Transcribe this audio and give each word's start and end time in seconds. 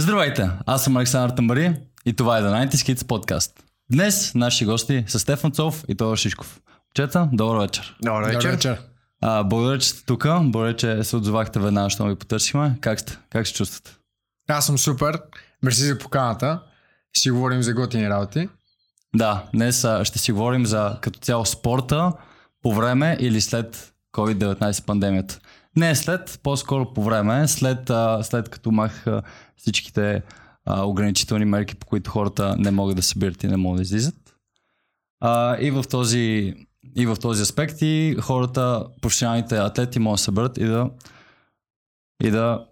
Здравейте, 0.00 0.50
аз 0.66 0.84
съм 0.84 0.96
Александър 0.96 1.30
Тамбари 1.30 1.74
и 2.06 2.12
това 2.12 2.38
е 2.38 2.42
The 2.42 2.68
90 2.68 2.70
Kids 2.70 3.06
подкаст. 3.06 3.64
Днес 3.92 4.34
наши 4.34 4.64
гости 4.64 5.04
са 5.06 5.18
Стефан 5.18 5.52
Цов 5.52 5.84
и 5.88 5.94
Тодор 5.94 6.16
Шишков. 6.16 6.60
Чета, 6.94 7.28
добър 7.32 7.60
вечер. 7.60 7.96
Добър 8.02 8.22
вечер. 8.22 8.38
Добър 8.38 8.50
вечер. 8.50 8.82
А, 9.20 9.44
благодаря, 9.44 9.78
че 9.78 9.88
сте 9.88 10.04
тук. 10.06 10.24
Благодаря, 10.24 10.76
че 10.76 11.04
се 11.04 11.16
отзовахте 11.16 11.60
веднага, 11.60 11.90
що 11.90 12.04
ви 12.04 12.14
потърсихме. 12.14 12.78
Как 12.80 13.00
сте? 13.00 13.18
Как 13.30 13.46
се 13.46 13.54
чувствате? 13.54 13.96
Аз 14.48 14.66
съм 14.66 14.78
супер. 14.78 15.22
Мерси 15.62 15.82
за 15.82 15.98
поканата. 15.98 16.62
Ще 17.12 17.20
си 17.20 17.30
говорим 17.30 17.62
за 17.62 17.74
готини 17.74 18.10
работи. 18.10 18.48
Да, 19.16 19.44
днес 19.54 19.86
ще 20.02 20.18
си 20.18 20.32
говорим 20.32 20.66
за 20.66 20.98
като 21.00 21.18
цяло 21.18 21.46
спорта 21.46 22.12
по 22.62 22.74
време 22.74 23.16
или 23.20 23.40
след 23.40 23.92
COVID-19 24.12 24.84
пандемията. 24.84 25.38
Не 25.78 25.94
след, 25.94 26.40
по-скоро 26.42 26.92
по 26.92 27.02
време, 27.02 27.48
след, 27.48 27.90
а, 27.90 28.22
след 28.22 28.48
като 28.48 28.70
махаха 28.70 29.22
всичките 29.56 30.22
а, 30.64 30.82
ограничителни 30.82 31.44
мерки, 31.44 31.74
по 31.74 31.86
които 31.86 32.10
хората 32.10 32.56
не 32.58 32.70
могат 32.70 32.96
да 32.96 33.02
събират 33.02 33.42
и 33.42 33.48
не 33.48 33.56
могат 33.56 33.76
да 33.76 33.82
излизат. 33.82 34.36
А, 35.20 35.56
и, 35.60 35.70
в 35.70 35.84
този, 35.90 36.54
и 36.96 37.06
в 37.06 37.16
този 37.16 37.42
аспект 37.42 37.76
и 37.82 38.16
хората, 38.20 38.86
професионалните 39.00 39.56
атлети 39.56 39.98
могат 39.98 40.18
да 40.18 40.22
съберат 40.22 40.58
и 40.58 40.64
да, 40.64 40.90
и 42.22 42.30
да 42.30 42.66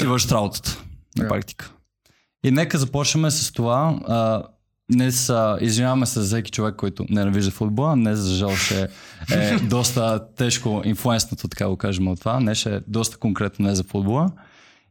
си 0.00 0.06
вършат 0.06 0.32
работата 0.32 0.82
на 1.18 1.28
практика. 1.28 1.72
И 2.44 2.50
нека 2.50 2.78
започнем 2.78 3.30
с 3.30 3.52
това. 3.52 4.00
А, 4.08 4.42
Днес 4.92 5.30
а, 5.30 5.58
извиняваме 5.60 6.06
се 6.06 6.20
за 6.20 6.26
всеки 6.26 6.50
човек, 6.50 6.76
който 6.76 7.06
ненавижда 7.10 7.50
футбола. 7.50 7.94
Днес, 7.94 8.18
за 8.18 8.34
жал, 8.34 8.56
ще 8.56 8.88
е 9.32 9.56
доста 9.62 10.26
тежко 10.36 10.82
инфлуенснато, 10.84 11.48
така 11.48 11.68
го 11.68 11.76
кажем 11.76 12.08
от 12.08 12.20
това. 12.20 12.38
Днес 12.40 12.58
ще 12.58 12.74
е 12.76 12.80
доста 12.88 13.16
конкретно 13.18 13.66
не 13.66 13.74
за 13.74 13.84
футбола. 13.84 14.30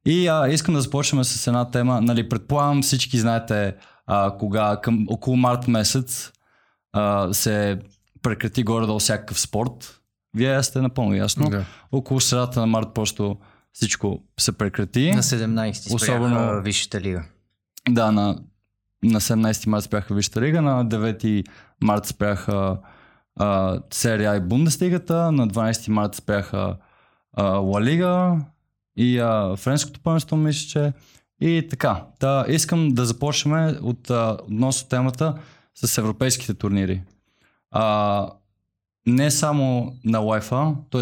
И 0.06 0.28
а, 0.28 0.48
искам 0.50 0.74
да 0.74 0.82
започнем 0.82 1.24
с 1.24 1.48
една 1.48 1.70
тема. 1.72 2.02
Нали, 2.02 2.30
предполагам 2.30 2.82
всички 2.82 3.20
знаете 3.20 3.76
а, 4.08 4.38
кога 4.38 4.78
към 4.84 5.06
около 5.10 5.38
март 5.38 5.68
месец 5.68 6.32
а, 6.94 7.34
се 7.34 7.80
прекрати 8.22 8.64
горе-долу 8.64 9.00
всякакъв 9.00 9.40
спорт. 9.40 10.00
Вие 10.36 10.64
сте 10.64 10.82
напълно 10.82 11.16
ясно. 11.16 11.50
Да. 11.50 11.66
Около 11.92 12.20
средата 12.20 12.60
на 12.60 12.66
март 12.66 12.88
просто 12.94 13.38
всичко 13.74 14.20
се 14.40 14.52
прекрати. 14.52 15.12
На 15.12 15.24
17 15.24 15.74
спряха 15.74 15.96
Особено- 15.96 16.62
Висшата 16.62 17.02
лига. 17.02 17.24
Да, 17.90 18.12
на, 18.12 18.38
на 19.04 19.22
17 19.22 19.68
март 19.68 19.84
спряха 19.84 20.14
Висшата 20.14 20.42
лига, 20.42 20.62
на 20.62 20.86
9 20.86 21.48
март 21.82 22.06
спряха 22.06 22.78
а, 23.36 23.80
серия 23.92 24.36
и 24.36 24.40
Бундеслигата, 24.40 25.32
на 25.32 25.48
12 25.48 25.90
март 25.90 26.16
спряха 26.16 26.78
а, 27.34 27.44
Ла 27.44 27.82
Лига 27.82 28.38
и 28.98 29.20
а, 29.20 29.56
Френското 29.58 30.00
първенство, 30.00 30.38
мисля, 30.38 30.70
че 30.70 30.94
и 31.42 31.68
така. 31.70 32.06
Та, 32.20 32.46
искам 32.48 32.90
да 32.90 33.06
започнем 33.06 33.78
от 33.82 34.10
а, 34.10 34.38
относно 34.44 34.90
темата 34.90 35.36
с 35.76 35.98
европейските 35.98 36.54
турнири. 36.54 37.02
А, 37.72 38.28
не 39.08 39.32
само 39.32 39.96
на 40.04 40.20
UEFA, 40.20 40.76
т.е. 40.92 41.02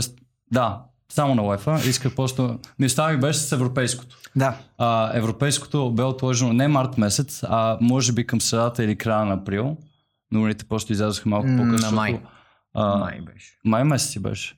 да, 0.52 0.84
само 1.12 1.36
на 1.36 1.42
UEFA, 1.42 1.88
исках 1.90 2.16
просто... 2.16 2.60
Мисля 2.80 3.08
ми 3.10 3.18
беше 3.18 3.40
с 3.40 3.52
европейското. 3.52 4.18
Да. 4.36 4.58
А, 4.78 5.18
европейското 5.18 5.92
бе 5.92 6.04
отложено 6.04 6.54
не 6.54 6.68
март 6.68 6.98
месец, 6.98 7.44
а 7.44 7.78
може 7.82 8.14
би 8.14 8.28
към 8.28 8.42
средата 8.42 8.84
или 8.84 8.96
края 8.96 9.26
на 9.26 9.34
април. 9.34 9.78
Новините 10.32 10.66
просто 10.66 10.94
излязоха 10.94 11.30
малко 11.30 11.48
по-късно. 11.58 11.90
на 11.90 11.92
май. 11.92 12.22
А, 12.74 12.98
Май 12.98 13.22
беше. 13.22 13.54
май 13.66 13.84
месец 13.84 14.12
си 14.12 14.20
беше. 14.20 14.56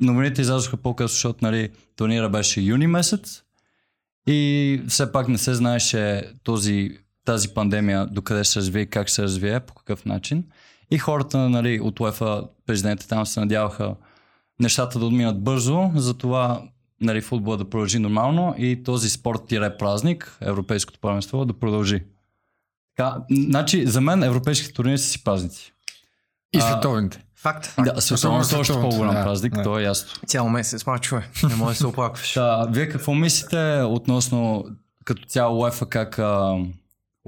Новините 0.00 0.40
излязоха 0.40 0.76
по-късно, 0.76 1.14
защото 1.14 1.38
нали, 1.44 1.68
турнира 1.96 2.28
беше 2.28 2.60
юни 2.60 2.86
месец 2.86 3.42
и 4.26 4.82
все 4.88 5.12
пак 5.12 5.28
не 5.28 5.38
се 5.38 5.54
знаеше 5.54 6.32
този, 6.44 6.98
тази 7.24 7.48
пандемия 7.48 8.06
докъде 8.06 8.44
ще 8.44 8.52
се 8.52 8.58
развие, 8.58 8.86
как 8.86 9.10
се 9.10 9.22
развие, 9.22 9.60
по 9.60 9.74
какъв 9.74 10.04
начин. 10.04 10.44
И 10.90 10.98
хората 10.98 11.48
нали, 11.48 11.80
от 11.80 12.00
УЕФА, 12.00 12.44
президентите 12.66 13.08
там 13.08 13.26
се 13.26 13.40
надяваха 13.40 13.94
нещата 14.60 14.98
да 14.98 15.06
отминат 15.06 15.44
бързо, 15.44 15.90
затова 15.94 16.62
нали, 17.00 17.20
футбола 17.20 17.56
да 17.56 17.70
продължи 17.70 17.98
нормално 17.98 18.54
и 18.58 18.82
този 18.82 19.10
спорт 19.10 19.46
тире 19.46 19.76
празник, 19.76 20.36
Европейското 20.40 21.00
първенство, 21.00 21.44
да 21.44 21.52
продължи. 21.52 22.02
Така, 22.96 23.16
значи, 23.30 23.86
за 23.86 24.00
мен 24.00 24.22
европейските 24.22 24.72
турнири 24.72 24.98
са 24.98 25.08
си 25.08 25.24
празници. 25.24 25.72
И 26.52 26.60
световните. 26.60 27.24
Факт. 27.36 27.66
факт. 27.66 27.94
Да, 27.94 28.00
световно 28.00 28.44
са 28.44 28.58
още 28.58 28.64
световното, 28.64 28.96
по-голям 28.96 29.14
да, 29.14 29.24
празник, 29.24 29.54
да. 29.54 29.62
то 29.62 29.78
е 29.78 29.82
ясно. 29.82 30.20
Цял 30.26 30.48
месец 30.48 30.86
мачове. 30.86 31.30
Не 31.48 31.54
може 31.56 31.74
да 31.74 31.78
се 31.78 31.86
оплакваш. 31.86 32.32
Та, 32.32 32.66
вие 32.70 32.88
какво 32.88 33.14
мислите 33.14 33.82
относно 33.82 34.64
като 35.04 35.24
цяло 35.26 35.62
UEFA 35.62 35.88
как, 35.88 36.18
а, 36.18 36.56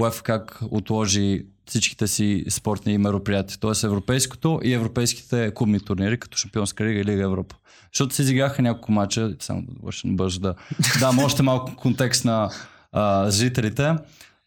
UEFA 0.01 0.23
как 0.23 0.59
отложи 0.71 1.47
всичките 1.67 2.09
си 2.09 2.45
спортни 2.51 2.99
мероприятия, 2.99 3.59
т.е. 3.59 3.87
европейското 3.87 4.61
и 4.65 4.73
европейските 4.73 5.53
клубни 5.55 5.81
турнири, 5.81 6.19
като 6.19 6.39
Шампионска 6.39 6.85
лига 6.85 7.01
и 7.01 7.05
Лига 7.05 7.23
Европа. 7.23 7.57
Защото 7.93 8.15
се 8.15 8.23
изиграха 8.23 8.63
няколко 8.63 8.93
мача, 8.93 9.35
само 9.41 9.63
да 9.63 9.73
довършим 9.73 10.17
бързо 10.17 10.41
да 10.41 10.55
дам 11.01 11.19
още 11.25 11.43
малко 11.43 11.77
контекст 11.77 12.25
на 12.25 12.51
а, 12.93 13.31
зрителите. 13.31 13.95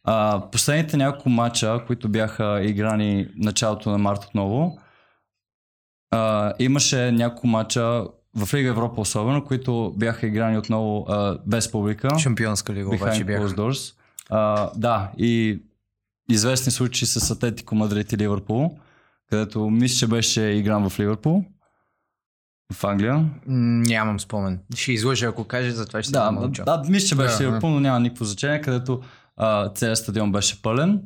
А, 0.03 0.41
последните 0.51 0.97
няколко 0.97 1.29
мача, 1.29 1.83
които 1.87 2.09
бяха 2.09 2.59
играни 2.63 3.27
началото 3.35 3.91
на 3.91 3.97
март 3.97 4.23
отново, 4.23 4.77
а, 6.11 6.53
имаше 6.59 7.11
няколко 7.11 7.47
мача 7.47 8.03
в 8.35 8.53
Лига 8.53 8.69
Европа 8.69 9.01
особено, 9.01 9.45
които 9.45 9.93
бяха 9.97 10.27
играни 10.27 10.57
отново 10.57 11.05
а, 11.09 11.37
без 11.45 11.71
публика. 11.71 12.19
Шампионска 12.19 12.73
лига 12.73 12.95
обаче 12.95 13.23
бяха. 13.23 13.73
А, 14.29 14.69
да, 14.75 15.11
и 15.17 15.61
известни 16.29 16.71
случаи 16.71 17.07
с 17.07 17.31
Атлетико 17.31 17.75
Мадрид 17.75 18.11
и 18.11 18.17
Ливърпул, 18.17 18.77
където 19.29 19.59
мисля, 19.61 19.97
че 19.97 20.07
беше 20.07 20.41
игран 20.41 20.89
в 20.89 20.99
Ливърпул. 20.99 21.43
В 22.73 22.83
Англия. 22.83 23.25
Нямам 23.47 24.19
спомен. 24.19 24.59
Ще 24.75 24.91
излъжа, 24.91 25.25
ако 25.25 25.43
кажа, 25.43 25.71
затова 25.71 26.03
ще 26.03 26.11
Да, 26.11 26.31
мълча. 26.31 26.63
да, 26.63 26.83
мисля, 26.89 27.07
че 27.07 27.15
беше 27.15 27.37
Да, 27.37 27.43
Ливърпул, 27.43 27.69
но 27.69 27.79
няма 27.79 27.99
никакво 27.99 28.25
значение, 28.25 28.61
където 28.61 29.01
а, 29.37 29.69
целият 29.69 29.97
стадион 29.97 30.31
беше 30.31 30.61
пълен. 30.61 31.01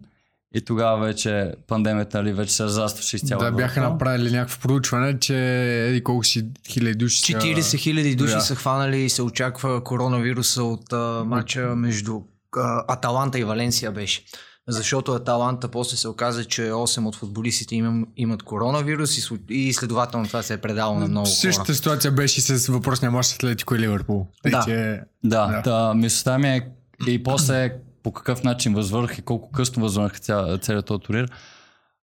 И 0.56 0.62
тогава 0.62 0.97
вече 1.00 1.53
пандемията 1.68 2.18
нали, 2.18 2.34
вече 2.34 2.53
се 2.53 2.63
разрастваше 2.63 3.16
из 3.16 3.22
цяла 3.22 3.44
Да, 3.44 3.52
бяха 3.52 3.81
направили 3.81 4.31
някакво 4.31 4.59
проучване, 4.59 5.19
че 5.19 5.35
еди 5.81 6.03
колко 6.03 6.24
си 6.24 6.46
хиляди 6.68 6.96
души. 6.96 7.22
са- 7.24 7.34
40 7.34 7.78
хиляди 7.78 8.16
души 8.16 8.34
Да. 8.34 8.41
са 8.41 8.56
хванали 8.56 8.97
и 8.97 9.09
се 9.09 9.22
очаква 9.22 9.84
коронавируса 9.84 10.63
от 10.63 10.94
а, 10.94 11.24
матча 11.25 11.75
между 11.75 12.22
а, 12.58 12.84
Аталанта 12.88 13.40
и 13.40 13.44
Валенсия 13.44 13.91
беше. 13.91 14.24
Защото 14.69 15.12
Аталанта 15.12 15.68
после 15.68 15.97
се 15.97 16.07
оказа, 16.07 16.46
че 16.46 16.62
8 16.62 17.06
от 17.06 17.16
футболистите 17.16 17.75
им, 17.75 18.07
имат 18.18 18.44
коронавирус 18.44 19.18
и, 19.18 19.40
и 19.50 19.74
следователно 19.74 20.28
това 20.28 20.41
се 20.41 20.53
е 20.53 20.57
предало 20.57 21.00
на 21.00 21.07
много 21.07 21.25
хора. 21.25 21.35
Същата 21.35 21.75
ситуация 21.75 22.12
беше 22.12 22.41
с 22.41 22.68
въпросния 22.68 23.12
мач 23.12 23.25
с 23.25 23.35
Атлетико 23.35 23.75
и 23.75 23.79
Ливърпул. 23.79 24.28
Да. 24.52 24.63
че... 24.66 25.02
Да, 25.24 25.47
Да. 25.47 25.62
да. 25.62 25.94
мисълта 25.94 26.38
ми 26.38 26.47
е 26.50 26.68
и 27.08 27.24
после 27.24 27.74
по 28.03 28.12
какъв 28.12 28.44
начин 28.44 28.74
възвърх 28.74 29.18
и 29.18 29.22
колко 29.22 29.52
късно 29.52 29.84
възвърнах 29.84 30.19
ця, 30.19 30.58
целият 30.58 30.85
този 30.85 31.02
турнир. 31.02 31.31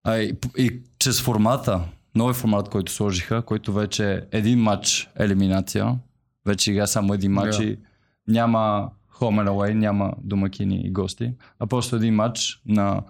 А, 0.04 0.18
и, 0.18 0.34
и 0.58 0.80
чрез 1.00 1.22
формата, 1.22 1.82
нови 2.16 2.34
формат, 2.34 2.70
който 2.70 2.92
сложиха, 2.92 3.42
който 3.42 3.74
вече 3.74 4.12
е 4.14 4.22
един 4.32 4.60
матч 4.60 5.10
елиминация, 5.20 5.96
вече 6.46 6.72
игра 6.72 6.88
само 6.88 7.14
един 7.14 7.32
матч 7.32 7.58
Да. 7.58 7.64
и 7.64 7.78
няма 8.28 8.90
home 9.20 9.44
and 9.44 9.50
away, 9.50 9.74
няма 9.74 10.14
домакини 10.24 10.82
и 10.86 10.92
гости, 10.92 11.34
а 11.60 11.68
просто 11.68 11.96
един 11.96 12.16
матч 12.16 12.62
на 12.66 13.04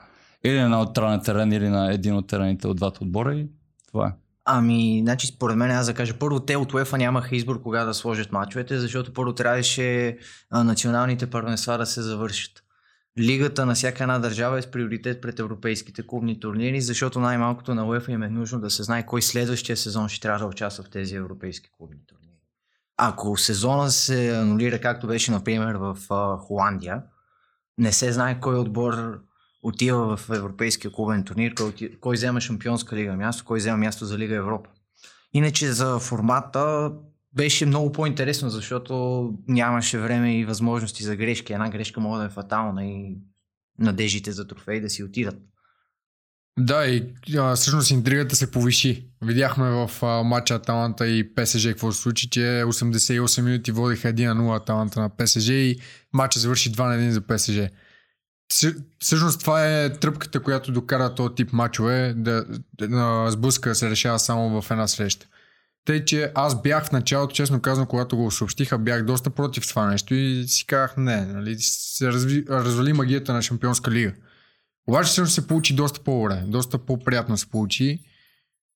или 0.44 0.60
на 0.60 0.70
неутрален 0.70 1.22
терен, 1.22 1.52
или 1.52 1.70
на 1.70 1.94
един 1.94 2.16
от 2.16 2.28
терените 2.28 2.68
от 2.68 2.78
двата 2.78 3.00
отбора 3.04 3.36
и 3.36 3.48
това 3.88 4.08
е. 4.08 4.12
Ами, 4.46 5.00
значи 5.04 5.28
според 5.28 5.58
мен 5.58 5.72
аз 5.72 5.86
да 5.86 5.94
кажа, 5.94 6.14
първо 6.20 6.40
те 6.40 6.56
от 6.56 6.74
УЕФА 6.74 6.98
нямаха 6.98 7.36
избор 7.36 7.62
кога 7.62 7.84
да 7.84 7.94
сложат 7.94 8.32
мачовете, 8.32 8.80
защото 8.80 9.14
първо 9.14 9.34
трябваше 9.34 10.18
националните 10.52 11.30
първенства 11.30 11.78
да 11.78 11.86
се 11.86 12.02
завършат. 12.02 12.64
Лигата 13.20 13.66
на 13.66 13.74
всяка 13.74 14.04
една 14.04 14.20
държава 14.20 14.60
е 14.60 14.62
с 14.62 14.72
приоритет 14.72 15.22
пред 15.22 15.40
европейските 15.40 16.08
клубни 16.08 16.40
турнири, 16.40 16.82
защото 16.82 17.20
най-малкото 17.20 17.76
на 17.76 17.88
УЕФА 17.88 18.12
им 18.12 18.24
е 18.24 18.30
нужно 18.30 18.60
да 18.60 18.70
се 18.70 18.84
знае 18.84 19.06
кой 19.06 19.22
следващия 19.22 19.78
сезон 19.78 20.10
ще 20.10 20.22
трябва 20.22 20.40
да 20.40 20.46
участва 20.46 20.84
в 20.84 20.90
тези 20.90 21.16
европейски 21.16 21.70
клубни 21.78 22.00
турнири. 22.08 22.23
Ако 23.06 23.38
сезона 23.38 23.90
се 23.92 24.36
анулира, 24.36 24.82
както 24.82 25.08
беше, 25.08 25.32
например, 25.32 25.76
в 25.76 25.98
Холандия, 26.38 27.04
не 27.78 27.92
се 27.92 28.12
знае 28.12 28.40
кой 28.40 28.60
отбор 28.60 29.20
отива 29.64 30.18
в 30.18 30.30
Европейския 30.30 30.92
клубен 30.92 31.24
турнир, 31.24 31.54
кой, 31.56 31.66
оти- 31.66 32.00
кой 32.00 32.16
взема 32.16 32.42
Шампионска 32.42 32.96
лига 32.96 33.14
място, 33.14 33.44
кой 33.46 33.60
взема 33.60 33.78
място 33.78 34.06
за 34.06 34.18
Лига 34.18 34.36
Европа. 34.36 34.70
Иначе 35.34 35.72
за 35.72 36.00
формата 36.00 36.92
беше 37.36 37.66
много 37.66 37.92
по-интересно, 37.92 38.50
защото 38.50 39.30
нямаше 39.48 40.00
време 40.00 40.40
и 40.40 40.46
възможности 40.46 41.04
за 41.04 41.16
грешки. 41.16 41.54
Една 41.54 41.70
грешка 41.70 42.00
може 42.00 42.20
да 42.20 42.26
е 42.26 42.30
фатална 42.30 42.86
и 42.86 43.18
надеждите 43.80 44.32
за 44.32 44.48
трофей 44.48 44.82
да 44.82 44.90
си 44.90 45.04
отидат. 45.04 45.36
Да, 46.60 46.86
и 46.86 47.14
а, 47.38 47.56
всъщност 47.56 47.92
интригата 47.92 48.36
се 48.36 48.52
повиши. 48.52 49.06
Видяхме 49.22 49.70
в 49.70 49.92
а, 50.02 50.24
матча 50.24 50.56
Аталанта 50.56 51.08
и 51.08 51.36
ПСЖ 51.36 51.68
какво 51.68 51.92
се 51.92 52.02
случи, 52.02 52.30
че 52.30 52.40
88 52.40 53.42
минути 53.42 53.72
водиха 53.72 54.14
1-0 54.14 54.62
Аталанта 54.62 55.02
на 55.02 55.10
ПСЖ 55.10 55.50
и 55.50 55.80
матча 56.14 56.40
завърши 56.40 56.72
2 56.72 56.88
на 56.88 56.96
1 56.96 57.10
за 57.10 57.22
ПСЖ. 57.22 57.70
Всъ- 58.54 58.76
Всъщност 59.00 59.40
това 59.40 59.68
е 59.68 59.94
тръпката, 59.94 60.40
която 60.40 60.72
докара 60.72 61.16
този 61.16 61.36
тип 61.36 61.54
матчове 61.54 62.14
да, 62.18 62.46
да 62.82 63.28
сблъска 63.30 63.76
се 63.76 63.90
решава 63.90 64.20
само 64.20 64.62
в 64.62 64.72
една 64.72 64.88
среща. 64.88 65.28
Тъй, 65.86 66.06
че 66.06 66.32
аз 66.36 66.62
бях 66.62 66.86
в 66.86 66.92
началото, 66.92 67.36
честно 67.36 67.62
казвам, 67.62 67.88
когато 67.88 68.18
го 68.18 68.32
съобщиха, 68.32 68.78
бях 68.78 69.04
доста 69.04 69.30
против 69.30 69.68
това 69.68 69.88
нещо 69.88 70.14
и 70.14 70.44
си 70.48 70.66
казах, 70.68 70.94
не, 70.98 71.26
нали, 71.26 71.56
се 71.60 72.08
разви, 72.08 72.46
развали 72.50 72.94
магията 72.94 73.34
на 73.34 73.42
Шампионска 73.42 73.92
лига. 73.92 74.14
Обаче 74.88 75.08
всъщност 75.08 75.34
се 75.34 75.48
получи 75.48 75.76
доста 75.76 76.00
по-добре, 76.00 76.44
доста 76.48 76.78
по-приятно 76.78 77.38
се 77.38 77.50
получи. 77.50 78.00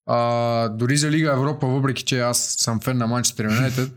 А, 0.05 0.69
дори 0.69 0.97
за 0.97 1.11
Лига 1.11 1.31
Европа, 1.31 1.67
въпреки 1.67 2.03
че 2.03 2.19
аз 2.19 2.55
съм 2.59 2.79
фен 2.79 2.97
на 2.97 3.07
Манчестър 3.07 3.45
Юнайтед 3.45 3.91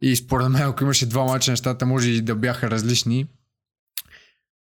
и 0.00 0.16
според 0.16 0.48
мен, 0.48 0.62
ако 0.62 0.84
имаше 0.84 1.06
два 1.06 1.24
мача, 1.24 1.50
нещата 1.50 1.86
може 1.86 2.10
и 2.10 2.20
да 2.20 2.34
бяха 2.34 2.70
различни. 2.70 3.26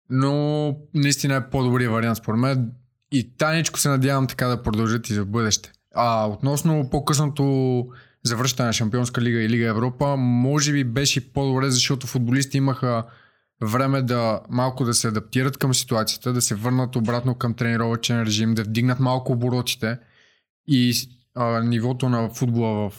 Но 0.09 0.75
наистина 0.93 1.35
е 1.35 1.49
по-добрия 1.49 1.91
вариант 1.91 2.17
според 2.17 2.39
мен 2.39 2.71
и 3.11 3.37
таничко 3.37 3.79
се 3.79 3.89
надявам 3.89 4.27
така 4.27 4.47
да 4.47 4.63
продължат 4.63 5.09
и 5.09 5.13
за 5.13 5.25
бъдеще. 5.25 5.71
А 5.95 6.25
относно 6.27 6.89
по-късното 6.89 7.87
завръщане 8.23 8.67
на 8.67 8.73
Шампионска 8.73 9.21
лига 9.21 9.41
и 9.41 9.49
Лига 9.49 9.67
Европа, 9.67 10.17
може 10.17 10.71
би 10.71 10.83
беше 10.83 11.33
по-добре, 11.33 11.69
защото 11.69 12.07
футболисти 12.07 12.57
имаха 12.57 13.03
време 13.61 14.01
да 14.01 14.41
малко 14.49 14.85
да 14.85 14.93
се 14.93 15.07
адаптират 15.07 15.57
към 15.57 15.73
ситуацията, 15.73 16.33
да 16.33 16.41
се 16.41 16.55
върнат 16.55 16.95
обратно 16.95 17.35
към 17.35 17.53
тренировачен 17.53 18.23
режим, 18.23 18.53
да 18.53 18.63
вдигнат 18.63 18.99
малко 18.99 19.31
оборотите 19.31 19.97
и 20.67 20.93
а, 21.35 21.61
нивото 21.61 22.09
на 22.09 22.29
футбола 22.29 22.89
в 22.89 22.93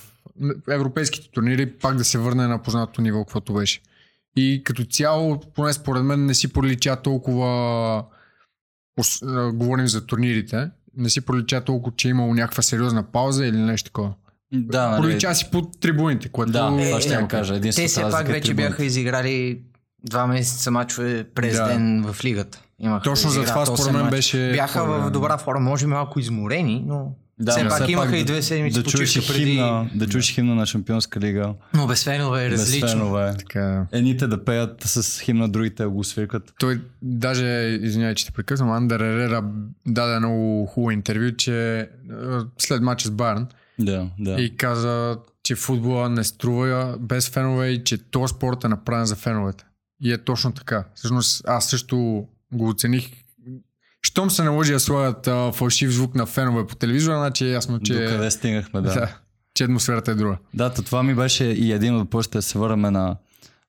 европейските 0.71 1.31
турнири 1.31 1.73
пак 1.73 1.97
да 1.97 2.05
се 2.05 2.19
върне 2.19 2.47
на 2.47 2.63
познатото 2.63 3.03
ниво, 3.03 3.25
каквото 3.25 3.55
беше. 3.55 3.81
И 4.37 4.63
като 4.65 4.85
цяло, 4.85 5.41
поне 5.55 5.73
според 5.73 6.03
мен, 6.05 6.27
не 6.27 6.35
си 6.35 6.53
пролича 6.53 6.97
толкова 6.97 7.47
ос- 9.01 9.23
а, 9.49 9.53
говорим 9.53 9.89
за 9.89 10.07
турнирите, 10.07 10.71
не 10.97 11.11
си 11.11 11.21
пролича 11.21 11.61
толкова, 11.61 11.97
че 11.97 12.09
е 12.09 12.11
имало 12.11 12.35
някаква 12.35 12.63
сериозна 12.63 13.03
пауза 13.03 13.47
или 13.47 13.57
нещо 13.57 13.85
такова. 13.87 14.15
Да, 14.53 14.89
нали, 14.91 15.03
Пролича 15.03 15.35
си 15.35 15.49
под 15.53 15.81
трибуните, 15.81 16.29
което 16.29 16.53
да, 16.53 16.77
Е, 16.79 16.87
това 16.89 17.01
ще 17.01 17.15
е, 17.15 17.29
кажа. 17.29 17.61
Те 17.61 17.71
все 17.71 18.01
пак 18.01 18.27
вече 18.27 18.41
трибуните. 18.49 18.69
бяха 18.69 18.85
изиграли 18.85 19.63
два 20.05 20.27
месеца 20.27 20.71
мачове 20.71 21.25
през 21.25 21.57
Да. 21.57 21.65
ден 21.65 22.05
в 22.05 22.25
лигата. 22.25 22.61
Имаха 22.81 23.05
Точно 23.05 23.31
за 23.31 23.45
това 23.45 23.67
според 23.67 23.81
8 23.81 23.93
мен 23.93 24.11
беше... 24.11 24.51
Бяха 24.53 24.85
в 24.85 25.11
добра 25.11 25.39
форма, 25.39 25.61
може 25.63 25.87
би 25.87 25.91
малко 25.91 26.21
изморени, 26.21 26.85
но 26.87 27.13
Да, 27.39 27.53
все 27.53 27.63
но 27.63 27.69
пак 27.69 27.83
все 27.83 27.93
имаха 27.93 28.07
пак 28.07 28.15
и 28.15 28.19
да- 28.19 28.25
две 28.25 28.43
седмици 28.43 28.75
да 28.75 28.85
чуеш 28.85 29.29
преди. 29.29 29.45
химна, 29.47 29.91
да 29.95 30.09
чуеш 30.09 30.31
химна 30.31 30.55
на 30.55 30.67
Шампионска 30.67 31.21
лига. 31.21 31.55
Но 31.75 31.87
без 31.87 32.05
фенове 32.05 32.47
е 32.47 32.51
Без 32.51 32.61
различно. 32.61 32.89
фенове. 32.89 33.35
Така, 33.39 33.87
Едните 33.93 34.27
да 34.27 34.45
пеят 34.45 34.81
с 34.81 35.21
химна, 35.21 35.49
другите 35.49 35.83
да 35.83 35.91
го 35.91 36.05
свиркат. 36.05 36.53
Той 36.59 36.81
даже, 37.03 37.45
извинявай, 37.83 38.15
че 38.15 38.27
те 38.27 38.33
прекъсвам, 38.33 38.71
Андер 38.71 39.01
Ерера 39.01 39.45
даде 39.87 40.19
много 40.19 40.67
хубаво 40.67 40.91
интервю, 40.91 41.31
че 41.33 41.79
е, 41.79 41.87
след 42.59 42.83
матча 42.83 43.09
с 43.09 43.11
Барн 43.11 43.47
Да, 43.79 44.07
да. 44.19 44.31
и 44.33 44.57
каза, 44.57 45.17
че 45.43 45.55
футбола 45.55 46.09
не 46.09 46.25
струва 46.25 46.97
без 47.01 47.29
фенове 47.29 47.69
и 47.69 47.85
че 47.85 47.99
този 48.01 48.31
спорт 48.31 48.65
е 48.65 48.69
направен 48.69 49.07
за 49.07 49.17
феновете. 49.17 49.65
И 50.01 50.13
е 50.13 50.19
точно 50.19 50.53
така. 50.53 50.85
Всъщност 50.95 51.43
аз 51.47 51.69
също 51.69 52.27
го 52.53 52.69
оцених. 52.69 53.11
Щом 54.03 54.31
се 54.31 54.43
наложи 54.43 54.73
да 54.73 54.81
слагат 54.81 55.27
а, 55.27 55.53
фалшив 55.53 55.91
звук 55.91 56.15
на 56.15 56.27
фенове 56.27 56.67
по 56.67 56.75
телевизора, 56.77 57.19
значи 57.19 57.45
е 57.45 57.51
ясно, 57.51 57.81
че, 57.81 57.93
До 57.95 58.11
къде 58.11 58.31
стигнахме, 58.31 58.81
да. 58.81 58.95
да, 58.95 59.19
че 59.55 59.65
атмосферата 59.65 60.11
е 60.11 60.15
друга. 60.15 60.39
Да, 60.55 60.75
то 60.75 60.83
това 60.83 61.03
ми 61.03 61.15
беше 61.15 61.45
и 61.45 61.73
един 61.73 61.95
от 61.95 62.01
въпросите 62.01 62.39
да 62.39 62.43
се 62.43 62.59
върнем 62.59 62.93
на, 62.93 63.17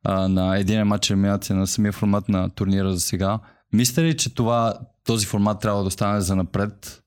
а, 0.03 0.27
на 0.27 0.57
един 0.57 0.83
матч 0.83 1.09
елиминация 1.09 1.55
на 1.55 1.67
самия 1.67 1.91
формат 1.91 2.29
на 2.29 2.49
турнира 2.49 2.93
за 2.93 2.99
сега. 2.99 3.39
Мислите 3.73 4.03
ли, 4.03 4.17
че 4.17 4.35
това, 4.35 4.79
този 5.05 5.25
формат 5.25 5.61
трябва 5.61 5.81
да 5.81 5.87
остане 5.87 6.21
за 6.21 6.35
напред? 6.35 7.01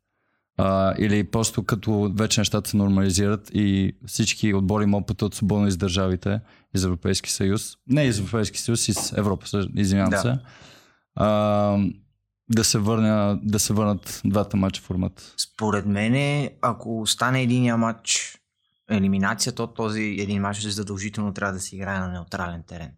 А, 0.60 0.94
или 0.98 1.24
просто 1.24 1.64
като 1.64 2.12
вече 2.16 2.40
нещата 2.40 2.70
се 2.70 2.76
нормализират 2.76 3.50
и 3.54 3.96
всички 4.06 4.54
отбори 4.54 4.86
могат 4.86 5.06
пътуват 5.06 5.34
свободно 5.34 5.66
из 5.66 5.76
държавите, 5.76 6.40
из 6.74 6.84
Европейски 6.84 7.30
съюз, 7.30 7.76
не 7.86 8.04
из 8.04 8.18
Европейски 8.18 8.58
съюз, 8.58 8.88
из 8.88 9.12
Европа, 9.12 9.46
извинявам 9.76 10.10
Да. 10.10 10.20
се, 10.20 10.38
а, 11.14 11.78
да, 12.50 12.64
се 12.64 12.78
върня, 12.78 13.38
да 13.42 13.58
се 13.58 13.72
върнат 13.72 14.20
двата 14.24 14.56
матча 14.56 14.82
формат. 14.82 15.34
Според 15.36 15.86
мен, 15.86 16.48
ако 16.62 17.06
стане 17.06 17.42
единия 17.42 17.76
матч 17.76 18.38
елиминация, 18.90 19.52
то 19.52 19.66
този 19.66 20.02
един 20.02 20.42
матч 20.42 20.60
задължително 20.60 21.32
трябва 21.32 21.52
да 21.52 21.60
се 21.60 21.76
играе 21.76 21.98
на 21.98 22.08
неутрален 22.08 22.62
терен. 22.62 22.90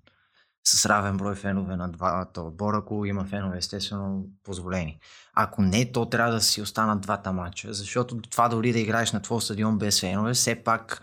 С 0.65 0.87
равен 0.87 1.17
брой 1.17 1.35
фенове 1.35 1.77
на 1.77 1.89
двата 1.89 2.43
отбора, 2.43 2.79
ако 2.79 3.05
има 3.05 3.25
фенове, 3.25 3.59
естествено, 3.59 4.25
позволени. 4.45 4.99
Ако 5.35 5.63
не, 5.63 5.93
то 5.93 6.07
трябва 6.07 6.33
да 6.33 6.41
си 6.41 6.63
останат 6.63 7.01
двата 7.01 7.33
матча, 7.33 7.73
защото 7.73 8.21
това 8.21 8.49
дори 8.49 8.73
да 8.73 8.79
играеш 8.79 9.13
на 9.13 9.23
твой 9.23 9.43
стадион 9.43 9.79
без 9.79 10.01
фенове, 10.01 10.33
все 10.33 10.55
пак 10.55 11.03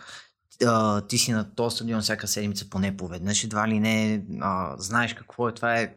а, 0.65 1.01
ти 1.01 1.17
си 1.17 1.31
на 1.31 1.55
този 1.55 1.75
стадион 1.75 2.01
всяка 2.01 2.27
седмица 2.27 2.69
поне 2.69 2.97
поведнъж, 2.97 3.43
едва 3.43 3.67
ли 3.67 3.79
не 3.79 4.25
а, 4.41 4.75
знаеш 4.77 5.13
какво 5.13 5.49
е, 5.49 5.53
това 5.53 5.79
е 5.79 5.95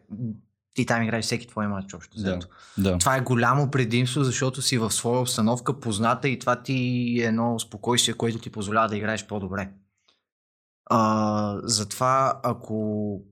ти 0.75 0.87
там 0.87 1.03
играеш 1.03 1.25
всеки 1.25 1.47
твой 1.47 1.67
матч 1.67 1.95
общо. 1.95 2.23
Да. 2.23 2.39
Да. 2.79 2.99
Това 2.99 3.17
е 3.17 3.21
голямо 3.21 3.71
предимство, 3.71 4.25
защото 4.25 4.63
си 4.63 4.79
в 4.79 4.91
своя 4.91 5.21
обстановка 5.21 5.81
позната 5.81 6.29
и 6.29 6.39
това 6.39 6.63
ти 6.63 6.75
е 7.21 7.25
едно 7.25 7.59
спокойствие, 7.59 8.15
което 8.15 8.39
ти 8.39 8.51
позволява 8.53 8.89
да 8.89 8.97
играеш 8.97 9.27
по-добре. 9.27 9.71
А, 10.87 11.61
затова, 11.63 12.41
ако 12.43 13.23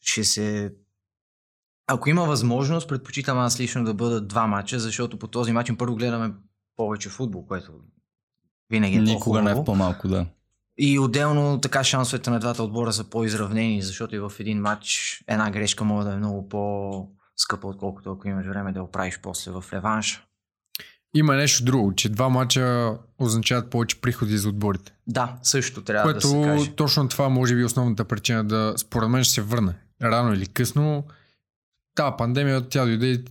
ще 0.00 0.24
се... 0.24 0.74
Ако 1.86 2.08
има 2.08 2.24
възможност, 2.24 2.88
предпочитам 2.88 3.38
аз 3.38 3.60
лично 3.60 3.84
да 3.84 3.94
бъдат 3.94 4.28
два 4.28 4.46
матча, 4.46 4.78
защото 4.78 5.18
по 5.18 5.28
този 5.28 5.52
начин 5.52 5.76
първо 5.76 5.96
гледаме 5.96 6.32
повече 6.76 7.08
футбол, 7.08 7.46
което 7.46 7.72
винаги 8.70 8.96
е 8.96 9.00
Никога 9.00 9.42
не 9.42 9.50
е 9.50 9.64
по-малко, 9.64 10.08
да. 10.08 10.26
И 10.78 10.98
отделно 10.98 11.60
така 11.60 11.84
шансовете 11.84 12.30
на 12.30 12.40
двата 12.40 12.62
отбора 12.62 12.92
са 12.92 13.04
по-изравнени, 13.04 13.82
защото 13.82 14.16
и 14.16 14.18
в 14.18 14.32
един 14.38 14.60
матч 14.60 15.18
една 15.28 15.50
грешка 15.50 15.84
може 15.84 16.08
да 16.08 16.14
е 16.14 16.16
много 16.16 16.48
по-скъпа, 16.48 17.66
отколкото 17.68 18.12
ако 18.12 18.28
имаш 18.28 18.46
време 18.46 18.72
да 18.72 18.82
оправиш 18.82 19.18
после 19.22 19.50
в 19.50 19.64
реванш. 19.72 20.24
Има 21.14 21.34
нещо 21.34 21.64
друго, 21.64 21.94
че 21.94 22.08
два 22.08 22.28
мача 22.28 22.96
означават 23.18 23.70
повече 23.70 24.00
приходи 24.00 24.38
за 24.38 24.48
отборите. 24.48 24.92
Да, 25.06 25.38
също 25.42 25.84
трябва 25.84 26.12
Което 26.12 26.28
да 26.28 26.28
се 26.28 26.42
каже. 26.42 26.72
точно 26.76 27.08
това 27.08 27.28
може 27.28 27.54
би 27.54 27.60
е 27.62 27.64
основната 27.64 28.04
причина 28.04 28.44
да, 28.44 28.74
според 28.76 29.08
мен, 29.08 29.24
ще 29.24 29.34
се 29.34 29.42
върне. 29.42 29.74
Рано 30.02 30.34
или 30.34 30.46
късно. 30.46 31.04
Та 31.94 32.16
пандемия, 32.16 32.68
тя 32.68 32.84
дойде, 32.84 33.22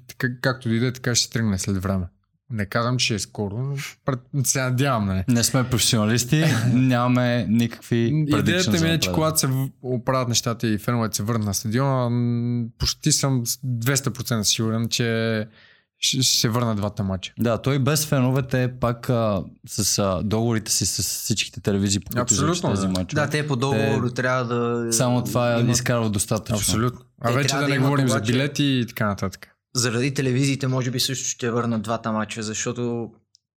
както 0.41 0.69
дойде, 0.69 0.93
така 0.93 1.15
ще 1.15 1.29
тръгне 1.29 1.59
след 1.59 1.77
време. 1.77 2.05
Не 2.49 2.65
казвам, 2.65 2.97
че 2.97 3.15
е 3.15 3.19
скоро, 3.19 3.57
но 3.57 3.75
пред- 4.05 4.47
се 4.47 4.61
надявам, 4.61 5.05
нали? 5.05 5.23
Не 5.27 5.43
сме 5.43 5.69
професионалисти, 5.69 6.43
нямаме 6.73 7.45
никакви 7.49 8.25
Идеята 8.27 8.81
ми 8.81 8.89
е, 8.89 8.99
че 8.99 9.11
когато 9.11 9.39
се 9.39 9.49
оправят 9.81 10.27
нещата 10.27 10.67
и 10.67 10.77
феновете 10.77 11.15
се 11.15 11.23
върнат 11.23 11.45
на 11.45 11.53
стадиона, 11.53 12.67
почти 12.77 13.11
съм 13.11 13.45
с 13.45 13.57
200% 13.57 14.41
сигурен, 14.41 14.89
че 14.89 15.47
ще 15.99 16.21
ще 16.21 16.37
се 16.37 16.49
върнат 16.49 16.77
двата 16.77 17.03
мача. 17.03 17.33
Да, 17.39 17.57
той 17.57 17.79
без 17.79 18.05
фенове 18.05 18.41
те 18.41 18.73
пак 18.79 19.09
а, 19.09 19.43
с 19.67 19.99
а, 19.99 20.21
договорите 20.23 20.71
си 20.71 20.85
с 20.85 21.03
всичките 21.03 21.61
телевизии, 21.61 21.99
по 21.99 22.05
които 22.05 22.21
Абсолютно, 22.21 22.69
тези 22.69 22.81
да. 22.81 22.87
мачове. 22.89 23.21
Да, 23.21 23.29
те 23.29 23.47
по 23.47 23.55
договор 23.55 24.09
трябва 24.09 24.45
да... 24.45 24.93
Само 24.93 25.23
това 25.23 25.59
имат- 25.59 25.71
изкарва 25.71 26.09
достатъчно. 26.09 26.55
Абсолютно. 26.57 27.01
А 27.21 27.27
Те 27.27 27.33
вече 27.33 27.55
да 27.55 27.61
да 27.61 27.67
не 27.67 27.79
говорим 27.79 28.07
за 28.07 28.17
обаче- 28.17 28.31
билети 28.31 28.63
и 28.63 28.85
така 28.87 29.07
нататък. 29.07 29.47
Заради 29.75 30.13
телевизиите 30.13 30.67
може 30.67 30.91
би 30.91 30.99
също 30.99 31.29
ще 31.29 31.51
върнат 31.51 31.81
двата 31.81 32.11
матча, 32.11 32.43
защото 32.43 33.11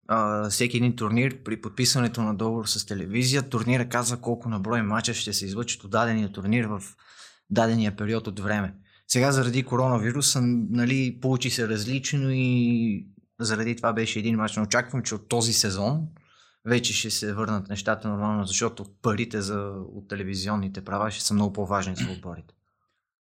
а, 0.07 0.49
всеки 0.49 0.77
един 0.77 0.95
турнир 0.95 1.43
при 1.43 1.61
подписването 1.61 2.21
на 2.21 2.35
договор 2.35 2.65
с 2.65 2.85
телевизия, 2.85 3.41
турнира 3.43 3.89
казва 3.89 4.17
колко 4.17 4.49
на 4.49 4.59
брой 4.59 4.81
мача 4.81 5.13
ще 5.13 5.33
се 5.33 5.45
излъчат 5.45 5.83
от 5.83 5.91
дадения 5.91 6.31
турнир 6.31 6.65
в 6.65 6.81
дадения 7.49 7.95
период 7.95 8.27
от 8.27 8.39
време. 8.39 8.73
Сега 9.11 9.31
заради 9.31 9.63
коронавируса, 9.63 10.41
нали, 10.41 11.19
получи 11.21 11.49
се 11.49 11.67
различно 11.67 12.29
и 12.31 13.07
заради 13.39 13.75
това 13.75 13.93
беше 13.93 14.19
един 14.19 14.35
матч. 14.35 14.55
Но 14.55 14.63
очаквам, 14.63 15.03
че 15.03 15.15
от 15.15 15.29
този 15.29 15.53
сезон 15.53 16.07
вече 16.65 16.93
ще 16.93 17.09
се 17.09 17.33
върнат 17.33 17.69
нещата 17.69 18.07
нормално, 18.07 18.45
защото 18.45 18.85
парите 19.01 19.41
за, 19.41 19.71
от 19.93 20.07
телевизионните 20.07 20.85
права 20.85 21.11
ще 21.11 21.23
са 21.23 21.33
много 21.33 21.53
по-важни 21.53 21.95
за 21.95 22.11
отборите. 22.11 22.53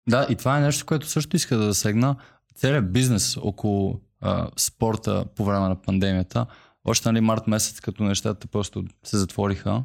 Да, 0.09 0.27
и 0.31 0.37
това 0.37 0.59
е 0.59 0.61
нещо, 0.61 0.87
което 0.87 1.07
също 1.07 1.37
иска 1.37 1.57
да 1.57 1.65
засегна. 1.65 2.17
Целият 2.55 2.93
бизнес 2.93 3.37
около 3.37 4.01
а, 4.21 4.51
спорта 4.57 5.25
по 5.37 5.45
време 5.45 5.69
на 5.69 5.83
пандемията, 5.83 6.47
още 6.85 7.09
нали 7.09 7.21
март 7.21 7.47
месец, 7.47 7.81
като 7.81 8.05
нещата 8.05 8.47
просто 8.47 8.85
се 9.05 9.17
затвориха, 9.17 9.85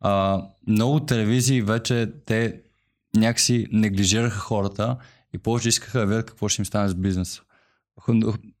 а, 0.00 0.42
много 0.66 1.00
телевизии 1.00 1.62
вече 1.62 2.12
те 2.26 2.62
някакси 3.16 3.66
неглижираха 3.72 4.38
хората 4.38 4.96
и 5.34 5.38
повече 5.38 5.68
искаха 5.68 5.98
да 5.98 6.06
видят 6.06 6.26
какво 6.26 6.48
ще 6.48 6.62
им 6.62 6.66
стане 6.66 6.88
с 6.88 6.94
бизнеса. 6.94 7.42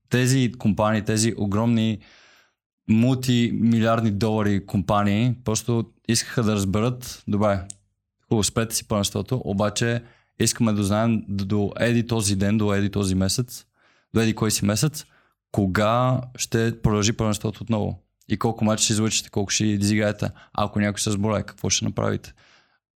Тези 0.08 0.52
компании, 0.58 1.02
тези 1.02 1.34
огромни 1.38 1.98
мултимилиардни 2.90 4.10
долари 4.10 4.66
компании 4.66 5.34
просто 5.44 5.84
искаха 6.08 6.42
да 6.42 6.54
разберат, 6.54 7.22
добре, 7.28 7.60
хубаво, 8.28 8.44
спрете 8.44 8.74
си 8.74 8.88
първенството, 8.88 9.42
обаче 9.44 10.02
искаме 10.40 10.72
да 10.72 10.84
знаем 10.84 11.24
до 11.28 11.72
еди 11.80 12.06
този 12.06 12.36
ден, 12.36 12.58
до 12.58 12.74
еди 12.74 12.90
този 12.90 13.14
месец, 13.14 13.64
до 14.14 14.20
еди 14.20 14.34
кой 14.34 14.50
си 14.50 14.64
месец, 14.64 15.04
кога 15.52 16.20
ще 16.36 16.82
продължи 16.82 17.12
първенството 17.12 17.62
отново 17.62 18.02
и 18.28 18.36
колко 18.36 18.64
мача 18.64 18.84
ще 18.84 18.92
излъчите, 18.92 19.30
колко 19.30 19.50
ще 19.50 19.64
изиграете. 19.64 20.30
Ако 20.52 20.80
някой 20.80 21.00
се 21.00 21.10
сболя, 21.10 21.42
какво 21.42 21.70
ще 21.70 21.84
направите? 21.84 22.32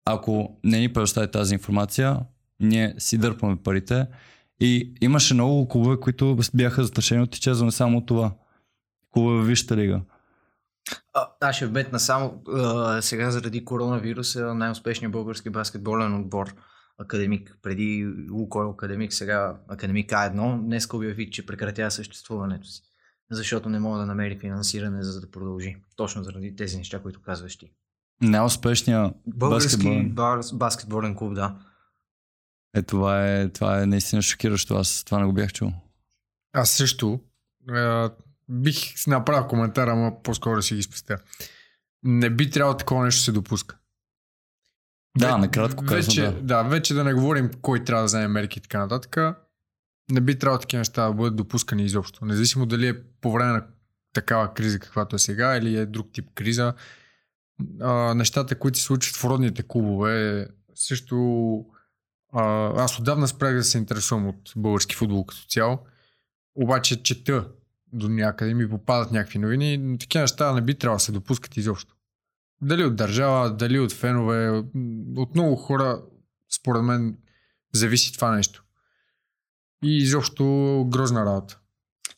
Ако 0.05 0.57
не 0.63 0.79
ни 0.79 0.93
предоставите 0.93 1.31
тази 1.31 1.53
информация, 1.53 2.19
ние 2.59 2.95
си 2.97 3.17
дърпаме 3.17 3.55
парите. 3.63 4.07
И 4.59 4.93
имаше 5.01 5.33
много 5.33 5.67
клубове, 5.67 5.99
които 5.99 6.37
бяха 6.53 6.81
застрашени 6.81 7.21
от 7.21 7.35
изчезване 7.35 7.71
само 7.71 8.05
това. 8.05 8.31
Клубове 9.11 9.43
Вижте 9.43 9.77
лига. 9.77 10.01
А, 11.13 11.27
аз 11.41 11.55
ще 11.55 11.67
вметна 11.67 11.99
само 11.99 12.43
а, 12.53 13.01
сега 13.01 13.31
заради 13.31 13.65
коронавируса 13.65 14.53
най-успешният 14.53 15.11
български 15.11 15.49
баскетболен 15.49 16.15
отбор 16.15 16.55
Академик, 16.97 17.57
преди 17.61 18.13
Лукойл 18.31 18.69
Академик, 18.69 19.13
сега 19.13 19.57
Академик 19.67 20.09
А1, 20.09 20.65
днес 20.65 20.93
обяви, 20.93 21.31
че 21.31 21.45
прекратява 21.45 21.91
съществуването 21.91 22.67
си, 22.67 22.81
защото 23.31 23.69
не 23.69 23.79
мога 23.79 23.99
да 23.99 24.05
намери 24.05 24.39
финансиране 24.39 25.03
за 25.03 25.21
да 25.21 25.31
продължи. 25.31 25.75
Точно 25.95 26.23
заради 26.23 26.55
тези 26.55 26.77
неща, 26.77 26.99
които 26.99 27.21
казваш 27.21 27.57
ти. 27.57 27.71
Най-успешният 28.21 29.13
Български 29.27 29.75
баскетболен. 29.75 30.15
баскетболен 30.53 31.15
клуб, 31.15 31.33
да. 31.33 31.55
Е, 32.73 32.81
това 32.81 33.29
е, 33.29 33.49
това 33.49 33.81
е 33.81 33.85
наистина 33.85 34.21
шокиращо. 34.21 34.75
Аз 34.75 35.03
това 35.03 35.19
не 35.19 35.25
го 35.25 35.33
бях 35.33 35.53
чул. 35.53 35.71
Аз 36.53 36.69
също 36.69 37.19
е, 37.75 38.07
бих 38.49 39.07
направил 39.07 39.47
коментар, 39.47 39.87
ама 39.87 40.23
по-скоро 40.23 40.55
да 40.55 40.61
си 40.61 40.75
ги 40.75 40.83
спестя. 40.83 41.17
Не 42.03 42.29
би 42.29 42.49
трябвало 42.49 42.77
такова 42.77 43.05
нещо 43.05 43.21
се 43.21 43.31
допуска. 43.31 43.77
Да, 45.17 45.37
накратко 45.37 45.85
казвам, 45.85 45.99
вече, 45.99 46.21
да. 46.21 46.41
да. 46.41 46.63
вече 46.63 46.93
да 46.93 47.03
не 47.03 47.13
говорим 47.13 47.51
кой 47.61 47.83
трябва 47.83 48.01
да 48.01 48.05
вземе 48.05 48.27
мерки 48.27 48.59
и 48.59 48.61
така 48.61 48.79
нататък. 48.79 49.17
Не 50.11 50.21
би 50.21 50.39
трябвало 50.39 50.59
такива 50.59 50.79
неща 50.79 51.07
да 51.07 51.13
бъдат 51.13 51.35
допускани 51.35 51.85
изобщо. 51.85 52.25
Независимо 52.25 52.65
дали 52.65 52.87
е 52.87 53.03
по 53.21 53.31
време 53.31 53.51
на 53.51 53.65
такава 54.13 54.53
криза, 54.53 54.79
каквато 54.79 55.15
е 55.15 55.19
сега, 55.19 55.57
или 55.57 55.77
е 55.77 55.85
друг 55.85 56.07
тип 56.13 56.29
криза. 56.35 56.73
А, 57.81 58.13
нещата, 58.13 58.59
които 58.59 58.77
се 58.77 58.83
случват 58.83 59.15
в 59.15 59.25
родните 59.25 59.63
клубове, 59.67 60.47
също 60.75 61.65
аз 62.33 62.99
отдавна 62.99 63.27
спрях 63.27 63.55
да 63.55 63.63
се 63.63 63.77
интересувам 63.77 64.27
от 64.27 64.53
български 64.55 64.95
футбол 64.95 65.25
като 65.25 65.41
цяло. 65.47 65.79
Обаче 66.55 67.03
чета 67.03 67.47
до 67.93 68.09
някъде 68.09 68.53
ми 68.53 68.69
попадат 68.69 69.11
някакви 69.11 69.39
новини, 69.39 69.77
но 69.77 69.97
такива 69.97 70.21
неща 70.21 70.53
не 70.53 70.61
би 70.61 70.75
трябвало 70.75 70.97
да 70.97 71.03
се 71.03 71.11
допускат 71.11 71.57
изобщо. 71.57 71.95
Дали 72.61 72.83
от 72.83 72.95
държава, 72.95 73.55
дали 73.55 73.79
от 73.79 73.91
фенове, 73.91 74.63
от 75.17 75.35
много 75.35 75.55
хора, 75.55 76.01
според 76.49 76.83
мен, 76.83 77.17
зависи 77.73 78.13
това 78.13 78.35
нещо. 78.35 78.63
И 79.83 79.97
изобщо 79.97 80.85
грозна 80.89 81.25
работа. 81.25 81.59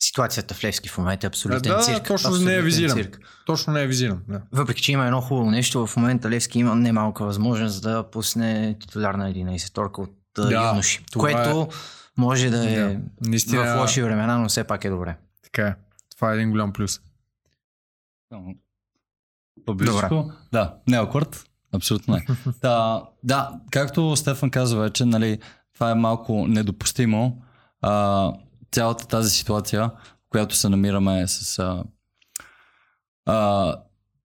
Ситуацията 0.02 0.54
в 0.54 0.64
Левски 0.64 0.88
в 0.88 0.98
момента 0.98 1.26
е 1.26 1.28
абсолютен 1.28 1.72
Да, 1.72 1.80
цирк. 1.80 2.06
точно 2.06 2.30
за 2.30 2.44
нея 2.44 2.58
абсолютен 2.58 2.64
визирам. 2.64 2.96
цирк. 2.96 3.18
Точно 3.46 3.72
не 3.72 3.82
е 3.82 3.86
визирам. 3.86 4.22
Да. 4.28 4.42
Въпреки, 4.52 4.82
че 4.82 4.92
има 4.92 5.04
едно 5.06 5.20
хубаво 5.20 5.50
нещо, 5.50 5.86
в 5.86 5.96
момента 5.96 6.30
Левски 6.30 6.58
има 6.58 6.74
немалка 6.74 7.24
възможност 7.24 7.82
да 7.82 8.04
пусне 8.04 8.76
титуляр 8.80 9.14
на 9.14 9.28
11-торка 9.28 10.00
от 10.00 10.10
Да, 10.36 10.68
юноши. 10.68 11.04
това 11.12 11.30
е- 11.30 11.32
Което 11.32 11.68
може 12.16 12.50
да 12.50 12.70
е 12.72 12.84
Да, 12.84 13.00
наистина- 13.20 13.76
в 13.76 13.80
лоши 13.80 14.02
времена, 14.02 14.38
но 14.38 14.48
все 14.48 14.64
пак 14.64 14.84
е 14.84 14.90
добре. 14.90 15.16
Така 15.44 15.62
е. 15.62 15.74
Това 16.10 16.32
е 16.32 16.36
един 16.36 16.50
голям 16.50 16.72
плюс. 16.72 17.00
По-близко? 19.66 20.32
Да, 20.52 20.74
не 20.88 20.96
акорд. 20.98 21.44
Абсолютно 21.72 22.14
не. 22.14 22.26
да, 22.62 23.02
да, 23.24 23.52
както 23.70 24.16
Стефан 24.16 24.50
каза 24.50 24.76
вече, 24.78 25.04
нали, 25.04 25.38
това 25.74 25.90
е 25.90 25.94
малко 25.94 26.46
недопустимо. 26.48 27.42
А, 27.80 28.32
цялата 28.72 29.06
тази 29.06 29.30
ситуация, 29.30 29.90
в 30.26 30.30
която 30.30 30.56
се 30.56 30.68
намираме 30.68 31.28
с 31.28 31.58
а, 31.58 31.84
а, 33.26 33.76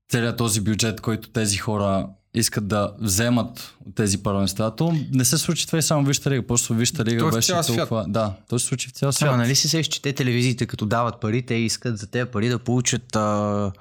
целият 0.09 0.37
този 0.37 0.61
бюджет, 0.61 1.01
който 1.01 1.29
тези 1.29 1.57
хора 1.57 2.09
искат 2.33 2.67
да 2.67 2.93
вземат 2.99 3.75
от 3.85 3.95
тези 3.95 4.23
първенства, 4.23 4.75
то 4.75 4.95
не 5.11 5.25
се 5.25 5.37
случи 5.37 5.67
това 5.67 5.79
и 5.79 5.81
само 5.81 6.05
Вижте 6.05 6.29
лига, 6.29 6.47
просто 6.47 6.73
Вижте 6.73 7.05
лига 7.05 7.19
То 7.19 7.31
в 7.31 7.33
беше 7.33 7.53
цял 7.53 7.63
свят. 7.63 7.77
толкова... 7.77 8.05
Да, 8.07 8.33
то 8.49 8.59
се 8.59 8.65
случи 8.65 8.87
в 8.87 8.91
цял 8.91 9.11
свят. 9.11 9.27
Ама 9.27 9.37
нали 9.37 9.55
се 9.55 9.67
сещаш, 9.67 9.95
че 9.95 10.01
те 10.01 10.13
телевизиите 10.13 10.65
като 10.65 10.85
дават 10.85 11.21
пари, 11.21 11.45
те 11.45 11.53
искат 11.53 11.97
за 11.97 12.07
тези 12.07 12.29
пари 12.31 12.49
да 12.49 12.59
получат 12.59 13.15
а, 13.15 13.71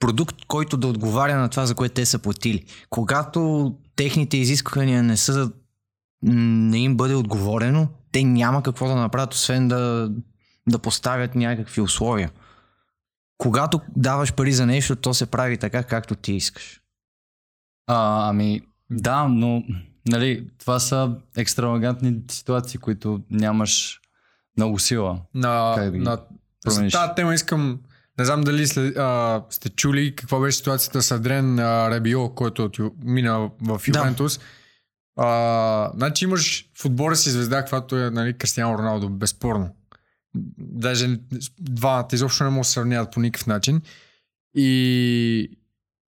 продукт, 0.00 0.36
който 0.46 0.76
да 0.76 0.86
отговаря 0.86 1.36
на 1.36 1.48
това, 1.48 1.66
за 1.66 1.74
което 1.74 1.94
те 1.94 2.06
са 2.06 2.18
платили. 2.18 2.64
Когато 2.90 3.72
техните 3.96 4.36
изисквания 4.36 5.02
не 5.02 5.16
са 5.16 5.50
не 6.22 6.78
им 6.78 6.96
бъде 6.96 7.14
отговорено, 7.14 7.88
те 8.12 8.24
няма 8.24 8.62
какво 8.62 8.88
да 8.88 8.94
направят, 8.94 9.34
освен 9.34 9.68
да, 9.68 10.10
да 10.68 10.78
поставят 10.78 11.34
някакви 11.34 11.80
условия. 11.80 12.30
Когато 13.38 13.80
даваш 13.96 14.32
пари 14.34 14.52
за 14.52 14.66
нещо, 14.66 14.96
то 14.96 15.14
се 15.14 15.26
прави 15.26 15.56
така, 15.58 15.82
както 15.82 16.14
ти 16.14 16.32
искаш. 16.32 16.80
А, 17.86 18.28
ами, 18.28 18.62
да, 18.90 19.28
но 19.28 19.62
нали, 20.08 20.48
това 20.58 20.78
са 20.78 21.16
екстравагантни 21.36 22.20
ситуации, 22.30 22.80
които 22.80 23.20
нямаш 23.30 24.00
много 24.56 24.78
сила. 24.78 25.20
На, 25.34 25.72
Как 25.76 25.84
да 25.84 25.98
ги 25.98 26.04
на, 26.04 26.18
за 26.66 26.88
тази 26.90 27.12
тема 27.16 27.34
искам, 27.34 27.80
не 28.18 28.24
знам 28.24 28.40
дали 28.40 28.66
след, 28.66 28.96
а, 28.96 29.42
сте 29.50 29.68
чули 29.68 30.16
каква 30.16 30.40
беше 30.40 30.58
ситуацията 30.58 31.02
с 31.02 31.10
Адрен 31.10 31.58
а, 31.58 31.90
Рабио, 31.90 32.28
който 32.34 32.70
Ю- 32.78 32.94
мина 33.04 33.50
в 33.62 33.80
Да. 33.88 34.14
А, 35.20 35.90
значи 35.94 36.24
имаш 36.24 36.70
футбола 36.78 37.16
си 37.16 37.30
звезда, 37.30 37.60
каквато 37.60 37.96
е 37.96 38.10
нали, 38.10 38.32
Кристиано 38.32 38.78
Роналдо, 38.78 39.08
безспорно. 39.08 39.74
Даже 40.58 41.20
двамата 41.60 42.08
изобщо 42.12 42.44
не 42.44 42.50
могат 42.50 42.60
да 42.60 42.64
се 42.64 42.72
сравняват 42.72 43.12
по 43.12 43.20
никакъв 43.20 43.46
начин. 43.46 43.82
И 44.54 45.58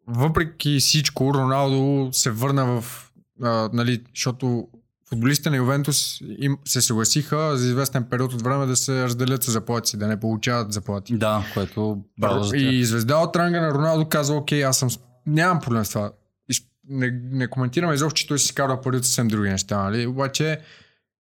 въпреки 0.06 0.78
всичко, 0.80 1.34
Роналдо 1.34 2.08
се 2.12 2.30
върна 2.30 2.80
в... 2.80 3.10
А, 3.42 3.70
нали, 3.72 4.02
защото 4.14 4.68
футболистите 5.08 5.50
на 5.50 5.56
Ювентус 5.56 6.20
им 6.38 6.58
се 6.64 6.82
съгласиха 6.82 7.56
за 7.56 7.68
известен 7.68 8.04
период 8.04 8.32
от 8.32 8.42
време 8.42 8.66
да 8.66 8.76
се 8.76 9.04
разделят 9.04 9.42
с 9.42 9.50
заплати, 9.50 9.96
да 9.96 10.06
не 10.06 10.20
получават 10.20 10.72
заплати. 10.72 11.18
Да, 11.18 11.44
което 11.54 12.04
браво 12.18 12.44
за 12.44 12.50
тях. 12.50 12.62
И 12.62 12.84
звезда 12.84 13.16
от 13.16 13.36
ранга 13.36 13.60
на 13.60 13.74
Роналдо 13.74 14.08
казва, 14.08 14.36
окей, 14.36 14.64
аз 14.64 14.78
съм... 14.78 14.88
Нямам 15.26 15.60
проблем 15.60 15.84
с 15.84 15.88
това. 15.88 16.12
Не, 16.90 17.20
не 17.30 17.46
коментираме 17.46 17.94
изобщо, 17.94 18.20
че 18.20 18.28
той 18.28 18.38
си 18.38 18.46
скарва 18.46 18.80
пари 18.80 18.96
от 18.96 19.04
съвсем 19.04 19.28
други 19.28 19.48
неща, 19.48 19.82
нали? 19.82 20.06
Обаче 20.06 20.60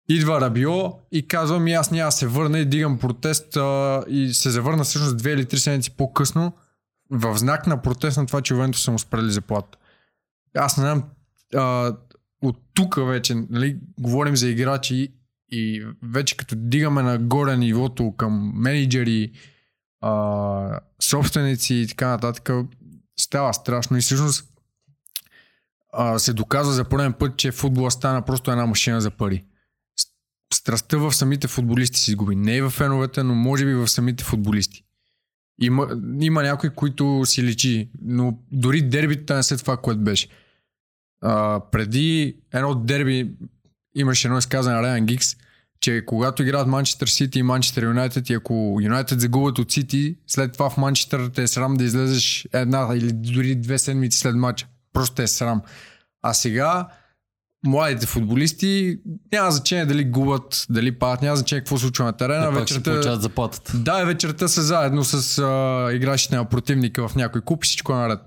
идва 0.08 0.40
Рабио 0.40 0.92
и 1.12 1.28
казва 1.28 1.60
ми 1.60 1.72
аз 1.72 1.90
няма 1.90 2.12
се 2.12 2.26
върна 2.26 2.58
и 2.58 2.64
дигам 2.64 2.98
протест 2.98 3.56
а, 3.56 4.04
и 4.08 4.34
се 4.34 4.50
завърна 4.50 4.84
всъщност 4.84 5.16
две 5.16 5.32
или 5.32 5.44
три 5.44 5.58
седмици 5.58 5.96
по-късно 5.96 6.52
в 7.10 7.38
знак 7.38 7.66
на 7.66 7.82
протест 7.82 8.16
на 8.16 8.26
това, 8.26 8.42
че 8.42 8.54
Ювентус 8.54 8.84
са 8.84 8.90
му 8.90 8.98
спрели 8.98 9.30
заплата. 9.30 9.78
Аз 10.56 10.76
не 10.76 10.80
знам 10.80 11.04
а, 11.54 11.96
от 12.42 12.56
тук 12.74 12.96
вече, 13.06 13.34
нали, 13.50 13.78
говорим 13.98 14.36
за 14.36 14.48
играчи 14.48 15.08
и 15.52 15.86
вече 16.02 16.36
като 16.36 16.54
дигаме 16.58 17.02
нагоре 17.02 17.56
нивото 17.56 18.14
към 18.16 18.52
менеджери, 18.54 19.32
а, 20.00 20.80
собственици 21.02 21.74
и 21.74 21.86
така 21.86 22.08
нататък, 22.08 22.50
става 23.20 23.54
страшно 23.54 23.96
и 23.96 24.00
всъщност 24.00 24.47
а, 26.00 26.18
се 26.18 26.32
доказва 26.32 26.72
за 26.72 26.84
пореден 26.84 27.12
път, 27.12 27.36
че 27.36 27.52
футбола 27.52 27.90
стана 27.90 28.22
просто 28.22 28.50
една 28.50 28.66
машина 28.66 29.00
за 29.00 29.10
пари. 29.10 29.44
Страстта 30.54 30.98
в 30.98 31.12
самите 31.12 31.48
футболисти 31.48 32.00
се 32.00 32.10
изгуби. 32.10 32.36
Не 32.36 32.56
и 32.56 32.62
в 32.62 32.70
феновете, 32.70 33.22
но 33.22 33.34
може 33.34 33.64
би 33.64 33.74
в 33.74 33.88
самите 33.88 34.24
футболисти. 34.24 34.84
Има, 35.60 35.88
има 36.20 36.42
някои, 36.42 36.70
които 36.70 37.22
си 37.24 37.42
личи, 37.42 37.90
но 38.02 38.38
дори 38.52 38.82
дербите 38.82 39.34
не 39.34 39.42
са 39.42 39.58
това, 39.58 39.76
което 39.76 40.00
беше. 40.00 40.28
А, 41.20 41.60
преди 41.72 42.36
едно 42.52 42.74
дерби 42.74 43.30
имаше 43.94 44.28
едно 44.28 44.38
изказане 44.38 44.82
Райан 44.82 45.06
Гикс, 45.06 45.36
че 45.80 46.04
когато 46.06 46.42
играят 46.42 46.68
Манчестър 46.68 47.06
Сити 47.06 47.38
и 47.38 47.42
Манчестър 47.42 47.82
Юнайтед 47.82 48.30
и 48.30 48.34
ако 48.34 48.78
Юнайтед 48.82 49.20
загубят 49.20 49.58
от 49.58 49.72
Сити, 49.72 50.16
след 50.26 50.52
това 50.52 50.70
в 50.70 50.76
Манчестър 50.76 51.30
те 51.34 51.42
е 51.42 51.48
срам 51.48 51.74
да 51.74 51.84
излезеш 51.84 52.48
една 52.52 52.88
или 52.94 53.12
дори 53.12 53.54
две 53.54 53.78
седмици 53.78 54.18
след 54.18 54.34
матча. 54.34 54.66
Просто 54.92 55.22
е 55.22 55.26
срам. 55.26 55.62
А 56.22 56.34
сега 56.34 56.88
младите 57.66 58.06
футболисти 58.06 58.98
няма 59.32 59.50
значение 59.50 59.86
дали 59.86 60.04
губят, 60.04 60.66
дали 60.70 60.98
падат, 60.98 61.22
няма 61.22 61.36
значение 61.36 61.60
какво 61.60 61.78
случва 61.78 62.04
на 62.04 62.12
терена. 62.12 62.52
Си 62.52 62.60
вечерта, 62.60 62.90
получават 62.90 63.22
заплатата. 63.22 63.76
да, 63.76 64.04
вечерта 64.04 64.48
са 64.48 64.62
заедно 64.62 65.04
с 65.04 65.38
а, 65.38 65.88
играчите 65.92 66.36
на 66.36 66.44
противника 66.44 67.08
в 67.08 67.14
някой 67.14 67.40
куп 67.40 67.64
и 67.64 67.66
всичко 67.66 67.92
е 67.92 67.96
наред. 67.96 68.20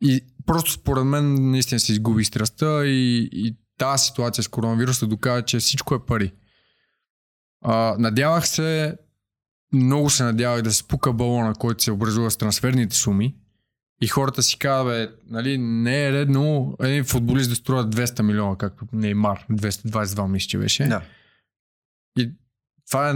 И 0.00 0.20
просто 0.46 0.72
според 0.72 1.04
мен 1.04 1.50
наистина 1.50 1.80
се 1.80 1.92
изгуби 1.92 2.24
страстта 2.24 2.86
и, 2.86 3.28
и 3.32 3.56
тази 3.78 4.04
ситуация 4.04 4.44
с 4.44 4.48
коронавируса 4.48 5.06
доказва, 5.06 5.42
че 5.42 5.58
всичко 5.58 5.94
е 5.94 6.06
пари. 6.06 6.32
А, 7.64 7.96
надявах 7.98 8.48
се 8.48 8.96
много 9.72 10.10
се 10.10 10.24
надявах 10.24 10.62
да 10.62 10.72
се 10.72 10.78
спука 10.78 11.12
балона, 11.12 11.54
който 11.54 11.82
се 11.82 11.92
образува 11.92 12.30
с 12.30 12.36
трансферните 12.36 12.96
суми. 12.96 13.34
И 14.00 14.06
хората 14.08 14.42
си 14.42 14.58
казват, 14.58 14.86
бе, 14.86 15.14
нали, 15.30 15.58
не 15.58 16.06
е 16.06 16.12
редно 16.12 16.76
един 16.80 17.04
футболист 17.04 17.50
да 17.50 17.56
струва 17.56 17.84
200 17.86 18.22
милиона, 18.22 18.56
както 18.56 18.84
Неймар, 18.92 19.44
222 19.52 20.26
мисля, 20.28 20.48
че 20.48 20.58
беше. 20.58 20.84
Да. 20.84 21.02
И 22.18 22.30
това 22.86 23.08
е, 23.10 23.12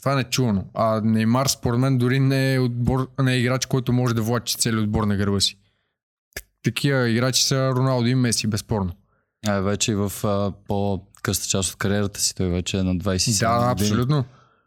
това 0.00 0.12
е 0.12 0.16
нечувано. 0.16 0.64
А 0.74 1.00
Неймар, 1.00 1.46
според 1.46 1.80
мен, 1.80 1.98
дори 1.98 2.20
не 2.20 2.54
е, 2.54 2.58
отбор, 2.58 3.10
не 3.22 3.32
е 3.32 3.38
играч, 3.38 3.66
който 3.66 3.92
може 3.92 4.14
да 4.14 4.22
влачи 4.22 4.56
цели 4.56 4.76
отбор 4.76 5.04
на 5.04 5.16
гърба 5.16 5.40
си. 5.40 5.58
Такива 6.64 7.08
играчи 7.08 7.44
са 7.44 7.70
Роналдо 7.70 8.06
и 8.06 8.14
Меси, 8.14 8.46
безспорно. 8.46 8.92
А, 9.46 9.60
вече 9.60 9.92
и 9.92 9.94
в 9.94 10.12
а, 10.24 10.52
по-къста 10.68 11.48
част 11.48 11.70
от 11.70 11.76
кариерата 11.76 12.20
си 12.20 12.34
той 12.34 12.48
вече 12.48 12.78
е 12.78 12.82
на 12.82 12.96
27 12.96 13.40
Да, 13.40 13.54
години. 13.58 13.70
абсолютно. 13.72 14.24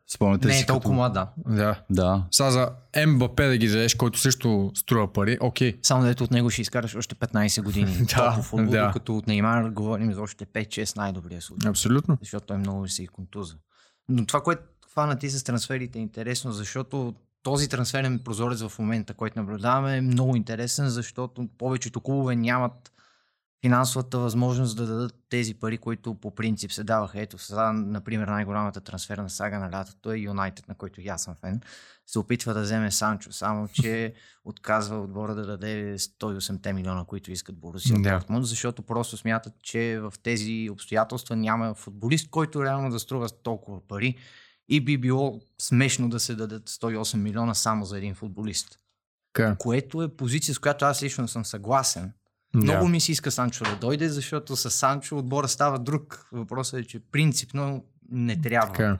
Спомняте 0.09 0.47
Не 0.47 0.53
си 0.53 0.63
е 0.63 0.65
толкова 0.65 0.93
млад, 0.93 1.13
да. 1.13 1.29
Да. 1.37 1.81
Да. 1.89 2.23
Сега 2.31 2.51
за 2.51 2.69
Мбапе 3.07 3.47
да 3.47 3.57
ги 3.57 3.67
вземеш, 3.67 3.95
който 3.95 4.19
също 4.19 4.71
струва 4.75 5.13
пари, 5.13 5.37
окей. 5.41 5.79
Само 5.81 6.03
дето 6.03 6.23
от 6.23 6.31
него 6.31 6.49
ще 6.49 6.61
изкараш 6.61 6.95
още 6.95 7.15
15 7.15 7.61
години. 7.61 7.97
Да, 7.99 8.15
Толкова 8.15 8.43
футбол, 8.43 8.71
да. 8.71 8.85
докато 8.85 9.17
от 9.17 9.27
Неймар 9.27 9.69
говорим 9.69 10.13
за 10.13 10.21
още 10.21 10.45
5-6 10.45 10.97
най-добрия 10.97 11.41
случай. 11.41 11.69
Абсолютно. 11.69 12.17
Защото 12.21 12.45
той 12.45 12.57
много 12.57 12.87
се 12.87 13.03
и 13.03 13.07
контуза. 13.07 13.55
Но 14.09 14.25
това, 14.25 14.41
което 14.41 14.61
хвана 14.91 15.19
ти 15.19 15.29
с 15.29 15.43
трансферите 15.43 15.99
е 15.99 16.01
интересно, 16.01 16.51
защото 16.51 17.13
този 17.43 17.69
трансферен 17.69 18.19
прозорец 18.19 18.61
в 18.61 18.79
момента, 18.79 19.13
който 19.13 19.39
наблюдаваме 19.39 19.97
е 19.97 20.01
много 20.01 20.35
интересен, 20.35 20.89
защото 20.89 21.47
повечето 21.57 22.01
клубове 22.01 22.35
нямат 22.35 22.91
финансовата 23.61 24.19
възможност 24.19 24.77
да 24.77 24.85
дадат 24.85 25.15
тези 25.29 25.53
пари, 25.53 25.77
които 25.77 26.15
по 26.15 26.35
принцип 26.35 26.71
се 26.71 26.83
даваха. 26.83 27.21
Ето 27.21 27.37
сега, 27.37 27.73
например, 27.73 28.27
най-голямата 28.27 28.81
трансферна 28.81 29.29
сага 29.29 29.59
на 29.59 29.71
лятото 29.71 30.11
е 30.11 30.17
Юнайтед, 30.17 30.67
на 30.67 30.75
който 30.75 31.01
и 31.01 31.07
аз 31.07 31.23
съм 31.23 31.35
фен. 31.35 31.61
Се 32.05 32.19
опитва 32.19 32.53
да 32.53 32.61
вземе 32.61 32.91
Санчо, 32.91 33.31
само 33.31 33.67
че 33.67 34.13
отказва 34.45 35.01
отбора 35.01 35.35
да 35.35 35.45
даде 35.45 35.97
108 35.97 36.71
милиона, 36.73 37.05
които 37.05 37.31
искат 37.31 37.59
Борусия 37.59 38.01
Да. 38.01 38.11
Дортмунд, 38.11 38.45
защото 38.45 38.81
просто 38.81 39.17
смятат, 39.17 39.53
че 39.63 39.99
в 39.99 40.13
тези 40.23 40.69
обстоятелства 40.71 41.35
няма 41.35 41.73
футболист, 41.73 42.29
който 42.29 42.63
реално 42.63 42.89
да 42.89 42.99
струва 42.99 43.29
толкова 43.29 43.87
пари 43.87 44.17
и 44.69 44.81
би 44.81 44.97
било 44.97 45.41
смешно 45.61 46.09
да 46.09 46.19
се 46.19 46.35
дадат 46.35 46.69
108 46.69 47.17
милиона 47.17 47.53
само 47.53 47.85
за 47.85 47.97
един 47.97 48.15
футболист. 48.15 48.79
Така. 49.33 49.55
Което 49.55 50.01
е 50.01 50.15
позиция, 50.15 50.55
с 50.55 50.59
която 50.59 50.85
аз 50.85 51.03
лично 51.03 51.27
съм 51.27 51.45
съгласен. 51.45 52.13
Много 52.55 52.87
ми 52.87 53.01
се 53.01 53.11
иска 53.11 53.31
Санчо 53.31 53.63
да 53.63 53.75
дойде, 53.75 54.09
защото 54.09 54.55
с 54.55 54.71
Санчо 54.71 55.17
отбора 55.17 55.47
става 55.47 55.79
друг. 55.79 56.27
Въпросът 56.31 56.79
е, 56.79 56.83
че 56.83 56.99
принципно 57.11 57.83
не 58.11 58.41
трябва. 58.41 58.73
Така. 58.73 58.89
е. 58.89 58.97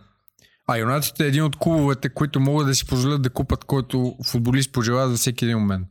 А 0.68 0.78
Юнайтед 0.78 1.20
е 1.20 1.26
един 1.26 1.44
от 1.44 1.56
клубовете, 1.56 2.10
които 2.10 2.40
могат 2.40 2.68
да 2.68 2.76
си 2.76 2.86
позволят 2.86 3.22
да 3.22 3.30
купат 3.30 3.64
който 3.64 4.18
футболист 4.26 4.72
пожелая 4.72 5.10
за 5.10 5.18
всеки 5.18 5.46
един 5.46 5.58
момент. 5.58 5.88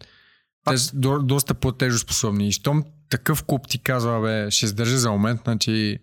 Те 0.71 0.79
са 0.79 0.97
до, 0.97 1.23
доста 1.23 1.55
по-тежоспособни. 1.55 2.49
И 2.49 2.53
щом 2.53 2.85
такъв 3.09 3.45
клуб 3.45 3.69
ти 3.69 3.79
казва, 3.79 4.21
бе, 4.21 4.51
ще 4.51 4.67
издържа 4.67 4.99
за 4.99 5.11
момент, 5.11 5.41
значи... 5.45 5.99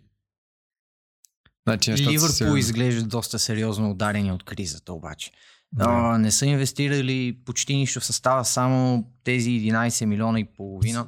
Значи 1.67 1.93
Ливърпул 1.93 2.57
изглежда 2.57 3.03
доста 3.03 3.39
сериозно 3.39 3.91
ударени 3.91 4.31
от 4.31 4.43
кризата 4.43 4.93
обаче. 4.93 5.31
Да. 5.71 5.85
А, 5.87 6.17
не 6.17 6.31
са 6.31 6.45
инвестирали 6.45 7.37
почти 7.45 7.75
нищо 7.75 7.99
в 7.99 8.05
състава, 8.05 8.45
само 8.45 9.07
тези 9.23 9.49
11 9.49 10.05
милиона 10.05 10.39
и 10.39 10.45
половина. 10.45 11.07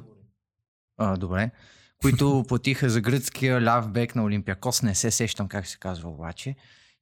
А, 0.98 1.16
добре. 1.16 1.50
Които 2.02 2.44
платиха 2.48 2.90
за 2.90 3.00
гръцкия 3.00 3.62
ляв 3.62 3.88
бек 3.88 4.14
на 4.14 4.24
Олимпиакос. 4.24 4.82
Не 4.82 4.94
се 4.94 5.10
сещам 5.10 5.48
как 5.48 5.66
се 5.66 5.78
казва 5.78 6.10
обаче. 6.10 6.54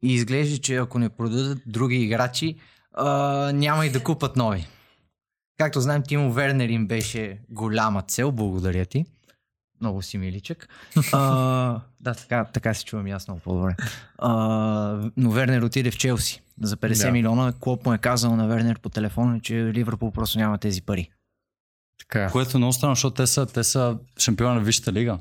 И 0.03 0.15
изглежда, 0.15 0.59
че 0.59 0.77
ако 0.77 0.99
не 0.99 1.09
продадат 1.09 1.59
други 1.67 1.97
играчи, 1.97 2.57
а, 2.93 3.09
няма 3.55 3.87
и 3.87 3.91
да 3.91 4.03
купат 4.03 4.37
нови. 4.37 4.67
Както 5.59 5.81
знаем, 5.81 6.03
Тимо 6.03 6.33
Вернер 6.33 6.69
им 6.69 6.87
беше 6.87 7.39
голяма 7.51 8.03
цел. 8.03 8.33
Благодаря 8.33 8.85
ти. 8.87 9.07
Много 9.81 10.03
си 10.03 10.19
миличък. 10.19 10.69
А, 11.13 11.81
да, 12.01 12.15
така, 12.15 12.45
така 12.45 12.75
се 12.75 12.85
чувам 12.85 13.05
много 13.05 13.41
по-добре. 13.45 13.77
А, 14.19 14.31
но 15.17 15.31
Вернер 15.31 15.63
отиде 15.63 15.91
в 15.91 15.97
Челси. 15.97 16.43
За 16.63 16.77
50 16.77 17.07
Да. 17.07 17.13
милиона 17.13 17.53
Клоп 17.61 17.87
му 17.87 17.93
е 17.95 17.99
казал 17.99 18.37
на 18.37 18.47
Вернер 18.47 18.79
по 18.81 18.89
телефона, 18.89 19.41
че 19.41 19.55
Ливърпул 19.55 20.11
просто 20.11 20.39
няма 20.39 20.59
тези 20.59 20.83
пари. 20.83 21.11
Така. 22.09 22.31
Което 22.31 22.57
е 22.57 22.59
много 22.59 22.73
странно, 22.73 22.95
защото 22.95 23.15
те 23.15 23.27
са, 23.27 23.47
те 23.47 23.65
са 23.65 23.97
шампиона 24.19 24.55
на 24.55 24.61
Висшата 24.61 24.93
лига. 24.93 25.19